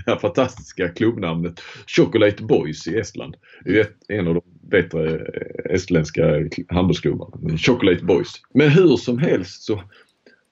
här 0.07 0.17
fantastiska 0.17 0.89
klubbnamnet 0.89 1.61
Chocolate 1.87 2.43
Boys 2.43 2.87
i 2.87 2.99
Estland. 2.99 3.37
Det 3.65 3.81
är 3.81 4.19
en 4.19 4.29
av 4.29 4.35
de 4.35 4.43
bättre 4.71 5.15
eh, 5.15 5.75
estländska 5.75 6.49
handbollsklubbarna. 6.69 7.59
Chocolate 7.59 8.05
Boys. 8.05 8.33
Men 8.55 8.69
hur 8.69 8.97
som 8.97 9.19
helst 9.19 9.63
så, 9.63 9.83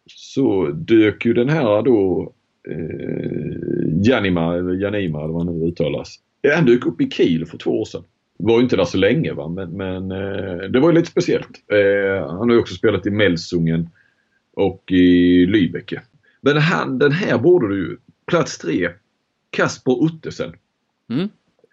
så 0.07 0.67
dök 0.71 1.27
ju 1.27 1.35
den 1.35 1.49
här 1.49 1.83
då 1.83 2.33
eh, 2.69 4.11
Janima, 4.11 4.57
eller 4.57 4.75
Janima 4.75 5.25
eller 5.25 5.33
vad 5.33 5.47
nu 5.47 5.67
uttalas. 5.67 6.17
Eh, 6.43 6.57
han 6.57 6.67
dök 6.67 6.87
upp 6.87 7.01
i 7.01 7.11
Kiel 7.11 7.47
för 7.47 7.59
två 7.59 7.81
år 7.81 7.85
sedan 7.85 8.05
var 8.39 8.57
ju 8.57 8.63
inte 8.63 8.77
där 8.77 8.85
så 8.85 8.99
länge 8.99 9.33
va 9.33 9.49
men, 9.49 9.71
men 9.71 10.11
eh, 10.11 10.59
det 10.59 10.81
var 10.81 10.89
ju 10.89 10.95
lite 10.95 11.11
speciellt. 11.11 11.51
Eh, 11.73 12.29
han 12.29 12.49
har 12.49 12.53
ju 12.53 12.59
också 12.59 12.75
spelat 12.75 13.07
i 13.07 13.11
Melsungen 13.11 13.91
och 14.55 14.93
i 14.93 15.47
Lübeck. 15.47 16.01
Men 16.41 16.57
han, 16.57 16.99
den 16.99 17.13
här 17.13 17.39
borde 17.39 17.69
du 17.69 17.77
ju. 17.77 17.97
Plats 18.27 18.59
tre. 18.59 18.91
Kasper 19.51 19.93
Ottesen. 19.93 20.53
Mm. 21.11 21.29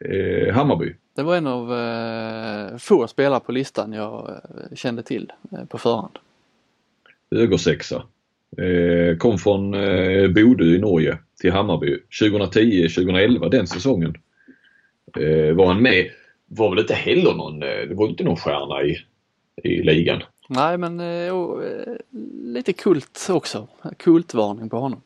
Eh, 0.06 0.54
Hammarby. 0.54 0.95
Det 1.15 1.23
var 1.23 1.36
en 1.36 1.47
av 1.47 1.73
eh, 1.73 2.78
få 2.78 3.08
spelare 3.08 3.39
på 3.39 3.52
listan 3.52 3.93
jag 3.93 4.30
eh, 4.30 4.76
kände 4.76 5.04
till 5.04 5.32
eh, 5.52 5.65
på 5.65 5.78
förhand. 5.78 6.19
Högersexa. 7.32 8.04
Eh, 8.58 9.17
kom 9.17 9.38
från 9.38 9.73
eh, 9.73 10.28
Bodø 10.28 10.76
i 10.76 10.80
Norge 10.80 11.17
till 11.41 11.52
Hammarby 11.52 11.99
2010-2011 12.21 13.49
den 13.49 13.67
säsongen. 13.67 14.15
Eh, 15.19 15.56
var 15.56 15.67
han 15.67 15.82
med 15.82 16.10
var 16.56 16.70
väl 16.70 16.80
inte 16.80 16.94
heller 16.94 17.34
någon, 17.34 17.63
eh, 17.63 17.88
det 17.89 17.96
var 17.96 18.08
inte 18.08 18.24
någon 18.24 18.38
stjärna 18.38 18.84
i, 18.84 18.98
i 19.63 19.84
ligan. 19.84 20.24
Nej 20.50 20.78
men 20.78 21.02
oh, 21.32 21.62
lite 22.44 22.74
kult 22.74 23.28
också. 23.30 23.68
Kultvarning 23.98 24.70
på 24.70 24.78
honom. 24.78 25.02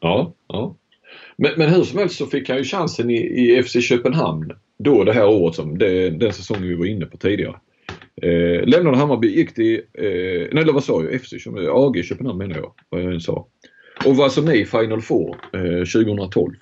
Ja, 0.00 0.32
ja. 0.46 0.76
Men, 1.36 1.52
men 1.56 1.68
hur 1.68 1.82
som 1.82 1.98
helst 1.98 2.16
så 2.16 2.26
fick 2.26 2.48
han 2.48 2.58
ju 2.58 2.64
chansen 2.64 3.10
i, 3.10 3.16
i 3.16 3.62
FC 3.62 3.88
Köpenhamn 3.88 4.52
då 4.78 5.04
det 5.04 5.12
här 5.12 5.28
året 5.28 5.54
som 5.54 5.78
det, 5.78 6.10
den 6.10 6.32
säsongen 6.32 6.68
vi 6.68 6.74
var 6.74 6.86
inne 6.86 7.06
på 7.06 7.16
tidigare. 7.16 7.56
Eh, 8.22 8.66
lämnade 8.66 8.96
Hammarby, 8.96 9.28
gick 9.28 9.54
till, 9.54 9.80
eh, 9.92 10.48
nej 10.52 10.64
vad 10.72 10.84
sa 10.84 11.02
jag? 11.02 11.20
FC 11.20 11.32
AG 11.70 12.04
Köpenhamn 12.04 12.38
menar 12.38 12.56
jag, 12.56 12.72
vad 12.88 13.02
jag 13.02 13.12
än 13.12 13.20
sa. 13.20 13.46
Och 14.06 14.16
var 14.16 14.24
alltså 14.24 14.42
med 14.42 14.56
i 14.56 14.64
Final 14.64 15.02
Four 15.02 15.36
eh, 15.52 15.84
2012. 16.04 16.54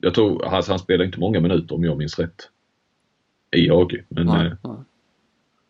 Jag 0.00 0.14
tror, 0.14 0.44
alltså 0.44 0.72
han 0.72 0.78
spelade 0.78 1.04
inte 1.04 1.20
många 1.20 1.40
minuter 1.40 1.74
om 1.74 1.84
jag 1.84 1.98
minns 1.98 2.18
rätt 2.18 2.48
i 3.52 3.70
AG. 3.70 4.04
Men 4.08 4.26
nej, 4.26 4.46
eh, 4.46 4.52
nej. 4.62 4.76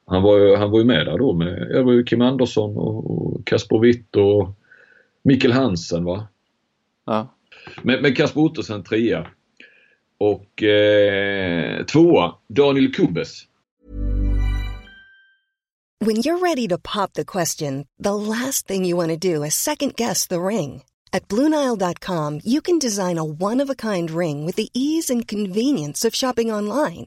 Han, 0.06 0.22
var, 0.22 0.38
ju, 0.38 0.56
han 0.56 0.70
var 0.70 0.78
ju 0.78 0.84
med 0.84 1.06
där 1.06 1.18
då 1.18 1.32
med 1.32 1.68
det 1.68 1.82
var 1.82 1.92
ju 1.92 2.04
Kim 2.04 2.22
Andersson 2.22 2.76
och 2.76 3.46
Kasper 3.46 3.78
Witt 3.78 4.16
och 4.16 4.48
Mikkel 5.22 5.52
Hansen 5.52 6.04
va? 6.04 6.28
Ja. 7.04 7.34
Men, 7.82 8.02
men 8.02 8.14
Kasper 8.14 8.40
Ottosson 8.40 8.84
trea. 8.84 9.26
Och 10.18 10.62
eh, 10.62 11.84
tvåa 11.84 12.34
Daniel 12.48 12.92
Kubes. 12.92 13.46
When 15.98 16.16
you're 16.16 16.38
ready 16.38 16.68
to 16.68 16.78
pop 16.78 17.14
the 17.14 17.24
question, 17.24 17.86
the 17.98 18.14
last 18.14 18.68
thing 18.68 18.84
you 18.84 18.96
want 18.96 19.10
to 19.10 19.34
do 19.34 19.42
is 19.44 19.54
second 19.54 19.96
guess 19.96 20.26
the 20.26 20.40
ring. 20.40 20.82
At 21.12 21.28
BlueNile.com 21.28 22.40
you 22.44 22.60
can 22.60 22.78
design 22.78 23.18
a 23.18 23.24
one-of-a-kind 23.24 24.10
ring 24.10 24.46
with 24.46 24.56
the 24.56 24.68
ease 24.74 25.14
and 25.14 25.28
convenience 25.28 26.08
of 26.08 26.14
shopping 26.14 26.52
online. 26.52 27.06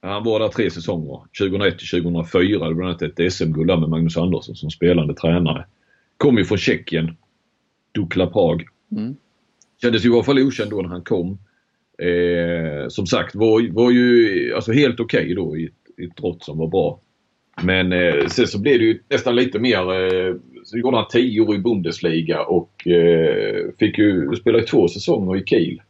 Han 0.00 0.24
var 0.24 0.40
där 0.40 0.48
tre 0.48 0.70
säsonger. 0.70 1.20
2001 1.38 1.78
till 1.78 1.88
2004. 1.88 2.68
Det 2.68 2.74
bland 2.74 2.90
annat 2.90 3.02
ett 3.02 3.32
SM-guld 3.32 3.80
med 3.80 3.88
Magnus 3.88 4.16
Andersson 4.16 4.54
som 4.54 4.70
spelande 4.70 5.14
tränare. 5.14 5.66
Kom 6.16 6.38
ju 6.38 6.44
från 6.44 6.58
Tjeckien. 6.58 7.16
Dukla 7.94 8.26
Prag. 8.26 8.64
Mm. 8.92 9.16
Kändes 9.82 10.04
ju 10.04 10.10
i 10.10 10.12
alla 10.12 10.22
fall 10.22 10.38
okänd 10.38 10.70
då 10.70 10.82
när 10.82 10.88
han 10.88 11.02
kom. 11.02 11.38
Eh, 11.98 12.88
som 12.88 13.06
sagt 13.06 13.34
var, 13.34 13.72
var 13.72 13.90
ju 13.90 14.54
alltså 14.54 14.72
helt 14.72 15.00
okej 15.00 15.22
okay 15.22 15.34
då 15.34 15.56
i 15.56 15.64
ett, 15.64 16.00
i 16.00 16.04
ett 16.04 16.16
drott 16.16 16.44
som 16.44 16.58
var 16.58 16.66
bra. 16.66 17.00
Men 17.62 17.92
eh, 17.92 18.26
sen 18.26 18.46
så 18.46 18.58
blev 18.58 18.78
det 18.78 18.84
ju 18.84 19.00
nästan 19.08 19.36
lite 19.36 19.58
mer. 19.58 19.78
Eh, 19.78 20.34
så 20.64 20.78
gjorde 20.78 20.96
han 20.96 21.06
10 21.10 21.40
år 21.40 21.54
i 21.54 21.58
Bundesliga 21.58 22.42
och 22.42 22.86
eh, 22.86 23.66
fick 23.78 23.98
ju 23.98 24.36
spela 24.36 24.58
i 24.58 24.62
två 24.62 24.88
säsonger 24.88 25.36
i 25.36 25.44
Kiel. 25.44 25.80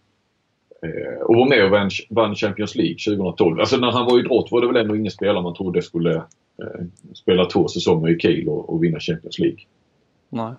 Eh, 0.82 1.20
och 1.20 1.36
var 1.36 1.48
med 1.48 1.64
och 1.64 1.90
vann, 2.10 2.34
Champions 2.34 2.74
League 2.74 2.96
2012. 3.16 3.60
Alltså 3.60 3.76
när 3.76 3.92
han 3.92 4.06
var 4.06 4.18
i 4.18 4.20
idrott 4.20 4.48
var 4.50 4.60
det 4.60 4.66
väl 4.66 4.76
ändå 4.76 4.96
ingen 4.96 5.12
spelare 5.12 5.42
man 5.42 5.54
trodde 5.54 5.82
skulle 5.82 6.14
eh, 6.14 6.84
spela 7.14 7.44
två 7.44 7.68
säsonger 7.68 8.08
i 8.08 8.18
Kiel 8.18 8.48
och, 8.48 8.70
och 8.70 8.84
vinna 8.84 9.00
Champions 9.00 9.38
League. 9.38 9.58
Nej. 10.28 10.52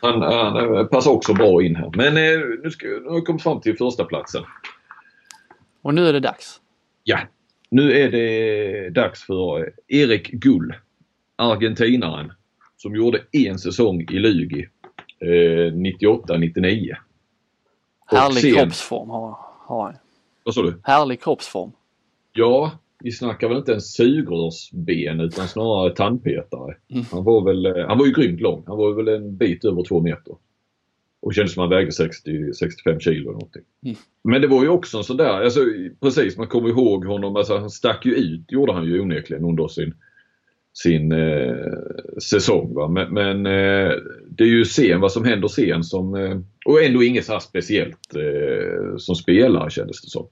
Han, 0.00 0.22
han 0.22 0.88
passar 0.88 1.10
också 1.10 1.34
bra 1.34 1.62
in 1.62 1.76
här. 1.76 1.90
Men 1.94 2.16
eh, 2.16 2.46
nu, 2.62 2.70
ska, 2.70 2.86
nu 2.86 3.08
har 3.08 3.14
vi 3.14 3.20
kommit 3.20 3.42
fram 3.42 3.60
till 3.60 3.76
första 3.76 4.04
platsen. 4.04 4.42
Och 5.82 5.94
nu 5.94 6.06
är 6.06 6.12
det 6.12 6.20
dags? 6.20 6.60
Ja. 7.04 7.18
Nu 7.70 7.92
är 7.92 8.10
det 8.10 8.90
dags 8.90 9.24
för 9.24 9.72
Erik 9.88 10.30
Gull. 10.30 10.74
Argentinaren. 11.36 12.32
Som 12.76 12.96
gjorde 12.96 13.20
en 13.32 13.58
säsong 13.58 14.00
i 14.10 14.18
Lugi. 14.18 14.68
Eh, 15.20 15.72
98-99. 15.72 16.94
Härlig 18.06 18.42
sen, 18.42 18.54
kroppsform 18.54 19.10
har, 19.10 19.36
har 19.70 19.84
han. 19.84 19.94
Vad 20.44 20.54
sa 20.54 20.62
du? 20.62 20.80
Härlig 20.82 21.22
kroppsform. 21.22 21.72
Ja, 22.32 22.72
vi 23.02 23.12
snackar 23.12 23.48
väl 23.48 23.58
inte 23.58 23.74
en 23.74 23.80
sugrörsben 23.80 25.20
utan 25.20 25.48
snarare 25.48 25.94
tandpetare. 25.94 26.76
Mm. 26.90 27.04
Han 27.10 27.24
var 27.24 27.44
väl, 27.44 27.66
eh, 27.66 27.86
han 27.88 27.98
var 27.98 28.06
ju 28.06 28.12
grymt 28.12 28.40
lång. 28.40 28.64
Han 28.66 28.76
var 28.76 28.94
väl 28.94 29.08
en 29.08 29.36
bit 29.36 29.64
över 29.64 29.84
två 29.84 30.00
meter. 30.00 30.36
Och 31.22 31.34
kändes 31.34 31.54
som 31.54 31.60
han 31.60 31.70
vägde 31.70 31.90
60-65 31.90 32.98
kilo 33.00 33.32
någonting. 33.32 33.62
Mm. 33.84 33.96
Men 34.24 34.40
det 34.40 34.48
var 34.48 34.62
ju 34.62 34.68
också 34.68 34.98
en 34.98 35.04
sån 35.04 35.16
där, 35.16 35.44
alltså, 35.44 35.60
precis 36.00 36.36
man 36.36 36.46
kommer 36.46 36.68
ihåg 36.68 37.04
honom, 37.04 37.36
alltså, 37.36 37.58
han 37.58 37.70
stack 37.70 38.06
ju 38.06 38.14
ut, 38.14 38.52
gjorde 38.52 38.72
han 38.72 38.84
ju 38.84 39.00
onekligen 39.00 39.44
under 39.44 39.68
sin 39.68 39.94
sin 40.72 41.12
eh, 41.12 41.72
säsong. 42.22 42.74
Va? 42.74 42.88
Men, 42.88 43.14
men 43.14 43.46
eh, 43.46 43.92
det 44.28 44.44
är 44.44 44.48
ju 44.48 44.64
sen 44.64 45.00
vad 45.00 45.12
som 45.12 45.24
händer 45.24 45.48
sen 45.48 45.84
som, 45.84 46.14
eh, 46.14 46.38
och 46.66 46.82
ändå 46.82 47.02
inget 47.02 47.26
så 47.26 47.32
här 47.32 47.40
speciellt 47.40 48.14
eh, 48.14 48.96
som 48.98 49.14
spelare 49.14 49.70
kändes 49.70 50.02
det 50.02 50.10
som. 50.10 50.26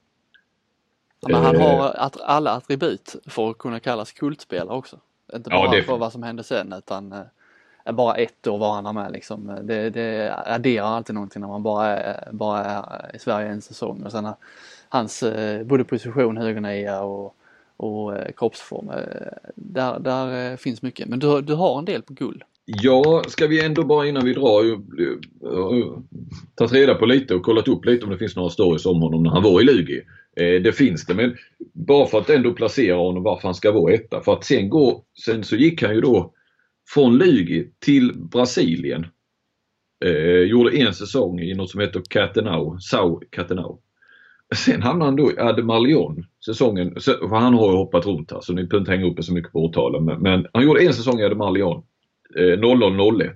Men 1.21 1.35
han 1.35 1.55
har 1.55 1.85
eh. 1.85 2.03
att, 2.03 2.21
alla 2.21 2.51
attribut 2.51 3.15
för 3.27 3.49
att 3.49 3.57
kunna 3.57 3.79
kallas 3.79 4.11
kultspelare 4.11 4.77
också. 4.77 4.99
Inte 5.33 5.49
bara 5.49 5.77
ja, 5.77 5.83
för 5.83 5.97
vad 5.97 6.11
som 6.11 6.23
hände 6.23 6.43
sen 6.43 6.73
utan 6.73 7.11
eh, 7.85 7.91
bara 7.93 8.15
ett 8.15 8.47
år 8.47 8.57
var 8.57 8.81
han 8.81 8.95
med 8.95 9.11
liksom. 9.11 9.59
Det, 9.63 9.89
det 9.89 10.33
adderar 10.45 10.85
alltid 10.85 11.15
någonting 11.15 11.41
när 11.41 11.47
man 11.47 11.63
bara 11.63 11.87
är, 11.87 12.31
bara 12.31 12.65
är 12.65 13.15
i 13.15 13.19
Sverige 13.19 13.47
en 13.47 13.61
säsong 13.61 14.03
och 14.03 14.11
sen 14.11 14.27
hans 14.89 15.23
både 15.65 15.83
position 15.83 16.37
högernia 16.37 17.01
och 17.01 17.35
och 17.79 18.17
eh, 18.17 18.31
kroppsform. 18.31 18.91
Där, 19.55 19.99
där 19.99 20.57
finns 20.57 20.81
mycket. 20.81 21.07
Men 21.07 21.19
du, 21.19 21.41
du 21.41 21.53
har 21.53 21.79
en 21.79 21.85
del 21.85 22.01
på 22.01 22.13
gull. 22.13 22.43
Ja, 22.71 23.23
ska 23.27 23.47
vi 23.47 23.65
ändå 23.65 23.83
bara 23.83 24.07
innan 24.07 24.25
vi 24.25 24.33
drar 24.33 24.71
eh, 24.71 25.97
tagit 26.55 26.73
reda 26.73 26.95
på 26.95 27.05
lite 27.05 27.35
och 27.35 27.43
kollat 27.43 27.67
upp 27.67 27.85
lite 27.85 28.05
om 28.05 28.11
det 28.11 28.17
finns 28.17 28.35
några 28.35 28.49
stories 28.49 28.85
om 28.85 29.01
honom 29.01 29.23
när 29.23 29.29
han 29.29 29.43
var 29.43 29.61
i 29.61 29.63
Lugi. 29.63 30.01
Eh, 30.35 30.61
det 30.61 30.71
finns 30.71 31.05
det 31.05 31.13
men 31.13 31.37
bara 31.73 32.05
för 32.05 32.17
att 32.17 32.29
ändå 32.29 32.53
placera 32.53 32.97
honom 32.97 33.23
varför 33.23 33.47
han 33.47 33.55
ska 33.55 33.71
vara 33.71 33.93
etta. 33.93 34.21
För 34.21 34.33
att 34.33 34.43
sen 34.43 34.69
gå, 34.69 35.03
sen 35.25 35.43
så 35.43 35.55
gick 35.55 35.83
han 35.83 35.95
ju 35.95 36.01
då 36.01 36.33
från 36.93 37.17
Lugi 37.17 37.71
till 37.79 38.13
Brasilien. 38.31 39.05
Eh, 40.05 40.41
gjorde 40.41 40.77
en 40.77 40.93
säsong 40.93 41.39
i 41.39 41.53
något 41.53 41.69
som 41.69 41.81
heter 41.81 42.01
Catenau, 42.09 42.79
Sao 42.79 43.21
Catenau. 43.29 43.79
Sen 44.55 44.81
hamnade 44.81 45.11
han 45.11 45.15
då 45.15 45.31
i 45.31 45.39
Ademalion 45.39 46.25
säsongen, 46.45 46.95
för 47.01 47.35
han 47.35 47.53
har 47.53 47.71
ju 47.71 47.77
hoppat 47.77 48.05
runt 48.05 48.31
här 48.31 48.41
så 48.41 48.53
ni 48.53 48.63
behöver 48.63 48.81
inte 48.81 48.91
hänga 48.91 49.11
upp 49.11 49.19
er 49.19 49.23
så 49.23 49.33
mycket 49.33 49.51
på 49.51 49.59
årtalen. 49.59 50.05
Men, 50.05 50.21
men, 50.21 50.45
han 50.53 50.63
gjorde 50.63 50.85
en 50.85 50.93
säsong 50.93 51.19
i 51.19 51.25
Ademalion, 51.25 51.83
00-01. 52.35 53.31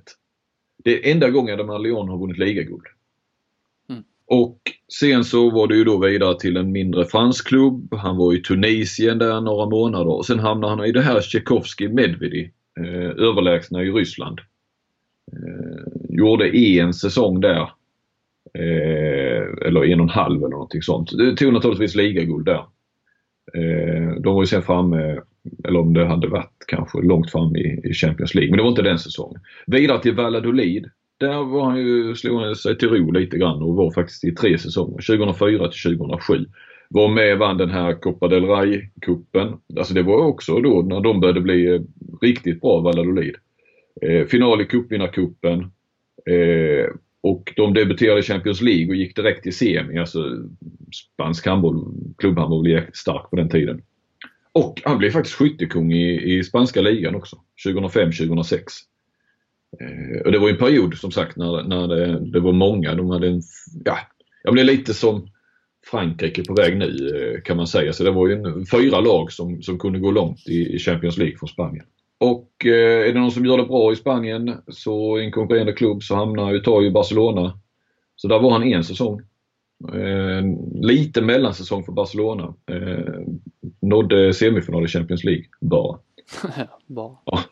Det 0.84 1.10
är 1.10 1.12
enda 1.12 1.30
gången 1.30 1.54
Ademalion 1.54 2.10
har 2.10 2.18
vunnit 2.18 2.38
ligaguld. 2.38 2.86
Mm. 3.90 4.04
Och 4.26 4.60
sen 5.00 5.24
så 5.24 5.50
var 5.50 5.68
det 5.68 5.76
ju 5.76 5.84
då 5.84 5.98
vidare 5.98 6.40
till 6.40 6.58
en 6.58 6.72
mindre 6.72 7.06
fransk 7.06 7.48
klubb. 7.48 7.94
Han 7.94 8.18
var 8.18 8.34
i 8.34 8.42
Tunisien 8.42 9.18
där 9.18 9.42
några 9.42 9.70
månader 9.70 10.12
och 10.12 10.26
sen 10.26 10.40
hamnade 10.40 10.76
han 10.76 10.86
i 10.86 10.92
det 10.92 11.02
här 11.02 11.22
Tchaikovsky 11.22 11.90
Medvedi 11.90 12.52
eh, 12.80 13.10
överlägsna 13.10 13.84
i 13.84 13.92
Ryssland. 13.92 14.40
Eh, 15.32 15.94
gjorde 16.10 16.58
en 16.58 16.94
säsong 16.94 17.42
där. 17.42 17.70
Eh, 18.54 19.68
eller 19.68 19.86
en 19.86 20.00
och 20.00 20.04
en 20.04 20.10
halv 20.10 20.38
eller 20.38 20.50
någonting 20.50 20.82
sånt. 20.82 21.18
Det 21.18 21.36
tog 21.36 21.54
naturligtvis 21.54 21.96
ligaguld 21.96 22.46
där. 22.46 22.66
Eh, 23.54 24.22
de 24.22 24.36
var 24.36 24.42
ju 24.42 24.48
sen 24.48 24.62
framme, 24.62 25.20
eller 25.68 25.80
om 25.80 25.94
det 25.94 26.06
hade 26.06 26.28
varit 26.28 26.66
kanske 26.68 27.02
långt 27.02 27.32
fram 27.32 27.56
i, 27.56 27.82
i 27.84 27.94
Champions 27.94 28.36
League, 28.36 28.52
men 28.52 28.58
det 28.58 28.64
var 28.64 28.70
inte 28.70 28.82
den 28.82 29.00
säsongen. 29.00 29.42
Vidare 29.68 30.02
till 30.02 30.16
Valladolid. 30.16 30.90
Där 31.18 31.44
var 31.44 31.66
han 31.66 31.78
ju, 31.78 32.16
slog 32.16 32.42
han 32.42 32.56
sig 32.56 32.78
till 32.78 32.90
ro 32.90 33.12
lite 33.12 33.38
grann 33.38 33.62
och 33.62 33.76
var 33.76 33.92
faktiskt 33.92 34.24
i 34.24 34.32
tre 34.32 34.58
säsonger, 34.58 35.18
2004 35.18 35.68
till 35.68 35.98
2007 35.98 36.46
var 36.94 37.10
med 37.10 37.34
och 37.34 37.40
vann 37.40 37.58
den 37.58 37.70
här 37.70 37.94
Copa 37.94 38.28
del 38.28 38.44
Rey-cupen. 38.44 39.58
Alltså 39.78 39.94
det 39.94 40.04
var 40.04 40.26
också 40.26 40.60
då 40.60 40.82
när 40.82 41.02
de 41.02 41.20
började 41.20 41.42
bli 41.42 41.76
eh, 41.76 41.82
riktigt 42.22 42.62
bra, 42.62 42.80
Valladolid. 42.80 43.36
Eh, 44.02 44.26
final 44.26 44.62
i 44.62 44.66
cupvinnarcupen. 44.66 45.60
Eh, 46.26 46.94
och 47.22 47.54
de 47.56 47.74
debuterade 47.74 48.20
i 48.20 48.24
Champions 48.24 48.62
League 48.62 48.88
och 48.90 48.96
gick 48.96 49.16
direkt 49.16 49.44
till 49.44 49.56
semi. 49.56 49.98
Alltså 49.98 50.20
spansk 51.14 51.46
handboll, 51.46 51.94
klubbhandboll 52.18 52.62
var 52.62 52.70
jäkligt 52.70 52.98
stark 52.98 53.30
på 53.30 53.36
den 53.36 53.50
tiden. 53.50 53.82
Och 54.54 54.82
han 54.86 54.98
blev 54.98 55.12
faktiskt 55.12 55.36
skyttekung 55.36 55.94
i, 55.94 56.38
i 56.38 56.44
spanska 56.44 56.82
ligan 56.82 57.16
också, 57.16 57.38
2005-2006. 57.66 58.60
Eh, 59.80 60.22
och 60.26 60.32
det 60.32 60.40
var 60.40 60.50
en 60.50 60.58
period 60.58 60.98
som 60.98 61.12
sagt 61.12 61.38
när, 61.38 61.64
när 61.64 61.88
det, 61.88 62.32
det 62.32 62.40
var 62.40 62.52
många. 62.54 62.96
De 62.96 63.10
hade 63.10 63.28
en, 63.28 63.42
ja, 63.86 63.98
jag 64.44 64.54
blev 64.54 64.66
lite 64.66 64.94
som 64.94 65.30
Frankrike 65.92 66.44
på 66.44 66.54
väg 66.54 66.78
nu 66.78 66.86
eh, 67.36 67.42
kan 67.42 67.58
man 67.58 67.68
säga. 67.68 67.94
Så 67.94 68.04
det 68.04 68.12
var 68.12 68.28
ju 68.28 68.34
en, 68.34 68.66
fyra 68.66 69.00
lag 69.00 69.32
som, 69.32 69.62
som 69.62 69.80
kunde 69.80 70.00
gå 70.00 70.12
långt 70.12 70.48
i, 70.48 70.76
i 70.76 70.80
Champions 70.80 71.18
League 71.18 71.38
från 71.38 71.50
Spanien. 71.50 71.86
Och 72.18 72.66
eh, 72.66 73.08
är 73.10 73.14
det 73.14 73.20
någon 73.20 73.32
som 73.32 73.46
gör 73.46 73.58
det 73.58 73.66
bra 73.66 73.94
i 73.94 73.96
Spanien 73.96 74.58
så 74.68 75.20
i 75.20 75.26
en 75.26 75.32
konkurrerande 75.32 75.74
klubb 75.74 76.04
så 76.04 76.16
hamnar 76.16 76.54
ju, 76.54 76.60
tar 76.60 76.82
ju 76.82 76.92
Barcelona. 76.92 77.60
Så 78.16 78.28
där 78.28 78.40
var 78.40 78.52
han 78.52 78.64
en 78.64 78.84
säsong. 78.84 79.22
Eh, 79.94 80.44
lite 80.82 81.22
mellansäsong 81.22 81.84
för 81.84 81.92
Barcelona. 81.92 82.54
Eh, 82.72 83.22
nådde 83.90 84.34
semifinal 84.34 84.86
i 84.86 84.88
Champions 84.88 85.24
League 85.24 85.46
bara. 85.62 86.00
bara. 86.88 87.18
Ja. 87.26 87.44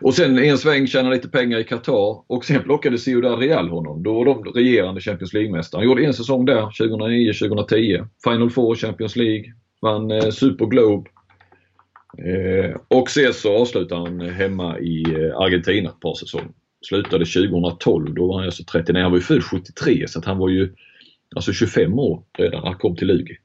Och 0.00 0.14
sen 0.14 0.38
en 0.38 0.58
sväng 0.58 0.86
tjäna 0.86 1.10
lite 1.10 1.28
pengar 1.28 1.58
i 1.58 1.64
Qatar 1.64 2.22
och 2.26 2.44
sen 2.44 2.62
plockade 2.62 2.98
Ciudad 2.98 3.38
Real 3.38 3.68
honom. 3.68 4.02
Då 4.02 4.14
var 4.14 4.24
de 4.24 4.44
regerande 4.44 5.00
Champions 5.00 5.32
League-mästare. 5.34 5.78
Han 5.78 5.88
gjorde 5.88 6.04
en 6.04 6.14
säsong 6.14 6.44
där, 6.44 6.62
2009-2010. 6.62 8.06
Final 8.24 8.50
Four 8.50 8.74
Champions 8.74 9.16
League. 9.16 9.52
Vann 9.80 10.10
eh, 10.10 10.30
Super 10.30 10.66
Globe. 10.66 11.10
Eh, 12.18 12.76
och 12.88 13.10
sen 13.10 13.32
så 13.32 13.58
avslutade 13.58 14.00
han 14.00 14.20
hemma 14.20 14.78
i 14.78 15.02
eh, 15.02 15.36
Argentina 15.36 15.90
ett 15.90 16.00
par 16.00 16.14
säsonger. 16.14 16.50
Slutade 16.88 17.24
2012, 17.24 18.14
då 18.14 18.26
var 18.26 18.36
han 18.36 18.44
alltså 18.44 18.64
39. 18.64 19.02
Han 19.02 19.10
var 19.12 19.18
ju 19.18 19.24
född 19.24 19.44
73 19.44 20.08
så 20.08 20.18
att 20.18 20.24
han 20.24 20.38
var 20.38 20.48
ju 20.48 20.74
alltså 21.36 21.52
25 21.52 21.98
år 21.98 22.22
redan 22.38 22.60
när 22.60 22.68
han 22.68 22.78
kom 22.78 22.96
till 22.96 23.06
Lugi. 23.08 23.36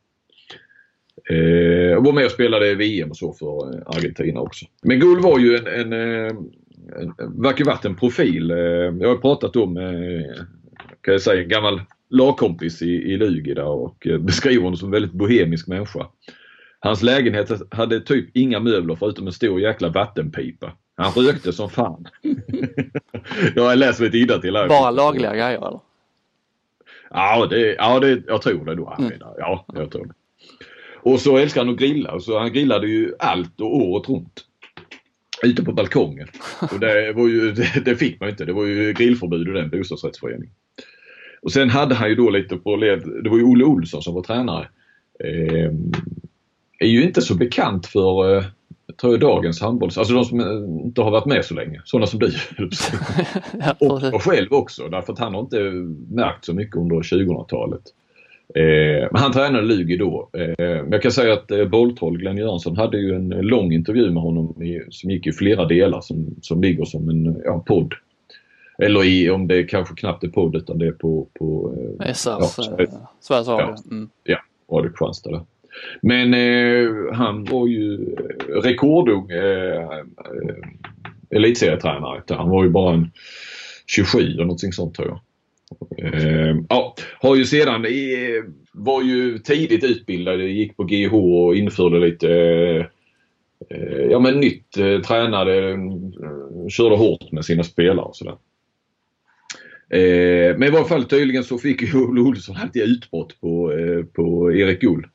Eh, 1.30 2.04
var 2.04 2.14
med 2.14 2.26
och 2.26 2.32
spelade 2.32 2.76
VM 2.76 3.10
och 3.10 3.18
så 3.18 3.34
för 3.34 3.76
eh, 3.76 3.82
Argentina 3.86 4.40
också. 4.40 4.66
Men 4.82 5.00
Gull 5.00 5.20
var 5.20 5.40
ju 5.40 5.58
en, 5.58 5.68
en, 5.68 5.94
eh, 5.94 6.34
en, 7.02 7.42
verkar 7.42 7.66
varit 7.66 7.86
en 7.86 7.96
profil. 7.96 8.52
Eh, 8.52 8.58
jag 8.58 9.08
har 9.08 9.16
pratat 9.16 9.56
om, 9.56 9.76
kan 11.02 11.12
jag 11.12 11.22
säga, 11.22 11.44
en 11.44 11.50
gammal 11.50 11.82
lagkompis 12.10 12.82
i, 12.82 12.86
i 12.86 13.18
Lugi 13.18 13.54
där 13.54 13.66
och 13.66 14.08
beskriver 14.20 14.64
honom 14.64 14.78
som 14.78 14.88
en 14.88 14.92
väldigt 14.92 15.12
bohemisk 15.12 15.68
människa. 15.68 16.08
Hans 16.80 17.04
lägenhet 17.04 17.52
hade 17.72 18.00
typ 18.00 18.30
inga 18.34 18.60
möbler 18.60 18.96
förutom 18.96 19.28
en 19.28 19.34
stor 19.34 19.62
jäkla 19.62 19.90
vattenpipa. 19.90 20.72
Han 20.96 21.12
rökte 21.12 21.54
som 21.54 21.70
fan. 21.70 22.08
jag 23.56 23.64
har 23.64 23.76
läst 23.76 24.00
lite 24.00 24.42
till 24.42 24.56
här. 24.56 24.68
Bara 24.68 24.92
lagliga 24.92 25.36
grejer 25.36 25.68
eller? 25.68 25.80
Ja, 27.10 27.48
det, 27.50 27.76
ja 27.76 28.00
det, 28.00 28.22
jag 28.28 28.42
tror 28.42 28.66
det 28.66 28.76
då. 28.76 28.96
Mm. 29.00 29.12
Ja, 29.20 29.66
jag 29.74 29.92
tror 29.92 30.06
det. 30.06 30.14
Och 31.02 31.20
så 31.20 31.38
älskar 31.38 31.62
han 31.62 31.74
att 31.74 31.80
grilla. 31.80 32.20
Så 32.20 32.40
han 32.40 32.54
grillade 32.54 32.88
ju 32.88 33.14
allt 33.20 33.62
och 33.62 33.76
året 33.76 34.10
runt. 34.10 34.46
Ute 35.44 35.64
på 35.64 35.74
balkongen. 35.74 36.28
Och 36.72 36.80
det, 36.80 37.14
var 37.14 37.28
ju, 37.28 37.52
det, 37.54 37.86
det 37.86 37.96
fick 37.96 38.20
man 38.20 38.30
inte. 38.30 38.46
Det 38.46 38.54
var 38.54 38.66
ju 38.66 38.94
grillförbud 38.94 39.48
i 39.48 39.52
den 39.52 39.70
bostadsrättsföreningen. 39.70 40.54
Och 41.42 41.52
sen 41.52 41.70
hade 41.70 41.96
han 41.96 42.10
ju 42.10 42.16
då 42.16 42.30
lite 42.30 42.58
på 42.58 42.76
led, 42.76 43.04
det 43.24 43.30
var 43.30 43.38
ju 43.38 43.44
Olle 43.44 43.64
Olsson 43.64 44.02
som 44.02 44.14
var 44.14 44.24
tränare. 44.24 44.68
Eh, 45.24 45.72
är 46.80 46.88
ju 46.88 47.04
inte 47.04 47.22
så 47.22 47.36
bekant 47.36 47.88
för 47.88 48.38
eh, 48.38 48.44
tror 49.02 49.14
jag, 49.14 49.20
dagens 49.20 49.62
handboll, 49.62 49.90
alltså 49.98 50.14
de 50.14 50.26
som 50.26 50.42
inte 50.86 51.02
har 51.02 51.12
varit 51.12 51.26
med 51.26 51.46
så 51.46 51.54
länge. 51.54 51.82
Sådana 51.86 52.08
som 52.08 52.20
du. 52.20 52.28
och, 53.80 54.14
och 54.14 54.24
själv 54.24 54.54
också 54.54 54.88
därför 54.88 55.14
att 55.14 55.20
han 55.20 55.34
har 55.34 55.42
inte 55.42 55.60
märkt 56.16 56.46
så 56.46 56.54
mycket 56.54 56.76
under 56.76 56.96
2000-talet. 56.96 57.82
Eh, 58.56 59.08
han 59.12 59.32
tränade 59.32 59.66
Lugi 59.66 59.98
då. 59.98 60.30
Eh, 60.34 60.66
jag 60.92 61.02
kan 61.02 61.12
säga 61.12 61.34
att 61.34 61.52
eh, 61.52 61.66
Bolltroll, 61.66 62.18
Glenn 62.18 62.38
Jönsson, 62.38 62.78
hade 62.78 62.98
ju 62.98 63.16
en 63.16 63.30
lång 63.30 63.74
intervju 63.74 64.12
med 64.12 64.24
honom 64.24 64.64
i, 64.64 64.82
som 64.90 65.12
gick 65.12 65.28
i 65.28 65.32
flera 65.32 65.66
delar 65.66 66.02
som, 66.02 66.36
som 66.42 66.62
ligger 66.62 66.86
som 66.86 67.10
en 67.10 67.42
ja, 67.46 67.64
podd. 67.68 67.94
Eller 68.78 69.06
i, 69.06 69.30
om 69.30 69.48
det 69.48 69.64
kanske 69.64 69.96
knappt 69.96 70.24
är 70.24 70.28
podd 70.28 70.56
utan 70.56 70.78
det 70.78 70.88
är 70.88 70.92
på, 70.92 71.28
på 71.40 71.76
eh, 72.02 72.14
SRs, 72.14 72.58
ja, 72.58 72.80
eh, 72.80 72.90
Sveriges 73.20 73.48
Radio. 73.48 73.68
Ja, 73.68 73.78
mm. 73.92 74.10
ja 74.24 74.38
Radio 74.72 74.90
Kristianstad. 74.90 75.46
Men 76.02 76.34
eh, 76.34 77.14
han 77.14 77.44
var 77.46 77.68
ju 77.68 78.16
rekordung 78.64 79.32
eh, 79.32 79.84
eh, 79.84 80.06
elitserietränare. 81.30 82.22
Han 82.30 82.50
var 82.50 82.64
ju 82.64 82.70
bara 82.70 82.94
en 82.94 83.12
27 83.88 84.20
eller 84.20 84.44
någonting 84.44 84.74
sånt 84.74 84.96
tror 84.96 85.08
jag. 85.08 85.20
Eh, 85.98 86.56
ja, 86.70 86.96
har 87.22 87.36
ju 87.36 87.46
sedan, 87.46 87.86
eh, 87.86 88.44
var 88.74 89.04
ju 89.04 89.38
tidigt 89.38 89.84
utbildad, 89.84 90.42
gick 90.42 90.78
på 90.78 90.84
GH 90.84 91.14
och 91.14 91.56
införde 91.56 92.00
lite 92.00 92.30
eh, 93.70 94.06
ja 94.10 94.20
men 94.20 94.40
nytt, 94.40 94.78
eh, 94.78 95.02
tränade, 95.02 95.70
eh, 95.70 95.78
körde 96.70 96.96
hårt 96.96 97.32
med 97.32 97.46
sina 97.46 97.64
spelare 97.64 98.06
och 98.06 98.16
sådär. 98.16 98.38
Ehm, 99.90 100.60
men 100.60 100.64
i 100.64 100.72
varje 100.72 100.86
fall 100.86 101.04
tydligen 101.04 101.44
så 101.44 101.58
fick 101.58 101.82
ju 101.82 102.00
Olle 102.00 102.22
Olsson 102.22 102.56
alltid 102.58 102.84
utbrott 102.84 103.42
på, 103.42 103.74
eh, 103.74 104.04
på 104.04 104.54
Erik 104.54 104.82
Gull. 104.82 105.08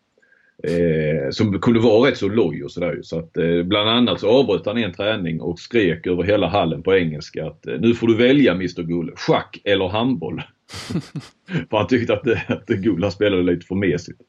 Eh, 0.63 1.31
som 1.31 1.61
kunde 1.61 1.81
vara 1.81 2.09
rätt 2.09 2.19
så 2.19 2.29
loj 2.29 2.65
och 2.65 2.71
sådär. 2.71 2.99
Så 3.03 3.19
att 3.19 3.37
eh, 3.37 3.63
bland 3.63 3.89
annat 3.89 4.21
så 4.21 4.29
avbröt 4.29 4.67
han 4.67 4.79
en 4.79 4.93
träning 4.93 5.41
och 5.41 5.59
skrek 5.59 6.07
över 6.07 6.23
hela 6.23 6.49
hallen 6.49 6.83
på 6.83 6.95
engelska 6.95 7.47
att 7.47 7.67
eh, 7.67 7.81
nu 7.81 7.95
får 7.95 8.07
du 8.07 8.17
välja 8.17 8.53
Mr 8.53 8.83
Gull, 8.83 9.13
schack 9.17 9.61
eller 9.65 9.89
handboll. 9.89 10.43
för 11.71 11.77
han 11.77 11.87
tyckte 11.87 12.15
att, 12.15 12.27
eh, 12.27 12.51
att 12.51 12.67
Gull 12.67 13.11
spelade 13.11 13.43
lite 13.43 13.67
för 13.67 13.75
mesigt. 13.75 14.21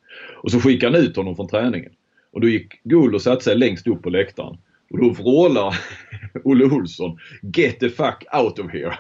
Och 0.43 0.51
så 0.51 0.59
skickade 0.59 0.97
han 0.97 1.07
ut 1.07 1.15
honom 1.15 1.35
från 1.35 1.47
träningen. 1.47 1.91
Och 2.31 2.41
då 2.41 2.47
gick 2.47 2.83
Gull 2.83 3.15
och 3.15 3.21
satte 3.21 3.43
sig 3.43 3.55
längst 3.55 3.87
upp 3.87 4.01
på 4.01 4.09
läktaren. 4.09 4.57
Och 4.89 4.99
då 4.99 5.09
vrålar 5.09 5.75
Olle 6.43 6.65
Olsson 6.65 7.17
Get 7.41 7.79
the 7.79 7.89
fuck 7.89 8.25
out 8.43 8.59
of 8.59 8.71
here! 8.71 8.97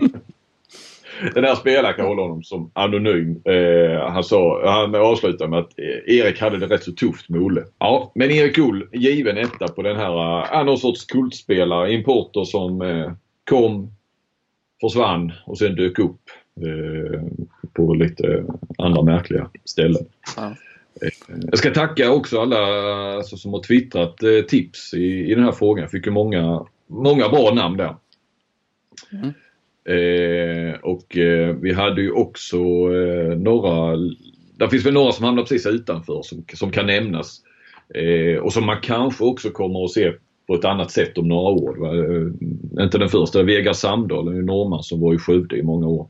Den 1.34 1.44
här 1.44 1.54
spelaren 1.54 1.94
kan 1.94 2.06
hålla 2.06 2.22
honom 2.22 2.42
som 2.42 2.70
anonym. 2.74 3.42
Eh, 3.44 4.10
han, 4.10 4.24
sa, 4.24 4.70
han 4.70 4.94
avslutade 4.94 5.50
med 5.50 5.58
att 5.58 5.78
eh, 5.78 6.16
Erik 6.16 6.40
hade 6.40 6.58
det 6.58 6.66
rätt 6.66 6.84
så 6.84 6.92
tufft 6.92 7.28
med 7.28 7.40
Olle. 7.40 7.64
Ja, 7.78 8.12
men 8.14 8.30
Erik 8.30 8.58
Ull 8.58 8.88
given 8.92 9.38
etta 9.38 9.68
på 9.68 9.82
den 9.82 9.96
här, 9.96 10.42
eh, 10.54 10.64
någon 10.64 10.78
sorts 10.78 11.04
kultspelare, 11.04 11.92
importer 11.92 12.44
som 12.44 12.82
eh, 12.82 13.12
kom, 13.50 13.92
försvann 14.80 15.32
och 15.46 15.58
sen 15.58 15.74
dök 15.74 15.98
upp 15.98 16.20
eh, 16.60 17.20
på 17.72 17.94
lite 17.94 18.44
andra 18.78 19.02
märkliga 19.02 19.50
ställen. 19.64 20.06
Ja. 20.36 20.54
Jag 21.50 21.58
ska 21.58 21.70
tacka 21.70 22.12
också 22.12 22.40
alla 22.40 22.58
alltså, 23.16 23.36
som 23.36 23.52
har 23.52 23.62
twittrat 23.62 24.22
eh, 24.22 24.44
tips 24.48 24.94
i, 24.94 25.30
i 25.30 25.34
den 25.34 25.44
här 25.44 25.52
frågan. 25.52 25.82
Jag 25.82 25.90
fick 25.90 26.06
ju 26.06 26.12
många, 26.12 26.66
många 26.86 27.28
bra 27.28 27.54
namn 27.54 27.76
där. 27.76 27.96
Mm. 29.12 29.32
Eh, 29.84 30.80
och 30.82 31.16
eh, 31.16 31.56
vi 31.56 31.72
hade 31.72 32.02
ju 32.02 32.10
också 32.10 32.56
eh, 32.94 33.38
några, 33.38 33.96
där 34.56 34.68
finns 34.68 34.86
väl 34.86 34.94
några 34.94 35.12
som 35.12 35.24
hamnar 35.24 35.42
precis 35.42 35.66
utanför 35.66 36.22
som, 36.22 36.44
som 36.54 36.70
kan 36.70 36.86
nämnas. 36.86 37.42
Eh, 37.94 38.38
och 38.38 38.52
som 38.52 38.66
man 38.66 38.80
kanske 38.82 39.24
också 39.24 39.50
kommer 39.50 39.84
att 39.84 39.90
se 39.90 40.12
på 40.46 40.54
ett 40.54 40.64
annat 40.64 40.90
sätt 40.90 41.18
om 41.18 41.28
några 41.28 41.50
år. 41.50 41.94
Eh, 41.94 42.84
inte 42.84 42.98
den 42.98 43.08
första, 43.08 43.42
Vegard 43.42 43.76
Samdahl, 43.76 44.28
en 44.28 44.46
norrman 44.46 44.82
som 44.82 45.00
var 45.00 45.14
i 45.14 45.18
Skövde 45.18 45.56
i 45.56 45.62
många 45.62 45.86
år. 45.86 46.08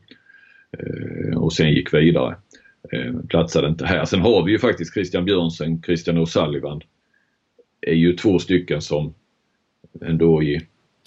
Eh, 0.78 1.38
och 1.38 1.52
sen 1.52 1.72
gick 1.72 1.94
vidare. 1.94 2.36
Eh, 2.92 3.14
platsade 3.28 3.68
inte 3.68 3.86
här. 3.86 4.04
Sen 4.04 4.20
har 4.20 4.44
vi 4.44 4.52
ju 4.52 4.58
faktiskt 4.58 4.94
Christian 4.94 5.24
Björnsen, 5.24 5.82
Christian 5.82 6.18
O'Sullivan. 6.18 6.80
är 7.80 7.94
ju 7.94 8.12
två 8.12 8.38
stycken 8.38 8.80
som 8.80 9.14
ändå 10.00 10.42
i 10.42 10.60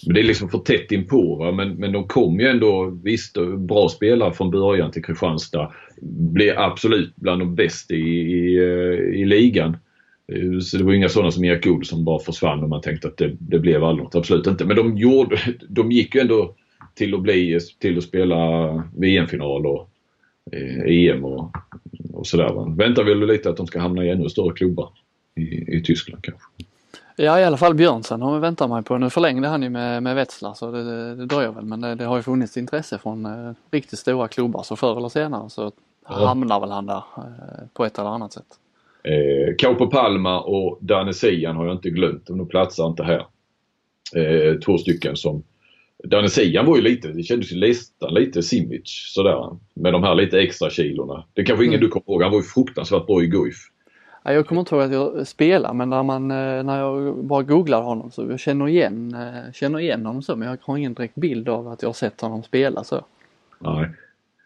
men 0.06 0.14
det 0.14 0.20
är 0.20 0.24
liksom 0.24 0.48
för 0.48 0.58
tätt 0.58 0.92
inpå. 0.92 1.36
Va? 1.36 1.52
Men, 1.52 1.74
men 1.74 1.92
de 1.92 2.08
kom 2.08 2.40
ju 2.40 2.46
ändå, 2.46 2.98
visst 3.04 3.36
bra 3.58 3.88
spelare 3.88 4.32
från 4.32 4.50
början 4.50 4.90
till 4.90 5.04
Kristianstad. 5.04 5.72
Blev 6.32 6.58
absolut 6.58 7.16
bland 7.16 7.40
de 7.40 7.54
bästa 7.54 7.94
i, 7.94 7.98
i, 7.98 8.56
eh, 8.56 9.20
i 9.20 9.24
ligan. 9.24 9.76
Eh, 10.32 10.58
så 10.60 10.78
det 10.78 10.84
var 10.84 10.92
inga 10.92 11.08
sådana 11.08 11.30
som 11.30 11.44
Erik 11.44 11.66
Olsson 11.66 12.04
bara 12.04 12.18
försvann 12.18 12.62
och 12.62 12.68
man 12.68 12.80
tänkte 12.80 13.08
att 13.08 13.16
det, 13.16 13.36
det 13.38 13.58
blev 13.58 13.84
aldrig 13.84 14.04
något. 14.04 14.14
Absolut 14.14 14.46
inte. 14.46 14.64
Men 14.64 14.76
de, 14.76 14.96
gjorde, 14.96 15.38
de 15.68 15.92
gick 15.92 16.14
ju 16.14 16.20
ändå 16.20 16.54
till 16.94 17.14
att, 17.14 17.22
bli, 17.22 17.58
till 17.78 17.98
att 17.98 18.04
spela 18.04 18.68
VM-final 18.96 19.66
och 19.66 19.88
eh, 20.52 20.84
EM 20.86 21.24
och, 21.24 21.56
och 22.12 22.26
sådär. 22.26 22.76
Väntar 22.76 23.04
väl 23.04 23.26
lite 23.26 23.50
att 23.50 23.56
de 23.56 23.66
ska 23.66 23.80
hamna 23.80 24.04
i 24.04 24.10
ännu 24.10 24.28
större 24.28 24.54
klubbar 24.54 24.88
i, 25.36 25.76
i 25.76 25.82
Tyskland 25.84 26.24
kanske. 26.24 26.46
Ja 27.16 27.40
i 27.40 27.44
alla 27.44 27.56
fall 27.56 27.74
Björnsen 27.74 28.22
har 28.22 28.34
vi 28.34 28.40
väntat 28.40 28.70
mig 28.70 28.82
på. 28.82 28.98
Nu 28.98 29.10
förlängde 29.10 29.48
han 29.48 29.62
ju 29.62 29.70
med, 29.70 30.02
med 30.02 30.14
Wetzlar 30.14 30.54
så 30.54 30.70
det, 30.70 30.84
det, 30.84 31.14
det 31.14 31.26
dröjer 31.26 31.52
väl 31.52 31.64
men 31.64 31.80
det, 31.80 31.94
det, 31.94 32.04
har 32.04 32.16
ju 32.16 32.22
funnits 32.22 32.56
intresse 32.56 32.98
från 32.98 33.26
eh, 33.26 33.52
riktigt 33.70 33.98
stora 33.98 34.28
klubbar 34.28 34.62
så 34.62 34.76
förr 34.76 34.96
eller 34.96 35.08
senare 35.08 35.50
så 35.50 35.72
ja. 36.08 36.26
hamnar 36.26 36.60
väl 36.60 36.70
han 36.70 36.86
där 36.86 37.02
eh, 37.16 37.66
på 37.74 37.84
ett 37.84 37.98
eller 37.98 38.08
annat 38.10 38.32
sätt. 38.32 38.46
Eh, 39.04 39.54
Kaupo 39.58 39.86
Palma 39.86 40.40
och 40.40 40.78
Danne 40.80 41.12
Sian 41.12 41.56
har 41.56 41.66
jag 41.66 41.74
inte 41.74 41.90
glömt. 41.90 42.26
De 42.26 42.48
platsar 42.48 42.86
inte 42.86 43.02
här. 43.02 43.26
Eh, 44.16 44.58
två 44.58 44.78
stycken 44.78 45.16
som 45.16 45.42
Danne 46.04 46.28
Sian 46.28 46.66
var 46.66 46.76
ju 46.76 46.82
lite, 46.82 47.08
det 47.08 47.22
kändes 47.22 47.52
ju 47.52 47.60
nästan 47.60 48.14
lite 48.14 48.42
Simic 48.42 49.12
sådär. 49.14 49.56
Med 49.74 49.92
de 49.92 50.02
här 50.02 50.14
lite 50.14 50.40
extra 50.40 50.70
kilorna. 50.70 51.24
Det 51.34 51.44
kanske 51.44 51.64
ingen 51.64 51.78
mm. 51.78 51.84
du 51.84 51.88
kommer 51.88 52.10
ihåg. 52.10 52.22
Han 52.22 52.30
var 52.32 52.38
ju 52.38 52.44
fruktansvärt 52.44 53.06
bra 53.06 53.22
i 53.22 53.26
Guif. 53.26 53.56
Jag 54.24 54.46
kommer 54.46 54.60
inte 54.60 54.74
ihåg 54.74 54.84
att 54.84 54.92
jag 54.92 55.26
spelar 55.26 55.74
men 55.74 55.90
när, 55.90 56.02
man, 56.02 56.30
eh, 56.30 56.62
när 56.62 56.78
jag 56.78 57.24
bara 57.24 57.42
googlar 57.42 57.82
honom 57.82 58.10
så 58.10 58.26
jag 58.30 58.40
känner 58.40 58.68
igen, 58.68 59.14
eh, 59.14 59.52
känner 59.52 59.78
igen 59.78 60.06
honom 60.06 60.22
så 60.22 60.36
men 60.36 60.48
jag 60.48 60.58
har 60.62 60.76
ingen 60.76 60.94
direkt 60.94 61.14
bild 61.14 61.48
av 61.48 61.68
att 61.68 61.82
jag 61.82 61.88
har 61.88 61.94
sett 61.94 62.20
honom 62.20 62.42
spela 62.42 62.84
så. 62.84 63.04
Nej. 63.58 63.90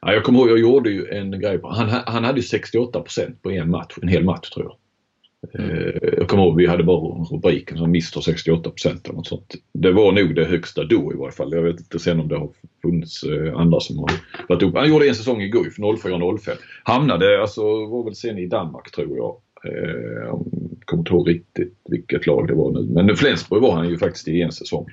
Ja, 0.00 0.12
jag 0.12 0.24
kommer 0.24 0.38
ihåg, 0.38 0.48
jag 0.48 0.58
gjorde 0.58 0.90
ju 0.90 1.08
en 1.08 1.40
grej 1.40 1.60
han, 1.62 1.88
han 2.06 2.24
hade 2.24 2.40
ju 2.40 2.46
68% 2.46 3.34
på 3.42 3.50
en 3.50 3.70
match, 3.70 3.98
en 4.02 4.08
hel 4.08 4.24
match 4.24 4.50
tror 4.50 4.66
jag. 4.66 4.76
Mm. 5.54 5.98
Jag 6.18 6.28
kommer 6.28 6.42
ihåg 6.42 6.56
vi 6.56 6.66
hade 6.66 6.84
bara 6.84 7.24
rubriken 7.24 7.78
som 7.78 7.86
Mr 7.86 8.20
68 8.20 8.70
eller 8.84 9.12
något 9.12 9.26
sånt. 9.26 9.54
Det 9.72 9.92
var 9.92 10.12
nog 10.12 10.34
det 10.34 10.44
högsta 10.44 10.84
då 10.84 11.12
i 11.12 11.16
varje 11.16 11.32
fall. 11.32 11.52
Jag 11.52 11.62
vet 11.62 11.80
inte 11.80 11.98
sen 11.98 12.20
om 12.20 12.28
det 12.28 12.38
har 12.38 12.50
funnits 12.82 13.24
andra 13.54 13.80
som 13.80 13.98
har 13.98 14.10
varit 14.48 14.62
upp. 14.62 14.74
Han 14.76 14.88
gjorde 14.88 15.08
en 15.08 15.14
säsong 15.14 15.42
i 15.42 15.48
Guif 15.48 15.78
04-05. 15.78 16.50
Hamnade, 16.82 17.40
alltså 17.40 17.62
var 17.86 18.04
väl 18.04 18.14
sen 18.14 18.38
i 18.38 18.46
Danmark 18.46 18.90
tror 18.90 19.16
jag. 19.16 19.36
Eh, 19.64 20.24
jag 20.24 20.46
kommer 20.84 21.00
inte 21.00 21.12
ihåg 21.12 21.28
riktigt 21.28 21.78
vilket 21.88 22.26
lag 22.26 22.48
det 22.48 22.54
var 22.54 22.72
nu. 22.72 23.02
Men 23.02 23.16
Flensburg 23.16 23.62
var 23.62 23.72
han 23.72 23.88
ju 23.88 23.98
faktiskt 23.98 24.28
i 24.28 24.42
en 24.42 24.52
säsong. 24.52 24.86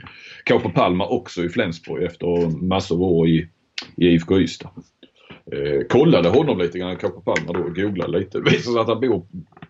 Kaupo 0.43 0.69
Palma 0.69 1.07
också 1.07 1.43
i 1.43 1.49
Flensburg 1.49 2.03
efter 2.03 2.49
massor 2.63 2.95
av 2.95 3.01
år 3.01 3.27
i, 3.27 3.47
i 3.95 4.07
IFK 4.07 4.39
Ystad. 4.39 4.69
Eh, 5.51 5.87
kollade 5.89 6.29
honom 6.29 6.57
lite 6.59 6.79
grann, 6.79 6.95
Kaupo 6.95 7.21
Palma 7.21 7.53
då, 7.53 7.69
googlade 7.81 8.19
lite. 8.19 8.37
Det 8.37 8.43
visade 8.43 8.73
sig 8.73 8.81
att 8.81 8.87
han 8.87 8.99
bor 8.99 9.25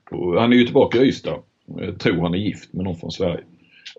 på, 0.10 0.40
han 0.40 0.54
är 0.54 0.58
ju 0.58 0.66
tillbaka 0.66 0.98
i 0.98 1.08
Ystad. 1.08 1.40
Jag 1.66 2.00
tror 2.00 2.22
han 2.22 2.34
är 2.34 2.38
gift 2.38 2.74
med 2.74 2.84
någon 2.84 2.96
från 2.96 3.12
Sverige. 3.12 3.44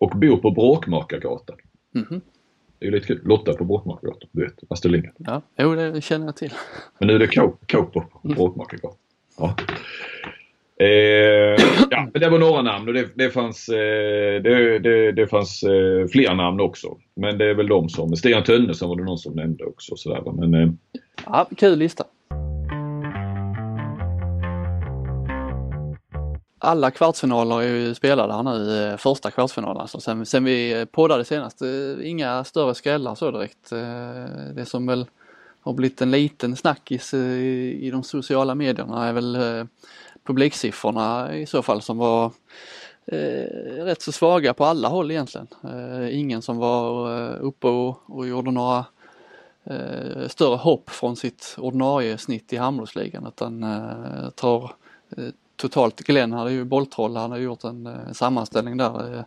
Och 0.01 0.11
bor 0.11 0.37
på 0.37 0.51
Bråkmakargatan. 0.51 1.57
Mm 1.95 2.07
-hmm. 2.07 2.21
Det 2.79 2.87
är 2.87 2.91
ju 2.91 2.95
lite 2.95 3.07
kul. 3.07 3.21
Lotta 3.25 3.53
på 3.53 3.65
Bråkmakargatan, 3.65 4.29
du 4.33 4.45
vet, 4.45 4.55
Astrid 4.69 4.93
Lindgren. 4.93 5.15
Ja, 5.19 5.43
jo 5.59 5.75
det 5.75 6.01
känner 6.05 6.27
jag 6.27 6.37
till. 6.37 6.53
Men 6.99 7.09
nu 7.09 7.15
är 7.15 7.19
det 7.19 7.27
Kaupo 7.67 8.01
på 8.01 8.21
mm. 8.25 8.37
Bråkmakargatan. 8.37 8.99
Ja. 9.39 9.57
Eh, 10.81 11.65
ja, 11.91 12.09
det 12.15 12.29
var 12.29 12.39
några 12.39 12.63
namn 12.63 12.89
och 12.89 12.95
det, 12.95 13.09
det 13.15 13.31
fanns, 13.31 13.69
eh, 13.69 14.43
det, 14.43 14.79
det, 14.79 15.13
det, 15.13 15.27
fanns 15.27 15.63
eh, 15.63 16.07
fler 16.13 16.35
namn 16.35 16.61
också. 16.61 16.97
Men 17.17 17.39
det 17.39 17.45
är 17.45 17.55
väl 17.55 17.69
de 17.69 17.89
som, 17.89 18.17
Stian 18.17 18.45
Tönnesson 18.45 18.89
var 18.89 18.97
det 18.97 19.05
någon 19.05 19.19
som 19.19 19.35
nämnde 19.35 19.65
också. 19.65 19.97
Sådär. 19.97 20.33
Men, 20.33 20.55
eh, 20.55 20.71
ja, 21.27 21.49
kul 21.57 21.79
lista. 21.79 22.05
Alla 26.59 26.91
kvartsfinaler 26.91 27.63
är 27.63 27.69
ju 27.69 27.95
spelade 27.95 28.33
här 28.33 28.43
nu, 28.43 28.85
eh, 28.85 28.97
första 28.97 29.31
kvartsfinalen 29.31 29.81
alltså. 29.81 30.01
Sen, 30.01 30.27
sen 30.27 30.45
vi 30.45 30.87
poddade 30.93 31.25
senast, 31.25 31.63
eh, 31.63 32.09
inga 32.11 32.45
större 32.45 32.75
skrällar 32.75 33.15
så 33.15 33.31
direkt. 33.31 33.73
Eh, 33.73 34.55
det 34.55 34.65
som 34.67 34.87
väl 34.87 35.07
har 35.61 35.73
blivit 35.73 36.03
en 36.03 36.11
liten 36.11 36.57
snackis 36.57 37.15
i, 37.15 37.79
i 37.81 37.91
de 37.91 38.03
sociala 38.03 38.55
medierna 38.55 39.09
är 39.09 39.13
väl 39.13 39.37
publiksiffrorna 40.25 41.37
i 41.37 41.47
så 41.47 41.63
fall 41.63 41.83
som 41.83 41.99
var 41.99 42.33
eh, 43.07 43.85
rätt 43.85 44.03
så 44.03 44.13
svaga 44.13 44.55
på 44.55 44.65
alla 44.65 44.89
håll 44.89 45.11
egentligen. 45.11 45.47
Eh, 45.65 46.19
ingen 46.19 46.43
som 46.43 46.57
var 46.57 47.17
eh, 47.17 47.37
uppe 47.41 47.67
och, 47.67 47.99
och 48.07 48.27
gjorde 48.27 48.51
några 48.51 48.85
eh, 49.65 50.29
större 50.29 50.57
hopp 50.57 50.91
från 50.91 51.17
sitt 51.17 51.55
ordinarie 51.59 52.19
snitt 52.19 52.53
i 52.53 52.57
handbollsligan 52.57 53.27
utan 53.27 53.63
eh, 53.63 54.31
tar 54.31 54.73
eh, 55.17 55.25
totalt 55.57 56.01
Glenn 56.01 56.33
hade 56.33 56.53
ju 56.53 56.65
bolltroll, 56.65 57.17
han 57.17 57.31
hade 57.31 57.43
gjort 57.43 57.65
en 57.65 57.87
eh, 57.87 58.13
sammanställning 58.13 58.77
där. 58.77 59.19
Eh, 59.19 59.25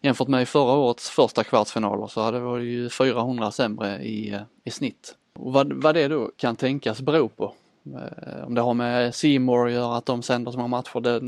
jämfört 0.00 0.28
med 0.28 0.48
förra 0.48 0.72
årets 0.72 1.10
första 1.10 1.44
kvartsfinaler 1.44 2.06
så 2.06 2.20
hade 2.20 2.56
det 2.58 2.64
ju 2.64 2.90
400 2.90 3.50
sämre 3.50 4.02
i, 4.02 4.32
eh, 4.32 4.40
i 4.64 4.70
snitt. 4.70 5.14
Och 5.34 5.52
vad, 5.52 5.72
vad 5.72 5.94
det 5.94 6.08
då 6.08 6.30
kan 6.36 6.56
tänkas 6.56 7.00
bero 7.00 7.28
på 7.28 7.54
Eh, 7.94 8.46
om 8.46 8.54
det 8.54 8.60
har 8.60 8.74
med 8.74 9.14
Seymour 9.14 9.66
att 9.66 9.72
göra, 9.72 9.96
att 9.96 10.06
de 10.06 10.22
sänder 10.22 10.52
så 10.52 10.58
många 10.58 10.68
matcher, 10.68 11.00
det 11.00 11.20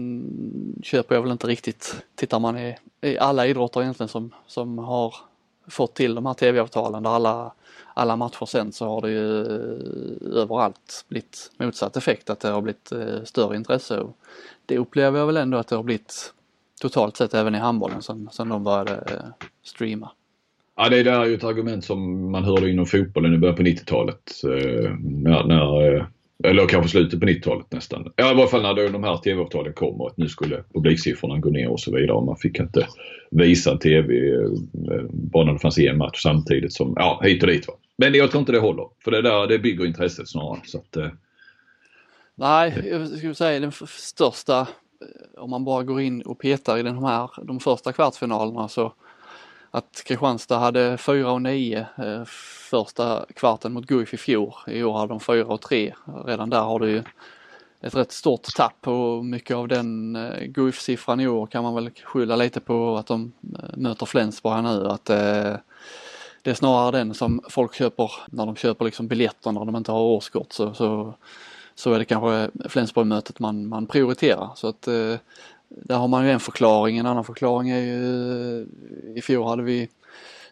köper 0.84 1.14
jag 1.14 1.22
väl 1.22 1.32
inte 1.32 1.46
riktigt. 1.46 2.04
Tittar 2.14 2.38
man 2.38 2.58
i, 2.58 2.76
i 3.00 3.18
alla 3.18 3.46
idrotter 3.46 3.82
egentligen 3.82 4.08
som, 4.08 4.34
som 4.46 4.78
har 4.78 5.14
fått 5.68 5.94
till 5.94 6.14
de 6.14 6.26
här 6.26 6.34
tv-avtalen 6.34 7.02
där 7.02 7.10
alla, 7.10 7.52
alla 7.94 8.16
matcher 8.16 8.46
sänds 8.46 8.76
så 8.76 8.86
har 8.86 9.00
det 9.00 9.10
ju 9.10 9.40
eh, 9.40 10.40
överallt 10.42 11.04
blivit 11.08 11.50
motsatt 11.58 11.96
effekt, 11.96 12.30
att 12.30 12.40
det 12.40 12.48
har 12.48 12.62
blivit 12.62 12.92
eh, 12.92 13.24
större 13.24 13.56
intresse. 13.56 14.00
Och 14.00 14.16
det 14.66 14.78
upplever 14.78 15.18
jag 15.18 15.26
väl 15.26 15.36
ändå 15.36 15.58
att 15.58 15.68
det 15.68 15.76
har 15.76 15.82
blivit 15.82 16.32
totalt 16.80 17.16
sett 17.16 17.34
även 17.34 17.54
i 17.54 17.58
handbollen 17.58 18.02
sen, 18.02 18.28
sen 18.32 18.48
de 18.48 18.64
började 18.64 19.04
streama. 19.62 20.10
Ja, 20.76 20.88
det 20.88 21.02
där 21.02 21.20
är 21.20 21.24
ju 21.24 21.34
ett 21.34 21.44
argument 21.44 21.84
som 21.84 22.30
man 22.30 22.44
hörde 22.44 22.70
inom 22.70 22.86
fotbollen 22.86 23.34
i 23.34 23.38
början 23.38 23.56
på 23.56 23.62
90-talet. 23.62 24.32
När, 25.00 25.44
när 25.44 26.06
eller 26.44 26.66
kanske 26.66 26.90
slutet 26.90 27.20
på 27.20 27.26
90-talet 27.26 27.66
nästan. 27.72 28.12
Ja, 28.16 28.32
i 28.32 28.34
varje 28.34 28.48
fall 28.48 28.62
när 28.62 28.88
de 28.92 29.04
här 29.04 29.16
tv-avtalen 29.16 29.72
kom 29.72 30.00
och 30.00 30.10
att 30.10 30.16
nu 30.16 30.28
skulle 30.28 30.64
publiksiffrorna 30.74 31.38
gå 31.38 31.50
ner 31.50 31.68
och 31.68 31.80
så 31.80 31.96
vidare. 31.96 32.12
Och 32.12 32.26
man 32.26 32.36
fick 32.36 32.58
inte 32.60 32.86
visa 33.30 33.76
tv 33.76 34.34
eh, 34.34 34.50
bara 35.10 35.44
när 35.44 35.52
det 35.52 35.58
fanns 35.58 35.78
en 35.78 35.98
match 35.98 36.22
samtidigt 36.22 36.72
som, 36.72 36.92
ja, 36.96 37.20
hit 37.24 37.42
och 37.42 37.48
dit. 37.48 37.68
Va? 37.68 37.74
Men 37.98 38.14
jag 38.14 38.30
tror 38.30 38.40
inte 38.40 38.52
det 38.52 38.58
håller. 38.58 38.86
För 39.04 39.10
det 39.10 39.22
där, 39.22 39.46
det 39.46 39.58
bygger 39.58 39.86
intresset 39.86 40.28
snarare. 40.28 40.60
Så 40.64 40.78
att, 40.78 40.96
eh, 40.96 41.08
Nej, 42.34 42.88
jag 42.90 43.08
skulle 43.08 43.34
säga 43.34 43.60
den 43.60 43.72
största, 43.86 44.60
eh, 44.60 45.42
om 45.42 45.50
man 45.50 45.64
bara 45.64 45.82
går 45.82 46.00
in 46.00 46.22
och 46.22 46.38
petar 46.38 46.78
i 46.78 46.82
den 46.82 47.04
här, 47.04 47.30
de 47.44 47.60
första 47.60 47.92
kvartsfinalerna 47.92 48.68
så 48.68 48.92
att 49.70 50.02
Kristianstad 50.04 50.58
hade 50.58 50.96
4 50.98 51.32
och 51.32 51.42
9 51.42 51.86
eh, 51.98 52.24
första 52.70 53.26
kvarten 53.36 53.72
mot 53.72 53.86
Guif 53.86 54.14
i 54.14 54.16
fjol. 54.16 54.52
I 54.66 54.82
år 54.82 54.98
hade 54.98 55.12
de 55.12 55.20
4 55.20 55.46
och 55.46 55.60
3. 55.60 55.94
Redan 56.24 56.50
där 56.50 56.60
har 56.60 56.78
du 56.80 56.90
ju 56.90 57.02
ett 57.80 57.94
rätt 57.94 58.12
stort 58.12 58.44
tapp 58.56 58.88
och 58.88 59.24
mycket 59.24 59.56
av 59.56 59.68
den 59.68 60.16
eh, 60.16 60.44
Guif-siffran 60.44 61.20
i 61.20 61.28
år 61.28 61.46
kan 61.46 61.62
man 61.62 61.74
väl 61.74 61.90
skylla 62.04 62.36
lite 62.36 62.60
på 62.60 62.96
att 62.96 63.06
de 63.06 63.32
eh, 63.58 63.76
möter 63.76 64.06
Flensburg 64.06 64.54
här 64.54 64.62
nu. 64.62 64.86
Att 64.88 65.10
eh, 65.10 65.56
det 66.42 66.50
är 66.50 66.54
snarare 66.54 66.98
den 66.98 67.14
som 67.14 67.40
folk 67.48 67.74
köper 67.74 68.12
när 68.26 68.46
de 68.46 68.56
köper 68.56 68.84
liksom 68.84 69.08
biljetter 69.08 69.52
när 69.52 69.64
de 69.64 69.76
inte 69.76 69.92
har 69.92 70.00
årskort 70.00 70.52
så, 70.52 70.74
så, 70.74 71.14
så 71.74 71.92
är 71.92 71.98
det 71.98 72.04
kanske 72.04 72.50
Flensburg-mötet 72.68 73.38
man, 73.38 73.68
man 73.68 73.86
prioriterar. 73.86 74.50
Så 74.54 74.68
att 74.68 74.88
eh, 74.88 75.14
där 75.70 75.96
har 75.96 76.08
man 76.08 76.24
ju 76.24 76.30
en 76.30 76.40
förklaring. 76.40 76.98
En 76.98 77.06
annan 77.06 77.24
förklaring 77.24 77.70
är 77.70 77.80
ju 77.80 78.60
eh, 78.60 78.66
i 79.16 79.22
fjol 79.22 79.46
hade 79.46 79.62
vi 79.62 79.88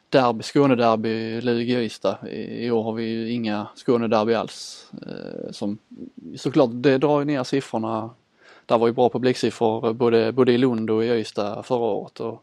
derby, 0.09 0.43
Skånederby, 0.43 1.41
Lugi 1.41 1.75
Ystad. 1.75 2.29
I 2.31 2.71
år 2.71 2.83
har 2.83 2.93
vi 2.93 3.05
ju 3.05 3.33
inga 3.33 3.67
Skånederby 3.75 4.35
alls. 4.35 4.91
Eh, 5.07 5.51
som, 5.51 5.79
såklart 6.37 6.71
det 6.73 6.99
drar 6.99 7.19
ju 7.19 7.25
ner 7.25 7.45
siffrorna 7.45 8.11
där 8.67 8.79
var 8.79 8.87
ju 8.87 8.93
bra 8.93 9.09
publiksiffror 9.09 9.87
eh, 9.87 9.93
både, 9.93 10.33
både 10.33 10.53
i 10.53 10.59
Lund 10.59 10.91
och 10.91 11.05
i 11.05 11.09
Ystad 11.09 11.63
förra 11.63 11.79
året. 11.79 12.21
Och, 12.21 12.43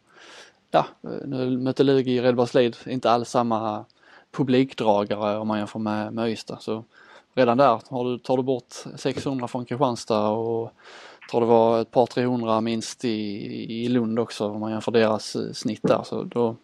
ja, 0.72 0.86
nu 1.26 1.58
mötte 1.58 1.84
Lugi 1.84 2.12
i 2.12 2.22
Redbergslid 2.22 2.78
inte 2.86 3.12
alls 3.12 3.30
samma 3.30 3.86
publikdragare 4.32 5.38
om 5.38 5.48
man 5.48 5.58
jämför 5.58 5.80
med, 5.80 6.14
med 6.14 6.30
Ystad. 6.30 6.58
Så 6.62 6.84
redan 7.34 7.58
där 7.58 7.78
tar 7.78 8.04
du, 8.04 8.18
tar 8.18 8.38
du 8.38 8.44
bort 8.44 8.74
600 8.96 9.48
från 9.48 9.66
Kristianstad 9.66 10.28
och 10.30 10.72
tror 11.32 11.42
det 11.42 11.48
var 11.48 11.82
ett 11.82 11.92
par 11.92 12.06
300 12.06 12.62
minst 12.62 13.06
i, 13.06 13.18
i 13.84 13.90
Lund 13.90 14.20
också 14.20 14.48
om 14.48 14.60
man 14.60 14.72
jämför 14.72 14.92
deras 14.92 15.38
snitt 15.54 15.84
där. 15.84 16.04
Så 16.04 16.24
då, 16.24 16.56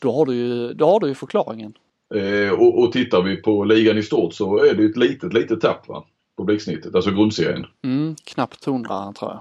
då, 0.00 0.12
har, 0.12 0.26
du 0.26 0.34
ju, 0.34 0.72
då 0.72 0.86
har 0.86 1.00
du 1.00 1.08
ju 1.08 1.14
förklaringen. 1.14 1.74
Eh, 2.14 2.52
och, 2.52 2.82
och 2.82 2.92
tittar 2.92 3.22
vi 3.22 3.36
på 3.36 3.64
ligan 3.64 3.98
i 3.98 4.02
stort 4.02 4.34
så 4.34 4.64
är 4.64 4.74
det 4.74 4.84
ett 4.84 4.96
litet, 4.96 5.32
litet 5.32 5.60
tapp 5.60 5.88
va? 5.88 6.04
Publiksnittet, 6.36 6.94
alltså 6.94 7.10
grundserien. 7.10 7.66
Mm, 7.84 8.16
knappt 8.24 8.66
100 8.66 9.12
tror 9.18 9.30
jag. 9.30 9.40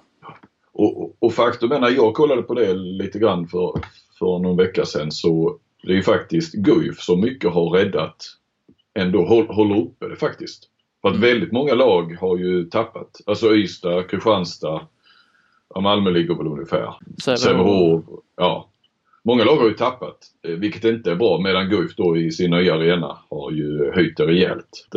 Och, 0.73 1.15
och 1.19 1.33
faktum 1.33 1.71
är 1.71 1.79
när 1.79 1.89
jag 1.89 2.13
kollade 2.13 2.41
på 2.41 2.53
det 2.53 2.73
lite 2.73 3.19
grann 3.19 3.47
för, 3.47 3.73
för 4.19 4.39
någon 4.39 4.57
vecka 4.57 4.85
sedan 4.85 5.11
så 5.11 5.57
det 5.83 5.91
är 5.91 5.95
ju 5.95 6.03
faktiskt 6.03 6.53
Guif 6.53 6.99
som 6.99 7.21
mycket 7.21 7.53
har 7.53 7.69
räddat 7.69 8.15
ändå 8.93 9.25
håller 9.25 9.77
uppe 9.81 10.07
det 10.07 10.15
faktiskt. 10.15 10.70
För 11.01 11.09
att 11.09 11.15
mm. 11.15 11.29
väldigt 11.29 11.51
många 11.51 11.73
lag 11.73 12.17
har 12.21 12.37
ju 12.37 12.63
tappat. 12.63 13.21
Alltså 13.25 13.55
Ystad, 13.55 14.09
Kristianstad, 14.09 14.81
ja, 15.73 15.81
Malmö 15.81 16.09
ligger 16.09 16.35
väl 16.35 16.47
ungefär. 16.47 16.95
Sävehof. 17.37 18.03
Ja. 18.37 18.67
Många 19.23 19.43
lag 19.43 19.55
har 19.55 19.67
ju 19.67 19.73
tappat, 19.73 20.17
eh, 20.47 20.51
vilket 20.51 20.83
inte 20.83 21.11
är 21.11 21.15
bra, 21.15 21.39
medan 21.39 21.69
Guif 21.69 21.95
då 21.95 22.17
i 22.17 22.31
sin 22.31 22.51
nya 22.51 22.75
arena 22.75 23.17
har 23.29 23.51
ju 23.51 23.91
höjt 23.95 24.17
det 24.17 24.25
rejält. 24.25 24.87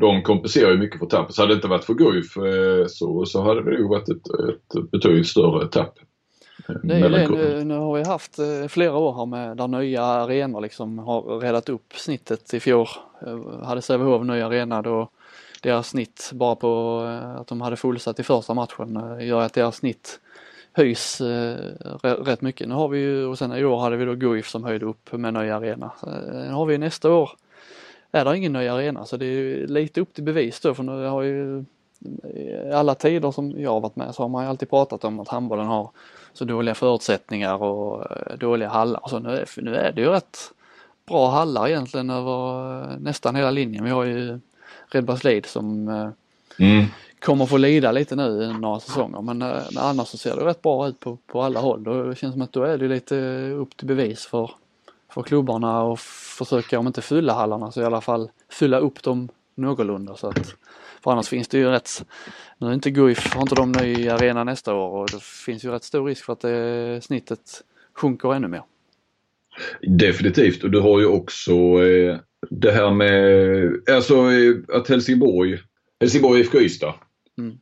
De 0.00 0.22
kompenserar 0.22 0.70
ju 0.70 0.78
mycket 0.78 0.98
för 0.98 1.06
tappet. 1.06 1.34
Så 1.34 1.42
hade 1.42 1.54
det 1.54 1.56
inte 1.56 1.68
varit 1.68 1.84
för 1.84 1.94
Guif 1.94 2.36
eh, 2.36 2.86
så, 2.88 3.26
så 3.26 3.42
hade 3.42 3.70
det 3.70 3.76
ju 3.76 3.88
varit 3.88 4.08
ett, 4.08 4.26
ett 4.48 4.90
betydligt 4.90 5.26
större 5.26 5.68
tapp. 5.68 5.98
Eh, 6.68 6.74
det 6.82 6.94
är 6.94 7.10
det, 7.10 7.28
nu, 7.28 7.64
nu 7.64 7.74
har 7.74 7.94
vi 7.98 8.04
haft 8.04 8.38
flera 8.68 8.96
år 8.96 9.14
här 9.14 9.26
med 9.26 9.56
där 9.56 9.68
nya 9.68 10.02
arenor 10.02 10.60
liksom 10.60 10.98
har 10.98 11.22
räddat 11.22 11.68
upp 11.68 11.92
snittet 11.94 12.54
i 12.54 12.60
fjol. 12.60 12.86
Hade 13.62 13.82
Sävehof 13.82 14.26
ny 14.26 14.40
arena 14.40 14.82
då 14.82 15.08
deras 15.62 15.88
snitt 15.88 16.30
bara 16.34 16.56
på 16.56 17.02
eh, 17.06 17.40
att 17.40 17.46
de 17.46 17.60
hade 17.60 17.76
fullsatt 17.76 18.20
i 18.20 18.22
första 18.22 18.54
matchen 18.54 18.96
eh, 18.96 19.26
gör 19.26 19.40
att 19.40 19.54
deras 19.54 19.76
snitt 19.76 20.20
höjs 20.72 21.20
eh, 21.20 21.56
rätt 22.02 22.40
mycket. 22.40 22.68
Nu 22.68 22.74
har 22.74 22.88
vi 22.88 22.98
ju, 22.98 23.26
och 23.26 23.38
sen 23.38 23.52
i 23.52 23.64
år 23.64 23.80
hade 23.80 23.96
vi 23.96 24.04
då 24.04 24.14
Guif 24.14 24.48
som 24.48 24.64
höjde 24.64 24.86
upp 24.86 25.12
med 25.12 25.34
ny 25.34 25.50
arena. 25.50 25.90
Eh, 26.02 26.46
nu 26.48 26.52
har 26.52 26.66
vi 26.66 26.78
nästa 26.78 27.10
år, 27.10 27.30
är 28.12 28.24
det 28.24 28.36
ingen 28.36 28.52
ny 28.52 28.68
arena 28.68 29.04
så 29.04 29.16
det 29.16 29.26
är 29.26 29.66
lite 29.66 30.00
upp 30.00 30.14
till 30.14 30.24
bevis 30.24 30.60
då 30.60 30.74
för 30.74 30.82
nu 30.82 31.06
har 31.06 31.22
ju 31.22 31.64
i 32.34 32.72
alla 32.72 32.94
tider 32.94 33.30
som 33.30 33.60
jag 33.60 33.70
har 33.70 33.80
varit 33.80 33.96
med 33.96 34.14
så 34.14 34.22
har 34.22 34.28
man 34.28 34.44
ju 34.44 34.50
alltid 34.50 34.70
pratat 34.70 35.04
om 35.04 35.20
att 35.20 35.28
handbollen 35.28 35.66
har 35.66 35.90
så 36.32 36.44
dåliga 36.44 36.74
förutsättningar 36.74 37.62
och 37.62 38.06
dåliga 38.38 38.68
hallar. 38.68 39.02
Så 39.06 39.18
nu 39.18 39.30
är, 39.30 39.62
nu 39.62 39.74
är 39.74 39.92
det 39.92 40.00
ju 40.00 40.08
rätt 40.08 40.38
bra 41.06 41.30
hallar 41.30 41.68
egentligen 41.68 42.10
över 42.10 42.98
nästan 42.98 43.34
hela 43.34 43.50
linjen. 43.50 43.84
Vi 43.84 43.90
har 43.90 44.04
ju 44.04 44.40
Redbergslid 44.94 45.46
som 45.46 45.88
mm 46.58 46.86
kommer 47.22 47.46
få 47.46 47.56
lida 47.56 47.92
lite 47.92 48.16
nu 48.16 48.42
i 48.42 48.60
några 48.60 48.80
säsonger 48.80 49.22
men, 49.22 49.42
eh, 49.42 49.62
men 49.72 49.82
annars 49.82 50.08
så 50.08 50.18
ser 50.18 50.36
det 50.36 50.44
rätt 50.44 50.62
bra 50.62 50.88
ut 50.88 51.00
på, 51.00 51.18
på 51.26 51.42
alla 51.42 51.60
håll. 51.60 51.84
Då 51.84 52.02
det 52.02 52.16
känns 52.16 52.32
som 52.32 52.42
att 52.42 52.52
då 52.52 52.62
är 52.62 52.78
det 52.78 52.88
lite 52.88 53.16
upp 53.50 53.76
till 53.76 53.86
bevis 53.86 54.26
för, 54.26 54.50
för 55.14 55.22
klubbarna 55.22 55.82
och 55.82 56.00
försöka, 56.38 56.78
om 56.78 56.86
inte 56.86 57.02
fylla 57.02 57.32
hallarna 57.32 57.72
så 57.72 57.80
i 57.80 57.84
alla 57.84 58.00
fall 58.00 58.30
fylla 58.48 58.78
upp 58.78 59.02
dem 59.02 59.28
någorlunda. 59.54 60.16
Så 60.16 60.28
att, 60.28 60.54
för 61.04 61.10
annars 61.10 61.28
finns 61.28 61.48
det 61.48 61.58
ju 61.58 61.70
rätt, 61.70 62.04
nu 62.58 62.66
är 62.66 62.72
inte 62.72 62.90
Guif, 62.90 63.34
har 63.34 63.42
inte 63.42 63.54
de 63.54 63.72
ny 63.72 64.08
arena 64.08 64.44
nästa 64.44 64.74
år 64.74 64.98
och 64.98 65.08
det 65.10 65.22
finns 65.22 65.64
ju 65.64 65.70
rätt 65.70 65.84
stor 65.84 66.06
risk 66.06 66.24
för 66.24 66.32
att 66.32 66.40
det, 66.40 67.00
snittet 67.04 67.62
sjunker 67.94 68.34
ännu 68.34 68.48
mer. 68.48 68.62
Definitivt 69.82 70.64
och 70.64 70.70
du 70.70 70.80
har 70.80 71.00
ju 71.00 71.06
också 71.06 71.52
eh, 71.84 72.16
det 72.50 72.72
här 72.72 72.90
med, 72.90 73.90
alltså 73.90 74.26
att 74.72 74.88
Helsingborg, 74.88 75.58
Helsingborg 76.00 76.40
IFK 76.40 76.60
Ystad 76.60 76.94
Mm. 77.38 77.58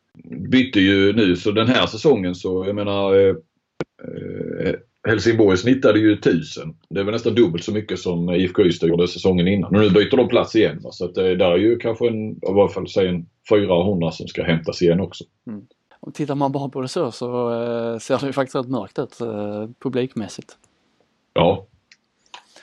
Bytte 0.51 0.81
ju 0.81 1.13
nu 1.13 1.37
så 1.37 1.51
den 1.51 1.69
här 1.69 1.87
säsongen 1.87 2.35
så 2.35 2.65
jag 2.67 2.75
menar 2.75 3.15
eh, 3.15 3.35
eh, 4.05 4.75
Helsingborg 5.09 5.57
snittade 5.57 5.99
ju 5.99 6.13
1000. 6.13 6.77
Det 6.91 7.03
var 7.03 7.13
nästan 7.13 7.35
dubbelt 7.35 7.65
så 7.65 7.73
mycket 7.73 7.99
som 7.99 8.31
IFK 8.31 8.63
Ystad 8.63 8.87
gjorde 8.87 9.09
säsongen 9.09 9.49
innan. 9.49 9.77
Och 9.77 9.81
nu 9.81 9.91
byter 9.91 10.17
de 10.17 10.29
plats 10.29 10.57
igen. 10.57 10.81
Va? 10.83 10.91
Så 10.93 11.05
att, 11.05 11.17
eh, 11.17 11.25
där 11.25 11.51
är 11.51 11.57
ju 11.57 11.79
kanske 11.79 12.09
en, 12.09 12.31
i 12.31 12.39
varje 12.43 12.75
fall 12.75 12.89
säg 12.89 13.09
en 13.09 13.27
400 13.49 14.11
som 14.11 14.29
ska 14.29 14.43
hämtas 14.43 14.83
igen 14.83 15.01
också. 15.01 15.25
Mm. 15.47 15.67
Och 16.01 16.15
tittar 16.15 16.35
man 16.35 16.53
bara 16.53 16.69
på 16.69 16.81
det 16.81 16.89
så 16.89 17.13
så 17.13 17.51
eh, 17.51 17.99
ser 17.99 18.19
det 18.19 18.27
ju 18.27 18.33
faktiskt 18.33 18.57
rätt 18.57 18.69
mörkt 18.69 18.99
ut 18.99 19.21
eh, 19.21 19.69
publikmässigt. 19.79 20.57
Ja, 21.33 21.67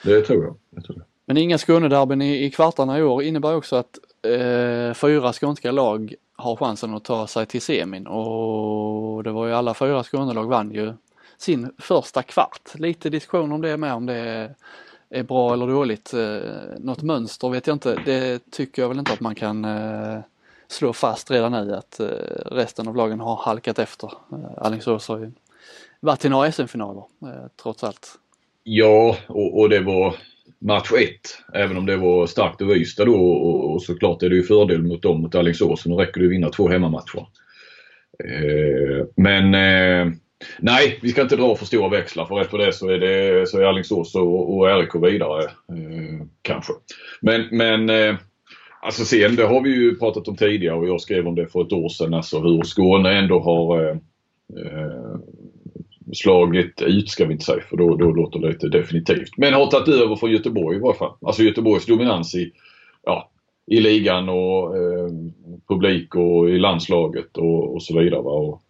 det 0.03 0.22
tror 0.22 0.43
jag. 0.43 0.55
Det 0.70 0.82
tror 0.82 0.97
jag. 0.97 1.05
Men 1.28 1.38
inga 1.38 1.57
Skånederbyn 1.57 2.21
i, 2.21 2.45
i 2.45 2.51
kvartarna 2.51 2.99
i 2.99 3.03
år 3.03 3.23
innebär 3.23 3.55
också 3.55 3.75
att 3.75 3.99
eh, 4.21 4.93
fyra 4.93 5.34
skånska 5.34 5.71
lag 5.71 6.13
har 6.36 6.55
chansen 6.55 6.93
att 6.93 7.03
ta 7.03 7.28
sig 7.28 7.45
till 7.45 7.61
semin 7.61 8.07
och 8.07 9.23
det 9.23 9.32
var 9.32 9.47
ju 9.47 9.53
alla 9.53 9.73
fyra 9.73 10.03
Skånelag 10.03 10.47
vann 10.47 10.71
ju 10.71 10.93
sin 11.38 11.71
första 11.78 12.23
kvart. 12.23 12.71
Lite 12.73 13.09
diskussion 13.09 13.51
om 13.51 13.61
det 13.61 13.78
med 13.78 13.93
om 13.93 14.05
det 14.05 14.55
är 15.09 15.23
bra 15.23 15.53
eller 15.53 15.67
dåligt. 15.67 16.13
Eh, 16.13 16.80
något 16.80 17.01
mönster 17.01 17.49
vet 17.49 17.67
jag 17.67 17.75
inte. 17.75 18.01
Det 18.05 18.51
tycker 18.51 18.82
jag 18.82 18.89
väl 18.89 18.99
inte 18.99 19.13
att 19.13 19.19
man 19.19 19.36
kan 19.36 19.65
eh, 19.65 20.19
slå 20.67 20.93
fast 20.93 21.32
redan 21.32 21.51
nu 21.51 21.75
att 21.75 21.99
eh, 21.99 22.07
resten 22.45 22.88
av 22.88 22.95
lagen 22.95 23.19
har 23.19 23.36
halkat 23.36 23.80
efter. 23.80 24.11
Alingsås 24.57 25.07
har 25.07 25.19
ju 25.19 25.32
varit 25.99 26.25
i 26.25 26.30
några 26.30 26.51
SM-finaler 26.51 27.03
trots 27.61 27.84
allt. 27.84 28.19
Ja, 28.63 29.17
och, 29.28 29.59
och 29.59 29.69
det 29.69 29.80
var 29.80 30.15
match 30.60 30.91
1. 30.91 31.10
Även 31.53 31.78
om 31.78 31.86
det 31.86 31.97
var 31.97 32.28
starkt 32.28 32.62
över 32.62 32.76
Ystad 32.76 33.05
då 33.05 33.16
och, 33.16 33.74
och 33.74 33.82
såklart 33.82 34.24
är 34.24 34.30
det 34.30 34.36
ju 34.36 34.43
fördel 34.43 34.84
mot 34.84 35.01
dem 35.01 35.22
mot 35.22 35.36
Alingsås. 35.36 35.86
Nu 35.86 35.95
räcker 35.95 36.22
det 36.22 36.26
att 36.26 36.32
vinna 36.32 36.49
två 36.49 36.70
hemmamatcher. 36.70 37.28
Eh, 38.24 39.05
men 39.16 39.53
eh, 39.55 40.14
nej, 40.60 40.99
vi 41.01 41.10
ska 41.10 41.22
inte 41.22 41.36
dra 41.36 41.55
för 41.55 41.66
stora 41.66 41.89
växlar 41.89 42.26
för 42.26 42.41
efter 42.41 42.58
det 42.58 42.74
så 42.74 42.89
är, 42.89 42.97
det, 42.99 43.49
så 43.49 43.60
är 43.60 43.64
Alingsås 43.64 44.16
och, 44.16 44.58
och 44.58 44.68
RIK 44.68 44.95
vidare. 44.95 45.43
Eh, 45.43 46.26
kanske. 46.41 46.74
Men, 47.22 47.47
men 47.51 47.89
eh, 47.89 48.16
alltså 48.82 49.05
sen 49.05 49.36
det 49.36 49.43
har 49.43 49.62
vi 49.62 49.70
ju 49.70 49.95
pratat 49.95 50.28
om 50.28 50.36
tidigare 50.36 50.76
och 50.76 50.88
jag 50.88 51.01
skrev 51.01 51.28
om 51.28 51.36
det 51.36 51.47
för 51.47 51.62
ett 51.62 51.74
år 51.74 51.89
sedan. 51.89 52.14
Alltså 52.14 52.39
hur 52.39 52.64
Skåne 52.64 53.20
ändå 53.20 53.39
har 53.39 53.82
eh, 53.82 53.97
eh 54.58 55.20
slagit 56.14 56.82
eh, 56.82 56.88
ut 56.88 57.10
ska 57.10 57.26
vi 57.26 57.34
inte 57.34 57.45
säga 57.45 57.62
för 57.70 57.78
då, 57.78 57.95
då 57.95 58.12
låter 58.12 58.39
det 58.39 58.47
lite 58.47 58.68
definitivt. 58.68 59.38
Men 59.38 59.53
har 59.53 59.68
tagit 59.68 59.88
över 59.88 60.16
från 60.16 60.32
Göteborg 60.32 60.78
i 60.78 60.82
varje 60.82 60.97
fall. 60.97 61.14
Alltså 61.22 61.43
Göteborgs 61.43 61.86
dominans 61.86 62.36
i, 62.36 62.51
ja, 63.03 63.30
i 63.72 63.80
ligan 63.80 64.30
och 64.30 64.78
eh, 64.78 65.10
publik 65.68 66.16
och 66.16 66.49
i 66.49 66.60
landslaget 66.60 67.38
och, 67.38 67.76
och 67.76 67.84
så 67.84 67.99
vidare. 67.99 68.22
Va? 68.22 68.32
Och, 68.32 68.62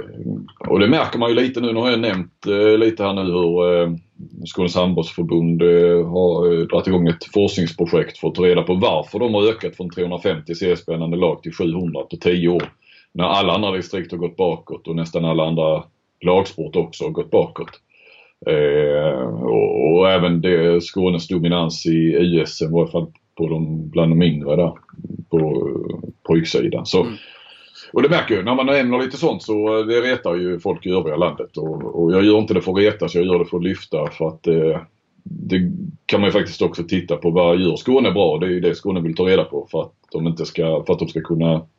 eh, 0.00 0.70
och 0.70 0.80
det 0.80 0.88
märker 0.88 1.18
man 1.18 1.30
ju 1.30 1.36
lite 1.36 1.60
nu. 1.60 1.72
Nu 1.72 1.80
har 1.80 1.90
jag 1.90 2.00
nämnt 2.00 2.46
eh, 2.46 2.78
lite 2.78 3.04
här 3.04 3.12
nu 3.12 3.22
hur 3.22 3.82
eh, 3.82 3.92
Skånes 4.46 4.74
handbollsförbund 4.74 5.62
eh, 5.62 6.08
har 6.08 6.52
eh, 6.52 6.66
dragit 6.66 6.86
igång 6.86 7.08
ett 7.08 7.24
forskningsprojekt 7.34 8.18
för 8.18 8.28
att 8.28 8.34
ta 8.34 8.42
reda 8.42 8.62
på 8.62 8.74
varför 8.74 9.18
de 9.18 9.34
har 9.34 9.48
ökat 9.48 9.76
från 9.76 9.90
350 9.90 10.54
seriespännande 10.54 11.16
lag 11.16 11.42
till 11.42 11.54
700 11.54 12.02
på 12.02 12.16
10 12.16 12.48
år. 12.48 12.72
När 13.12 13.24
alla 13.24 13.52
andra 13.52 13.72
distrikt 13.72 14.12
har 14.12 14.18
gått 14.18 14.36
bakåt 14.36 14.88
och 14.88 14.96
nästan 14.96 15.24
alla 15.24 15.46
andra 15.46 15.84
lagsport 16.24 16.76
också 16.76 17.10
gått 17.10 17.30
bakåt. 17.30 17.80
Eh, 18.46 19.28
och, 19.28 19.92
och, 19.92 20.10
även 20.10 20.40
det, 20.40 20.80
Skånes 20.80 21.28
dominans 21.28 21.86
i 21.86 22.14
USM, 22.14 22.64
i 22.64 22.72
varje 22.72 22.90
fall 22.90 23.06
på 23.34 23.48
de, 23.48 23.90
bland 23.90 24.12
de 24.12 24.22
yngre 24.22 24.56
där 24.56 24.72
på 25.30 25.70
pojksidan. 26.22 26.86
Så, 26.86 27.02
mm. 27.02 27.14
Och 27.92 28.02
det 28.02 28.08
märker 28.08 28.34
jag 28.34 28.44
när 28.44 28.54
man 28.54 28.66
nämner 28.66 28.98
lite 28.98 29.16
sånt 29.16 29.42
så 29.42 29.82
det 29.82 30.00
retar 30.00 30.34
ju 30.34 30.60
folk 30.60 30.86
i 30.86 30.90
övriga 30.90 31.16
landet 31.16 31.56
och, 31.56 32.02
och 32.02 32.12
jag 32.12 32.24
gör 32.24 32.38
inte 32.38 32.54
det 32.54 32.60
för 32.60 32.72
att 32.72 32.78
retas, 32.78 33.14
jag 33.14 33.24
gör 33.24 33.38
det 33.38 33.44
för 33.44 33.56
att 33.56 33.64
lyfta 33.64 34.06
för 34.10 34.28
att 34.28 34.46
eh, 34.46 34.80
det 35.24 35.72
kan 36.06 36.20
man 36.20 36.28
ju 36.28 36.32
faktiskt 36.32 36.62
också 36.62 36.82
titta 36.84 37.16
på. 37.16 37.30
Vad 37.30 37.60
gör 37.60 37.76
Skåne 37.76 38.10
bra? 38.10 38.38
Det 38.38 38.46
är 38.46 38.50
ju 38.50 38.60
det 38.60 38.74
Skåne 38.74 39.00
vill 39.00 39.16
ta 39.16 39.22
reda 39.22 39.44
på 39.44 39.68
för 39.70 39.82
att 39.82 39.92
de 40.12 40.26
inte 40.26 40.46
ska, 40.46 40.84
för 40.86 40.92
att 40.92 40.98
de 40.98 41.08
ska 41.08 41.20
kunna 41.20 41.54
Eh, 41.54 41.73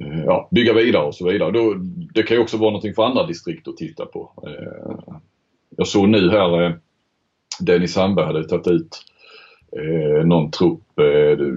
Eh, 0.00 0.24
ja, 0.24 0.48
bygga 0.50 0.72
vidare 0.72 1.04
och 1.04 1.14
så 1.14 1.28
vidare. 1.28 1.50
Då, 1.50 1.74
det 2.14 2.22
kan 2.22 2.36
ju 2.36 2.42
också 2.42 2.56
vara 2.56 2.70
någonting 2.70 2.94
för 2.94 3.02
andra 3.02 3.26
distrikt 3.26 3.68
att 3.68 3.76
titta 3.76 4.06
på. 4.06 4.32
Eh, 4.46 5.18
jag 5.76 5.86
såg 5.86 6.08
nu 6.08 6.30
här 6.30 6.62
eh, 6.62 6.72
Dennis 7.60 7.92
Sandberg 7.92 8.26
hade 8.26 8.48
tagit 8.48 8.66
ut 8.66 9.02
någon 10.24 10.50
trupp. 10.50 10.82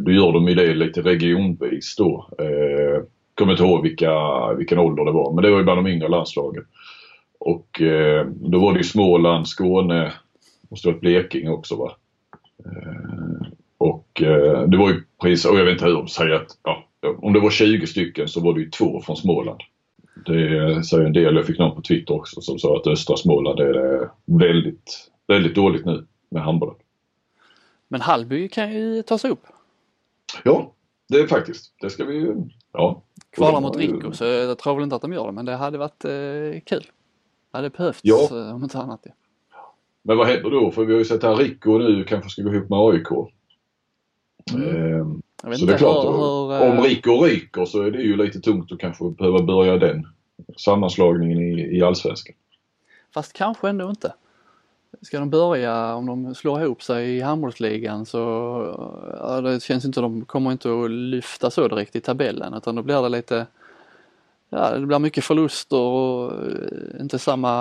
Då 0.05 0.11
gör 0.11 0.32
de 0.34 0.47
ju 0.47 0.55
det 0.55 0.73
lite 0.73 1.01
regionvis 1.01 1.95
då. 1.95 2.30
Kommer 3.36 3.51
inte 3.51 3.63
ihåg 3.63 3.84
vilka, 3.84 4.13
vilken 4.53 4.80
ålder 4.80 5.05
det 5.05 5.11
var 5.11 5.34
men 5.34 5.43
det 5.43 5.51
var 5.51 5.57
ju 5.57 5.63
bland 5.63 5.86
de 5.86 5.88
yngre 5.88 6.07
landslagen. 6.07 6.63
Och 7.39 7.82
då 8.30 8.59
var 8.59 8.73
det 8.73 8.77
ju 8.77 8.84
Småland, 8.84 9.47
Skåne, 9.47 10.13
måste 10.69 10.88
ha 10.88 10.93
varit 10.93 11.01
Blekinge 11.01 11.49
också 11.49 11.75
va. 11.75 11.91
Och 13.77 14.07
det 14.67 14.77
var 14.77 14.89
ju 14.89 15.03
precis, 15.21 15.45
och 15.45 15.59
jag 15.59 15.65
vet 15.65 15.73
inte 15.73 15.86
hur 15.86 15.93
de 15.93 16.07
säger 16.07 16.36
att 16.36 16.57
ja, 16.63 16.89
om 17.18 17.34
det 17.34 17.39
var 17.39 17.50
20 17.50 17.88
stycken 17.88 18.28
så 18.28 18.41
var 18.41 18.54
det 18.54 18.60
ju 18.60 18.70
två 18.70 19.02
från 19.02 19.18
Småland. 19.18 19.60
Det 20.26 20.84
säger 20.84 21.06
en 21.06 21.14
del. 21.14 21.36
Jag 21.36 21.45
fick 21.45 21.60
någon 21.60 21.76
på 21.76 21.82
Twitter 21.82 22.14
också 22.14 22.41
som 22.41 22.60
sa 22.60 22.78
att 22.78 22.88
östra 22.88 23.18
Småland 23.18 23.60
är 23.60 24.10
väldigt, 24.26 25.12
väldigt 25.28 25.56
dåligt 25.56 25.86
nu 25.86 26.06
med 26.30 26.43
handbollen. 26.43 26.76
Men 27.88 28.02
Hallby 28.02 28.50
kan 28.50 28.74
ju 28.74 29.02
ta 29.02 29.18
sig 29.18 29.32
upp. 29.32 29.43
Ja, 30.43 30.74
det 31.08 31.18
är 31.18 31.28
faktiskt. 31.28 31.74
Det 31.82 31.89
ska 31.89 32.06
vi 32.06 32.16
ju, 32.16 32.36
ja. 32.72 33.02
Kvala 33.30 33.60
mot 33.60 33.78
Rico 33.78 34.12
så 34.12 34.26
jag 34.26 34.58
tror 34.58 34.76
väl 34.76 34.84
inte 34.84 34.95
att 34.95 35.02
de 35.02 35.14
gör 35.14 35.26
det 35.26 35.32
men 35.32 35.45
det 35.45 35.56
hade 35.56 35.78
varit 35.78 36.06
eh, 36.06 36.62
kul. 36.66 36.88
Det 37.52 37.58
hade 37.58 37.70
behövts 37.70 38.00
ja. 38.04 38.30
Eh, 38.32 38.56
om 38.56 38.64
inte 38.64 38.80
annat. 38.80 39.00
Ja. 39.04 39.12
Men 40.02 40.18
vad 40.18 40.28
händer 40.28 40.50
då? 40.50 40.72
För 40.72 40.86
vi 40.86 40.93
har 40.93 41.00
ju 41.00 41.06
sett 41.06 41.24
här 41.24 41.36
Rico 41.36 41.78
nu 41.78 42.04
kanske 42.04 42.30
ska 42.30 42.41
gå 42.41 42.54
ihop 42.54 42.70
med 42.70 42.80
AIK. 42.80 43.08
Mm. 44.54 44.95
Ehm, 45.02 45.22
så 45.42 45.66
det 45.66 45.74
är 45.74 45.78
klart, 45.78 46.06
hur, 46.06 46.12
hur, 46.12 46.72
om 46.72 46.78
eh, 46.78 46.84
Rico 46.84 47.24
ryker 47.24 47.66
så 47.66 47.82
är 47.82 47.92
det 47.92 48.02
ju 48.02 48.18
lite 48.18 48.40
tungt 48.40 48.72
att 48.72 48.80
kanske 48.80 49.10
behöva 49.10 49.42
börja 49.42 49.78
den 49.78 50.08
sammanslagningen 50.58 51.40
i, 51.40 51.78
i 51.78 51.84
Allsvenskan. 51.84 52.36
Fast 53.14 53.34
kanske 53.34 53.70
ändå 53.70 53.90
inte. 53.90 54.14
Ska 55.02 55.20
de 55.20 55.30
börja, 55.30 55.96
om 55.96 56.06
de 56.06 56.36
slår 56.36 56.62
ihop 56.62 56.84
sig 56.84 57.18
i 57.18 57.22
handbollsligan 57.22 58.06
så 58.06 58.18
ja, 59.20 59.42
det 59.42 59.64
känns 59.64 59.86
inte, 59.86 60.02
de 60.02 60.26
kommer 60.26 60.52
inte 60.52 60.70
att 60.70 60.92
lyfta 60.92 61.52
så 61.52 61.68
direkt 61.68 61.96
i 61.96 62.02
tabellen 62.02 62.54
utan 62.54 62.76
då 62.76 62.82
blir 62.82 63.02
det 63.02 63.10
lite 63.10 63.48
Ja, 64.52 64.72
det 64.72 64.86
blir 64.86 65.00
mycket 65.00 65.24
förluster 65.24 65.78
och 65.78 66.32
eh, 66.32 67.02
inte 67.02 67.20
samma, 67.20 67.52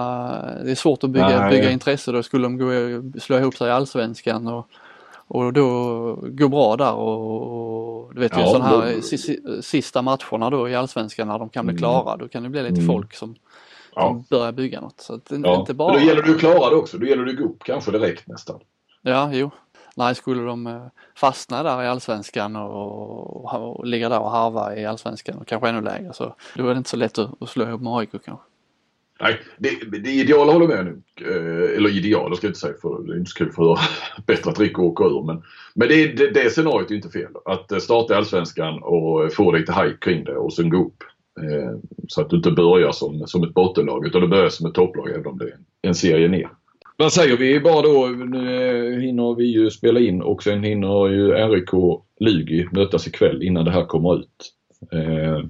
det 0.65 0.71
är 0.71 0.75
svårt 0.75 1.05
att 1.05 1.11
bygga, 1.11 1.49
bygga 1.51 1.71
intresse 1.71 2.13
då 2.13 2.23
skulle 2.23 2.45
de 2.45 2.59
gå, 2.59 3.21
slå 3.21 3.39
ihop 3.39 3.57
sig 3.57 3.69
i 3.69 3.71
allsvenskan 3.71 4.47
och, 4.47 4.67
och 5.29 5.53
då 5.53 6.19
gå 6.23 6.49
bra 6.49 6.77
där 6.77 6.95
och, 6.95 8.07
och 8.07 8.15
du 8.15 8.21
vet 8.21 8.33
ja, 8.33 8.41
ju 8.41 8.47
sådana 8.47 8.65
här 8.65 8.95
då... 9.57 9.63
sista 9.63 10.03
matcherna 10.03 10.51
då 10.51 10.69
i 10.69 10.75
allsvenskan 10.75 11.29
när 11.29 11.39
de 11.39 11.49
kan 11.49 11.67
bli 11.67 11.73
mm. 11.73 11.79
klara 11.79 12.17
då 12.17 12.29
kan 12.29 12.43
det 12.43 12.49
bli 12.49 12.63
lite 12.63 12.81
mm. 12.81 12.87
folk 12.87 13.15
som 13.15 13.35
ja. 13.99 14.09
som 14.09 14.25
börjar 14.31 14.53
bygga 14.53 14.81
något. 14.81 15.01
Så 15.01 15.15
att 15.15 15.31
ja. 15.31 15.61
inte 15.61 15.75
bara... 15.75 15.93
Men 15.93 16.03
då 16.03 16.09
gäller 16.09 16.23
det 16.23 16.31
att 16.31 16.39
klara 16.39 16.71
det 16.71 16.77
också. 16.77 16.99
Då 16.99 17.07
gäller 17.07 17.25
det 17.25 17.31
att 17.31 17.37
gå 17.37 17.45
upp 17.45 17.65
kanske 17.65 17.91
direkt 17.91 18.27
nästan. 18.27 18.61
Ja, 19.03 19.31
jo. 19.33 19.51
Nej, 19.97 20.15
skulle 20.15 20.43
de 20.43 20.67
eh, 20.67 20.87
fastna 21.15 21.63
där 21.63 21.83
i 21.83 21.87
allsvenskan 21.87 22.57
och, 22.57 23.45
och, 23.45 23.77
och 23.77 23.87
ligga 23.87 24.09
där 24.09 24.21
och 24.21 24.31
harva 24.31 24.77
i 24.77 24.87
allsvenskan 24.87 25.39
och 25.39 25.47
kanske 25.47 25.69
ännu 25.69 25.81
lägre 25.81 26.13
så 26.13 26.35
då 26.55 26.69
är 26.69 26.75
det 26.75 26.79
inte 26.79 26.91
så 26.91 26.97
lätt 26.97 27.19
att, 27.19 27.43
att 27.43 27.49
slå 27.49 27.65
ihop 27.65 27.81
med 27.81 27.93
AIK 27.93 28.11
kanske. 28.11 28.45
Nej, 29.21 29.41
det, 29.59 29.99
det 29.99 30.11
ideala 30.11 30.53
håller 30.53 30.69
med 30.69 30.85
nu. 30.85 31.03
Eh, 31.27 31.77
eller 31.77 31.97
ideala 31.97 32.37
ska 32.37 32.47
jag 32.47 32.51
inte 32.51 32.61
säga 32.61 32.75
för 32.83 33.03
det 33.07 33.13
är 33.13 33.19
inte 33.19 33.31
så 33.31 33.39
kul 33.39 33.53
för 33.53 33.79
bättre 34.27 34.51
att 34.51 34.61
Rico 34.61 34.83
åker 34.83 35.05
ur. 35.05 35.25
Men, 35.25 35.43
men 35.75 35.89
det, 35.89 36.07
det, 36.07 36.31
det 36.31 36.51
scenariot 36.51 36.91
är 36.91 36.95
inte 36.95 37.11
fel. 37.11 37.33
Att 37.45 37.73
eh, 37.73 37.79
starta 37.79 38.17
Allsvenskan 38.17 38.83
och 38.83 39.25
eh, 39.25 39.29
få 39.29 39.53
lite 39.53 39.73
hype 39.73 39.97
kring 40.01 40.25
det 40.25 40.37
och 40.37 40.53
sen 40.53 40.71
gå 40.71 40.85
upp. 40.85 41.03
Eh, 41.41 41.79
så 42.09 42.21
att 42.21 42.31
du 42.31 42.37
inte 42.37 42.51
börjar 42.51 42.93
som, 42.93 43.27
som 43.27 43.45
ett 43.45 43.55
bottenlag 43.55 44.07
utan 44.07 44.21
du 44.21 44.29
börjar 44.29 44.49
som 44.49 44.67
ett 44.67 44.75
topplag 44.75 45.11
även 45.11 45.27
om 45.27 45.39
det 45.39 45.45
är 45.45 45.59
en 45.83 45.95
serie 45.95 46.29
ner. 46.29 46.49
Vad 46.97 47.13
säger 47.13 47.37
vi 47.37 47.61
bara 47.61 47.83
då? 47.83 48.07
Nu 48.07 49.01
hinner 49.01 49.35
vi 49.35 49.45
ju 49.45 49.71
spela 49.71 50.01
in 50.01 50.23
och 50.23 50.43
sen 50.43 50.65
hinner 50.65 51.09
ju 51.09 51.33
RIK 51.33 52.01
Lugi 52.21 52.69
mötas 52.73 53.07
ikväll 53.07 53.43
innan 53.43 53.65
det 53.65 53.71
här 53.71 53.85
kommer 53.85 54.19
ut. 54.19 54.53
Eh, 54.93 55.45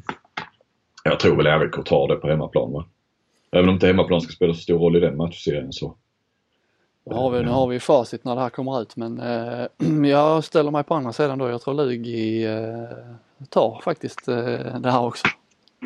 jag 1.05 1.21
tror 1.21 1.37
väl 1.37 1.61
RIK 1.61 1.85
tar 1.85 2.09
det 2.09 2.17
på 2.17 2.29
hemmaplan 2.29 2.73
va? 2.73 2.85
Även 3.51 3.69
om 3.69 3.75
inte 3.75 3.87
hemmaplan 3.87 4.21
ska 4.21 4.33
spela 4.33 4.55
så 4.55 4.61
stor 4.61 4.79
roll 4.79 4.97
i 4.97 5.01
den 5.01 5.17
matchserien 5.17 5.73
så. 5.73 5.97
Nu 7.07 7.15
har 7.15 7.31
vi, 7.31 7.43
nu 7.43 7.51
har 7.51 7.67
vi 7.67 7.81
facit 7.81 8.25
när 8.25 8.35
det 8.35 8.41
här 8.41 8.51
kommer 8.51 8.83
ut 8.83 8.97
men 8.97 9.21
eh, 9.21 9.67
jag 10.11 10.45
ställer 10.45 10.71
mig 10.71 10.85
på 10.85 10.95
andra 10.95 11.13
sidan 11.13 11.39
då. 11.39 11.49
Jag 11.49 11.61
tror 11.61 11.75
Lugi 11.75 12.45
eh, 12.45 13.47
tar 13.49 13.81
faktiskt 13.85 14.29
eh, 14.29 14.81
det 14.81 14.91
här 14.91 15.05
också. 15.05 15.27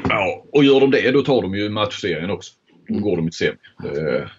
Ja, 0.08 0.44
och 0.52 0.64
gör 0.64 0.80
de 0.80 0.90
det 0.90 1.10
då 1.10 1.22
tar 1.22 1.42
de 1.42 1.54
ju 1.54 1.68
matchserien 1.68 2.30
också. 2.30 2.52
Då 2.88 2.98
går 2.98 3.16
de 3.16 3.28
i 3.28 3.32
semi. 3.32 3.56
Det, 3.82 4.30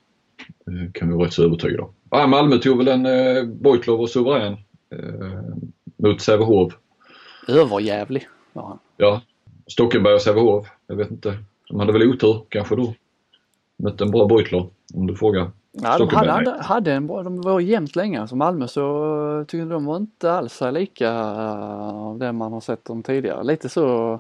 det 0.66 0.94
kan 0.94 1.10
vi 1.10 1.16
vara 1.16 1.26
rätt 1.26 1.34
så 1.34 1.44
övertygade 1.44 1.84
om. 1.84 1.94
Ja, 2.10 2.28
Malmö 2.28 2.58
tog 2.58 2.78
väl 2.78 2.88
en 2.88 3.06
eh, 3.06 3.44
Bojtlov 3.44 4.02
och 4.02 4.10
suverän 4.10 4.54
eh, 4.54 5.40
mot 5.98 6.22
Sävehof. 6.22 6.74
Överjävlig 7.48 8.28
var 8.54 8.68
han. 8.68 8.80
Ja. 8.98 9.22
Stockenberg 9.68 10.14
och 10.14 10.22
Sävehof. 10.22 10.68
Jag 10.88 10.96
vet 10.96 11.12
inte. 11.12 11.38
De 11.70 11.80
hade 11.80 11.94
väl 11.94 12.10
otur 12.10 12.46
kanske 12.50 12.76
då. 12.76 12.94
Mötte 13.78 14.04
en 14.04 14.12
bra 14.12 14.28
Bojtlov 14.28 14.70
om 14.94 15.08
du 15.08 15.16
frågar. 15.16 15.52
Ja, 15.72 15.98
de 15.98 16.10
hade, 16.16 16.32
hade, 16.32 16.62
hade, 16.62 16.94
en 16.94 17.08
bra, 17.08 17.24
de 17.24 17.42
var 17.42 17.60
jämnt 17.60 17.96
länge. 17.96 18.22
Alltså 18.22 18.36
Malmö 18.36 18.68
så 18.68 19.46
tycker 19.48 19.66
de 19.66 19.86
var 19.86 19.98
inte 19.98 20.32
alls 20.32 20.62
lika 20.72 21.14
av 21.14 22.18
det 22.20 22.32
man 22.32 22.54
har 22.54 22.62
sett 22.62 22.86
dem 22.86 23.04
tidigare. 23.04 23.44
Lite 23.44 23.70
så 23.70 24.20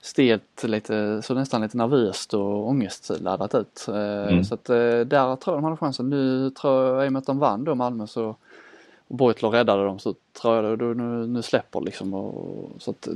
stelt 0.00 0.64
lite, 0.64 1.22
så 1.22 1.34
nästan 1.34 1.62
lite 1.62 1.76
nervöst 1.76 2.34
och 2.34 2.68
ångestladdat 2.68 3.54
ut. 3.54 3.86
Eh, 3.88 4.28
mm. 4.28 4.44
Så 4.44 4.54
att 4.54 4.70
eh, 4.70 4.76
där 4.76 5.36
tror 5.36 5.56
jag 5.56 5.56
de 5.56 5.64
hade 5.64 5.76
chansen. 5.76 6.10
Nu 6.10 6.50
tror 6.50 6.84
jag, 6.84 7.04
i 7.04 7.08
och 7.08 7.12
med 7.12 7.20
att 7.20 7.26
de 7.26 7.38
vann 7.38 7.64
då 7.64 7.74
Malmö 7.74 8.06
så 8.06 8.36
och 9.08 9.16
Beutler 9.16 9.50
räddade 9.50 9.84
dem 9.84 9.98
så 9.98 10.14
tror 10.42 10.56
jag 10.56 10.78
då 10.78 10.84
nu, 10.84 11.26
nu 11.26 11.42
släpper 11.42 11.80
liksom 11.80 12.14
och, 12.14 12.70
så 12.78 12.90
att 12.90 13.08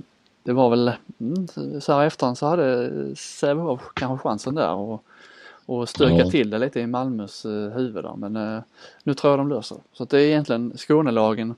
det 0.42 0.52
var 0.52 0.70
väl 0.70 0.92
mm, 1.20 1.48
så 1.80 1.92
här 1.92 2.06
efterhand 2.06 2.38
så 2.38 2.46
hade 2.46 2.90
Sävehof 3.16 3.80
kanske 3.94 4.28
chansen 4.28 4.54
där 4.54 4.74
och, 4.74 5.04
och 5.66 5.88
stöka 5.88 6.16
ja. 6.16 6.30
till 6.30 6.50
det 6.50 6.58
lite 6.58 6.80
i 6.80 6.86
Malmös 6.86 7.46
uh, 7.46 7.70
huvud 7.70 8.04
där 8.04 8.16
men 8.16 8.62
nu 9.02 9.14
tror 9.14 9.32
jag 9.32 9.40
de 9.40 9.48
löser 9.48 9.78
Så 9.92 10.02
att 10.02 10.10
det 10.10 10.20
är 10.20 10.26
egentligen 10.26 10.72
Skånelagen 10.76 11.54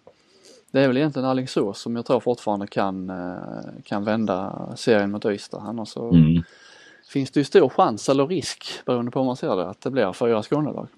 det 0.75 0.81
är 0.81 0.89
väl 0.89 0.97
egentligen 0.97 1.29
Alingsås 1.29 1.81
som 1.81 1.97
jag 1.97 2.07
tror 2.07 2.21
fortfarande 2.21 2.67
kan, 2.67 3.11
eh, 3.11 3.83
kan 3.85 4.05
vända 4.05 4.69
serien 4.77 5.11
mot 5.11 5.25
Ystad. 5.25 5.59
Annars 5.59 5.89
så 5.89 6.11
mm. 6.11 6.43
finns 7.09 7.31
det 7.31 7.41
ju 7.41 7.45
stor 7.45 7.69
chans 7.69 8.09
eller 8.09 8.27
risk 8.27 8.65
beroende 8.87 9.11
på 9.11 9.19
hur 9.19 9.27
man 9.27 9.37
ser 9.37 9.57
det 9.57 9.69
att 9.69 9.81
det 9.81 9.91
blir 9.91 10.13
fyra 10.13 10.43
Skånelag. 10.43 10.89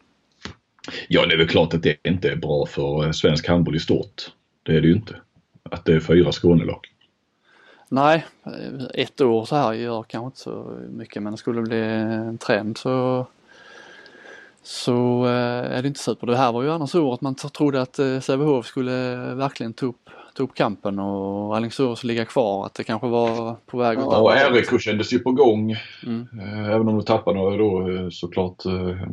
Ja 1.08 1.26
det 1.26 1.34
är 1.34 1.38
väl 1.38 1.48
klart 1.48 1.74
att 1.74 1.82
det 1.82 1.96
inte 2.08 2.30
är 2.30 2.36
bra 2.36 2.66
för 2.66 3.04
eh, 3.04 3.10
svensk 3.10 3.48
handboll 3.48 3.76
i 3.76 3.80
stort. 3.80 4.32
Det 4.62 4.76
är 4.76 4.80
det 4.80 4.88
ju 4.88 4.94
inte. 4.94 5.16
Att 5.62 5.84
det 5.84 5.94
är 5.94 6.00
fyra 6.00 6.32
Skånelag. 6.32 6.80
Nej, 7.88 8.26
ett 8.94 9.20
år 9.20 9.44
så 9.44 9.56
här 9.56 9.72
gör 9.72 10.02
kanske 10.02 10.26
inte 10.26 10.38
så 10.38 10.78
mycket 10.90 11.22
men 11.22 11.36
skulle 11.36 11.60
det 11.60 11.66
bli 11.66 11.80
en 11.80 12.38
trend 12.38 12.78
så 12.78 13.26
så 14.62 15.26
eh, 15.26 15.76
är 15.76 15.82
det 15.82 15.88
inte 15.88 16.00
super. 16.00 16.26
Det 16.26 16.36
här 16.36 16.52
var 16.52 16.62
ju 16.62 16.70
annars 16.70 16.94
året 16.94 17.20
man 17.20 17.34
trodde 17.34 17.82
att 17.82 17.98
eh, 17.98 18.20
Sävehof 18.20 18.66
skulle 18.66 19.16
verkligen 19.34 19.72
ta 19.72 19.86
upp, 19.86 20.10
ta 20.36 20.42
upp 20.42 20.54
kampen 20.54 20.98
och 20.98 21.56
Alingsås 21.56 22.04
ligga 22.04 22.24
kvar. 22.24 22.66
Att 22.66 22.74
det 22.74 22.84
kanske 22.84 23.06
var 23.06 23.56
på 23.66 23.78
väg 23.78 23.98
åt 23.98 24.04
Ja, 24.12 24.48
och 24.48 24.54
RIK 24.54 24.80
kändes 24.80 25.12
ju 25.12 25.18
på 25.18 25.32
gång. 25.32 25.76
Mm. 26.06 26.28
Eh, 26.40 26.74
även 26.74 26.88
om 26.88 26.96
de 26.96 27.02
tappade 27.02 27.38
några 27.38 27.56
då 27.56 27.86
såklart 28.10 28.64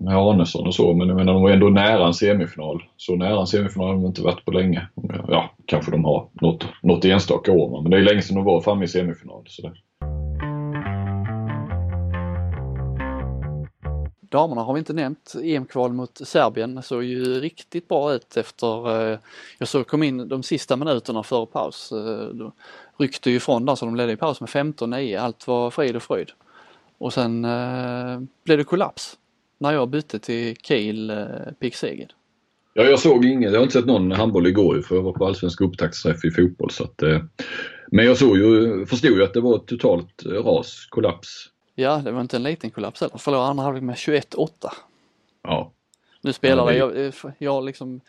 med 0.01 0.17
Arnesson 0.17 0.67
och 0.67 0.75
så. 0.75 0.93
Men 0.93 1.07
jag 1.07 1.17
menar 1.17 1.33
de 1.33 1.41
var 1.41 1.49
ändå 1.49 1.69
nära 1.69 2.07
en 2.07 2.13
semifinal. 2.13 2.83
Så 2.97 3.15
nära 3.15 3.39
en 3.39 3.47
semifinal 3.47 3.87
har 3.87 3.93
de 3.93 4.05
inte 4.05 4.21
varit 4.21 4.45
på 4.45 4.51
länge. 4.51 4.87
Ja, 5.27 5.49
kanske 5.65 5.91
de 5.91 6.05
har 6.05 6.27
något, 6.41 6.65
något 6.81 7.05
enstaka 7.05 7.51
år 7.51 7.81
men 7.81 7.91
det 7.91 7.97
är 7.97 8.01
länge 8.01 8.21
sedan 8.21 8.35
de 8.35 8.45
var 8.45 8.61
framme 8.61 8.85
i 8.85 8.87
semifinal. 8.87 9.43
Så 9.47 9.61
det. 9.61 9.73
Damerna 14.33 14.61
har 14.61 14.73
vi 14.73 14.79
inte 14.79 14.93
nämnt. 14.93 15.33
EM-kval 15.43 15.93
mot 15.93 16.21
Serbien 16.23 16.83
såg 16.83 17.03
ju 17.03 17.39
riktigt 17.39 17.87
bra 17.87 18.13
ut 18.13 18.37
efter, 18.37 19.01
eh, 19.11 19.19
jag 19.57 19.67
såg 19.67 19.87
kom 19.87 20.03
in 20.03 20.27
de 20.27 20.43
sista 20.43 20.75
minuterna 20.75 21.23
före 21.23 21.45
paus. 21.45 21.91
Eh, 21.91 22.27
då 22.27 22.53
ryckte 22.97 23.29
ju 23.29 23.35
ifrån 23.35 23.65
där 23.65 23.75
så 23.75 23.85
de 23.85 23.95
ledde 23.95 24.11
i 24.11 24.17
paus 24.17 24.41
med 24.41 24.49
15-9. 24.49 25.19
Allt 25.19 25.47
var 25.47 25.69
frid 25.69 25.95
och 25.95 26.03
fröjd. 26.03 26.31
Och 26.97 27.13
sen 27.13 27.45
eh, 27.45 28.19
blev 28.43 28.57
det 28.57 28.63
kollaps 28.63 29.17
när 29.57 29.73
jag 29.73 29.89
bytte 29.89 30.19
till 30.19 30.55
Kiel 30.55 31.09
eh, 31.09 31.25
Pick 31.59 31.75
Seged. 31.75 32.13
Ja, 32.73 32.83
jag 32.83 32.99
såg 32.99 33.25
inget. 33.25 33.51
Jag 33.51 33.59
har 33.59 33.63
inte 33.63 33.73
sett 33.73 33.85
någon 33.85 34.11
handboll 34.11 34.47
igår 34.47 34.81
för 34.81 34.95
jag 34.95 35.03
var 35.03 35.13
på 35.13 35.25
allsvensk 35.25 35.61
upptaktsträff 35.61 36.25
i 36.25 36.31
fotboll. 36.31 36.71
Så 36.71 36.83
att, 36.83 37.03
eh, 37.03 37.21
men 37.91 38.05
jag 38.05 38.17
såg 38.17 38.37
ju, 38.37 38.85
förstod 38.85 39.17
ju 39.17 39.23
att 39.23 39.33
det 39.33 39.41
var 39.41 39.55
ett 39.55 39.67
totalt 39.67 40.25
eh, 40.25 40.31
ras, 40.31 40.87
kollaps 40.89 41.52
Ja, 41.75 41.97
det 41.97 42.11
var 42.11 42.21
inte 42.21 42.35
en 42.35 42.43
liten 42.43 42.71
kollaps 42.71 43.01
heller. 43.01 43.17
Förlorade 43.17 43.49
andra 43.49 43.63
halvlek 43.63 43.83
med 43.83 43.95
21-8. 43.95 44.47
Ja. 45.43 45.71
Nu 46.21 46.33
spelar 46.33 46.65
det... 46.65 46.77
jag, 46.77 47.13
jag 47.37 47.65
liksom 47.65 48.01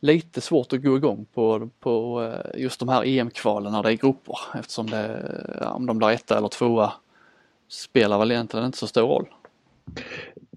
lite 0.00 0.40
svårt 0.40 0.72
att 0.72 0.82
gå 0.82 0.96
igång 0.96 1.26
på, 1.34 1.70
på 1.80 2.22
eh, 2.22 2.60
just 2.60 2.80
de 2.80 2.88
här 2.88 3.04
EM-kvalen 3.06 3.72
när 3.72 3.82
det 3.82 3.92
är 3.92 3.96
grupper 3.96 4.38
eftersom 4.54 4.90
det, 4.90 5.22
om 5.74 5.86
de 5.86 5.98
blir 5.98 6.08
etta 6.08 6.38
eller 6.38 6.48
tvåa 6.48 6.92
spelar 7.68 8.18
väl 8.18 8.30
egentligen 8.30 8.66
inte 8.66 8.78
så 8.78 8.86
stor 8.86 9.08
roll. 9.08 9.26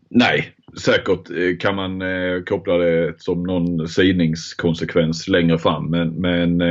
Nej, 0.09 0.55
säkert 0.85 1.29
eh, 1.29 1.57
kan 1.59 1.75
man 1.75 2.01
eh, 2.01 2.43
koppla 2.43 2.77
det 2.77 3.21
som 3.21 3.43
någon 3.43 3.87
sidningskonsekvens 3.87 5.27
längre 5.27 5.57
fram 5.57 5.89
men, 5.89 6.09
men 6.09 6.61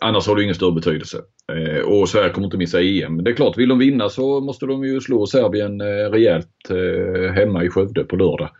annars 0.00 0.26
har 0.26 0.36
det 0.36 0.42
ingen 0.42 0.54
större 0.54 0.72
betydelse. 0.72 1.18
Eh, 1.52 1.80
och 1.80 2.08
Sverige 2.08 2.30
kommer 2.30 2.46
inte 2.46 2.56
missa 2.56 2.82
EM. 2.82 3.24
Det 3.24 3.30
är 3.30 3.34
klart, 3.34 3.58
vill 3.58 3.68
de 3.68 3.78
vinna 3.78 4.08
så 4.08 4.40
måste 4.40 4.66
de 4.66 4.84
ju 4.84 5.00
slå 5.00 5.26
Serbien 5.26 5.80
eh, 5.80 6.10
rejält 6.10 6.70
eh, 6.70 7.32
hemma 7.32 7.64
i 7.64 7.68
Skövde 7.68 8.04
på 8.04 8.16
lördag. 8.16 8.50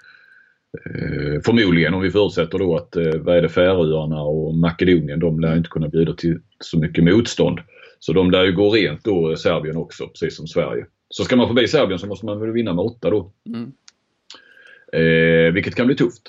Förmodligen 1.44 1.94
om 1.94 2.00
vi 2.00 2.10
förutsätter 2.10 2.58
då 2.58 2.76
att 2.76 2.96
vad 3.20 3.36
är 3.36 3.42
det, 3.42 3.48
Färöarna 3.48 4.22
och 4.22 4.54
Makedonien 4.54 5.20
de 5.20 5.40
lär 5.40 5.56
inte 5.56 5.68
kunna 5.68 5.88
bjuda 5.88 6.12
till 6.12 6.38
så 6.60 6.78
mycket 6.78 7.04
motstånd. 7.04 7.58
Så 7.98 8.12
de 8.12 8.30
lär 8.30 8.44
ju 8.44 8.52
gå 8.52 8.70
rent 8.70 9.04
då 9.04 9.36
Serbien 9.36 9.76
också 9.76 10.06
precis 10.06 10.36
som 10.36 10.46
Sverige. 10.46 10.86
Så 11.08 11.24
ska 11.24 11.36
man 11.36 11.46
förbi 11.46 11.68
Serbien 11.68 11.98
så 11.98 12.06
måste 12.06 12.26
man 12.26 12.40
väl 12.40 12.52
vinna 12.52 12.74
med 12.74 12.84
åtta 12.84 13.10
då. 13.10 13.32
Mm. 13.46 13.72
Eh, 14.92 15.52
vilket 15.52 15.74
kan 15.74 15.86
bli 15.86 15.96
tufft. 15.96 16.22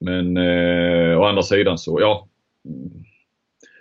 Men 0.00 0.36
eh, 0.36 1.20
å 1.20 1.24
andra 1.24 1.42
sidan 1.42 1.78
så, 1.78 2.00
ja. 2.00 2.28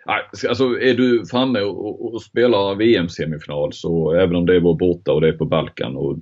Alltså 0.05 0.79
är 0.79 0.93
du 0.93 1.25
framme 1.25 1.61
och, 1.61 2.13
och 2.13 2.21
spelar 2.21 2.75
VM-semifinal 2.75 3.73
så 3.73 4.13
även 4.13 4.35
om 4.35 4.45
det 4.45 4.59
var 4.59 4.73
borta 4.73 5.11
och 5.13 5.21
det 5.21 5.27
är 5.27 5.33
på 5.33 5.45
Balkan 5.45 5.95
och 5.95 6.11
mm, 6.11 6.21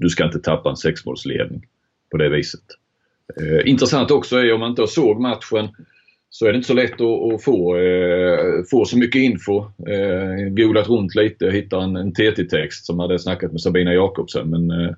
du 0.00 0.08
ska 0.08 0.24
inte 0.24 0.38
tappa 0.38 0.70
en 0.70 0.76
sexmålsledning 0.76 1.66
på 2.10 2.16
det 2.16 2.28
viset. 2.28 2.60
Eh, 3.40 3.70
intressant 3.70 4.10
också 4.10 4.36
är 4.36 4.52
om 4.52 4.60
man 4.60 4.70
inte 4.70 4.86
såg 4.86 5.20
matchen 5.20 5.68
så 6.30 6.46
är 6.46 6.52
det 6.52 6.56
inte 6.56 6.68
så 6.68 6.74
lätt 6.74 7.00
att, 7.00 7.32
att 7.34 7.44
få, 7.44 7.76
eh, 7.76 8.62
få 8.70 8.84
så 8.84 8.98
mycket 8.98 9.22
info. 9.22 9.58
Eh, 9.88 10.48
googlat 10.50 10.88
runt 10.88 11.14
lite, 11.14 11.46
och 11.46 11.52
hittat 11.52 11.82
en, 11.82 11.96
en 11.96 12.12
TT-text 12.12 12.86
som 12.86 12.98
hade 12.98 13.18
snackat 13.18 13.52
med 13.52 13.60
Sabina 13.60 13.94
Jakobsen 13.94 14.50
men 14.50 14.70
eh, 14.70 14.90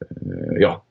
eh, 0.00 0.60
ja, 0.60 0.84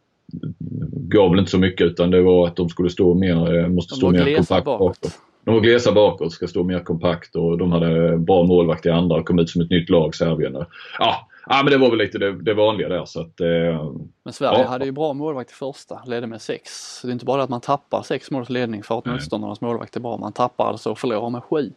gav 0.92 1.30
väl 1.30 1.40
inte 1.40 1.52
så 1.52 1.58
mycket 1.58 1.88
utan 1.88 2.12
det 2.12 2.22
var 2.22 2.48
att 2.48 2.56
de 2.56 2.70
skulle 2.70 2.90
stå 2.90 3.14
mer, 3.14 3.58
eh, 3.58 3.68
måste 3.68 3.96
stå 3.96 4.12
mer 4.12 4.36
kompakt 4.36 4.66
bakåt. 4.66 5.20
De 5.44 5.54
var 5.54 5.62
glesa 5.62 5.92
bakåt, 5.92 6.32
ska 6.32 6.48
stå 6.48 6.64
mer 6.64 6.80
kompakt 6.80 7.36
och 7.36 7.58
de 7.58 7.72
hade 7.72 8.18
bra 8.18 8.44
målvakt 8.44 8.86
i 8.86 8.90
andra 8.90 9.16
och 9.16 9.28
kom 9.28 9.40
ut 9.40 9.50
som 9.50 9.62
ett 9.62 9.70
nytt 9.70 9.90
lag, 9.90 10.16
Serbien. 10.16 10.66
Ja, 11.00 11.28
ja 11.48 11.62
men 11.64 11.72
det 11.72 11.78
var 11.78 11.90
väl 11.90 12.00
lite 12.00 12.18
det, 12.18 12.42
det 12.42 12.54
vanliga 12.54 12.90
där 12.90 13.06
så 13.06 13.22
att... 13.22 13.40
Eh, 13.42 13.92
men 14.24 14.34
Sverige 14.34 14.62
ja. 14.62 14.68
hade 14.68 14.86
ju 14.86 14.92
bra 14.92 15.14
målvakt 15.14 15.52
i 15.52 15.54
första, 15.54 16.02
ledde 16.06 16.28
med 16.28 16.42
sex. 16.42 17.00
Det 17.02 17.08
är 17.08 17.12
inte 17.12 17.26
bara 17.26 17.44
att 17.44 17.50
man 17.50 17.62
tappar 17.62 18.02
sex 18.02 18.32
måls 18.32 18.50
ledning 18.50 18.84
för 18.84 18.98
att 18.98 19.06
motståndarnas 19.06 19.62
målvakt 19.62 19.96
är 19.96 20.00
bra. 20.00 20.18
Man 20.18 20.34
tappar 20.34 20.68
alltså 20.68 20.92
och 20.92 21.00
förlorar 21.00 21.30
med 21.30 21.44
sju. 21.44 21.72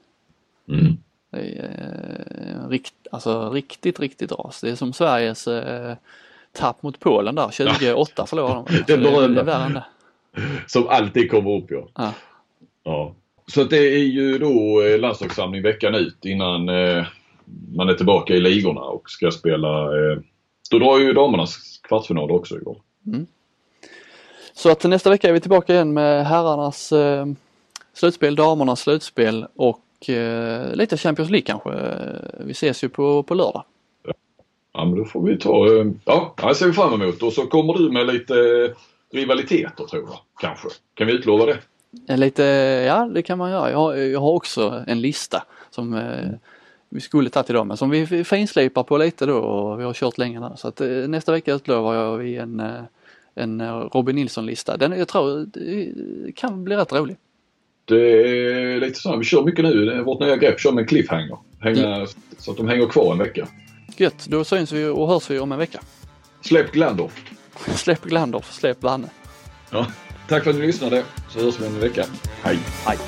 Mm. 0.69 0.97
Det 1.31 1.39
är 1.39 2.65
eh, 2.65 2.69
rikt, 2.69 2.95
alltså, 3.13 3.51
riktigt, 3.51 4.01
riktigt 4.01 4.33
ras. 4.33 4.61
Det 4.61 4.71
är 4.71 4.75
som 4.75 4.93
Sveriges 4.93 5.49
eh, 5.49 5.97
tapp 6.53 6.83
mot 6.83 7.01
Polen 7.01 7.35
där, 7.35 7.51
28 7.51 8.27
förlorade 8.27 8.55
de. 8.55 8.75
det, 8.87 8.97
det, 8.97 9.11
det 9.11 9.41
är 9.41 9.45
värre 9.45 9.65
än 9.65 9.75
det. 9.75 9.85
Som 10.67 10.89
alltid 10.89 11.31
kommer 11.31 11.51
upp 11.51 11.71
ja. 11.71 11.89
ja. 11.95 12.13
ja. 12.83 13.15
Så 13.47 13.65
det 13.65 13.95
är 13.95 14.05
ju 14.05 14.39
då 14.39 14.83
eh, 14.83 14.99
landslagssamling 14.99 15.63
veckan 15.63 15.95
ut 15.95 16.25
innan 16.25 16.69
eh, 16.69 17.07
man 17.77 17.89
är 17.89 17.95
tillbaka 17.95 18.35
i 18.35 18.41
ligorna 18.41 18.81
och 18.81 19.11
ska 19.11 19.31
spela. 19.31 19.83
Eh, 19.83 20.19
då 20.71 20.79
drar 20.79 20.99
ju 20.99 21.13
damernas 21.13 21.81
kvartsfinal 21.83 22.31
också 22.31 22.57
igång. 22.57 22.81
Mm. 23.07 23.27
Så 24.53 24.71
att 24.71 24.85
nästa 24.85 25.11
vecka 25.11 25.29
är 25.29 25.33
vi 25.33 25.41
tillbaka 25.41 25.75
igen 25.75 25.93
med 25.93 26.27
herrarnas 26.27 26.93
slutspel, 27.95 28.35
damernas 28.35 28.81
slutspel 28.81 29.47
och 29.57 29.81
lite 30.73 30.97
Champions 30.97 31.31
League 31.31 31.47
kanske. 31.47 31.71
Vi 32.41 32.51
ses 32.51 32.85
ju 32.85 32.89
på, 32.89 33.23
på 33.23 33.35
lördag. 33.35 33.65
Ja 34.73 34.85
men 34.85 34.99
då 34.99 35.05
får 35.05 35.23
vi 35.23 35.39
ta, 35.39 35.67
ja 36.05 36.35
det 36.43 36.55
ser 36.55 36.67
vi 36.67 36.73
fram 36.73 37.03
emot 37.03 37.23
och 37.23 37.33
så 37.33 37.47
kommer 37.47 37.75
du 37.75 37.91
med 37.91 38.07
lite 38.07 38.35
rivaliteter 39.13 39.85
tror 39.85 40.03
jag 40.03 40.19
kanske. 40.41 40.69
Kan 40.95 41.07
vi 41.07 41.13
utlova 41.13 41.47
det? 41.47 41.59
Lite, 42.09 42.43
ja 42.87 43.11
det 43.15 43.23
kan 43.23 43.39
man 43.39 43.51
göra. 43.51 43.71
Jag 43.71 43.79
har, 43.79 43.95
jag 43.95 44.21
har 44.21 44.33
också 44.33 44.85
en 44.87 45.01
lista 45.01 45.45
som 45.71 45.95
eh, 45.95 46.31
vi 46.89 47.01
skulle 47.01 47.31
tagit 47.31 47.51
idag 47.51 47.67
men 47.67 47.77
som 47.77 47.91
vi 47.91 48.25
finslipar 48.25 48.83
på 48.83 48.99
lite 48.99 49.27
då 49.27 49.37
och 49.37 49.81
vi 49.81 49.85
har 49.85 49.93
kört 49.93 50.19
länge 50.19 50.41
nu. 50.41 50.51
Så 50.57 50.69
att 50.69 50.81
eh, 50.81 50.89
nästa 50.89 51.33
vecka 51.33 51.55
utlovar 51.55 51.95
jag 51.95 52.17
vi 52.17 52.37
en, 52.37 52.61
eh, 52.61 52.83
en 53.35 53.63
Robin 53.71 54.17
Nilsson-lista. 54.17 54.77
Den 54.77 54.93
jag 54.93 55.09
tror 55.09 55.47
det 55.53 56.33
kan 56.33 56.65
bli 56.65 56.77
rätt 56.77 56.93
rolig. 56.93 57.17
Det 57.85 57.97
är 57.97 58.81
lite 58.81 59.01
så, 59.01 59.17
vi 59.17 59.25
kör 59.25 59.43
mycket 59.43 59.65
nu, 59.65 60.03
vårt 60.03 60.21
nya 60.21 60.37
grepp 60.37 60.61
kör 60.61 60.73
med 60.73 60.83
en 60.83 60.89
cliffhanger. 60.89 61.39
Hänga, 61.61 61.95
mm. 61.95 62.07
Så 62.39 62.51
att 62.51 62.57
de 62.57 62.69
hänger 62.69 62.87
kvar 62.87 63.13
en 63.13 63.19
vecka. 63.19 63.49
Gött, 63.97 64.27
då 64.29 64.45
syns 64.45 64.73
vi 64.73 64.87
och 64.87 65.09
hörs 65.09 65.31
vi 65.31 65.39
om 65.39 65.53
en 65.53 65.59
vecka. 65.59 65.81
Släpp 66.41 66.73
Glandorf. 66.73 67.33
släpp 67.77 68.05
Glandorf, 68.05 68.53
släpp 68.53 68.83
Vanne. 68.83 69.09
Ja. 69.71 69.87
Tack 70.29 70.45
för 70.45 70.51
att 70.51 70.57
du 70.57 70.63
lyssnade 70.63 71.05
så 71.29 71.41
hörs 71.41 71.61
vi 71.61 71.67
om 71.67 71.75
en 71.75 71.81
vecka. 71.81 72.05
Hej! 72.43 72.59
Hej! 72.87 72.99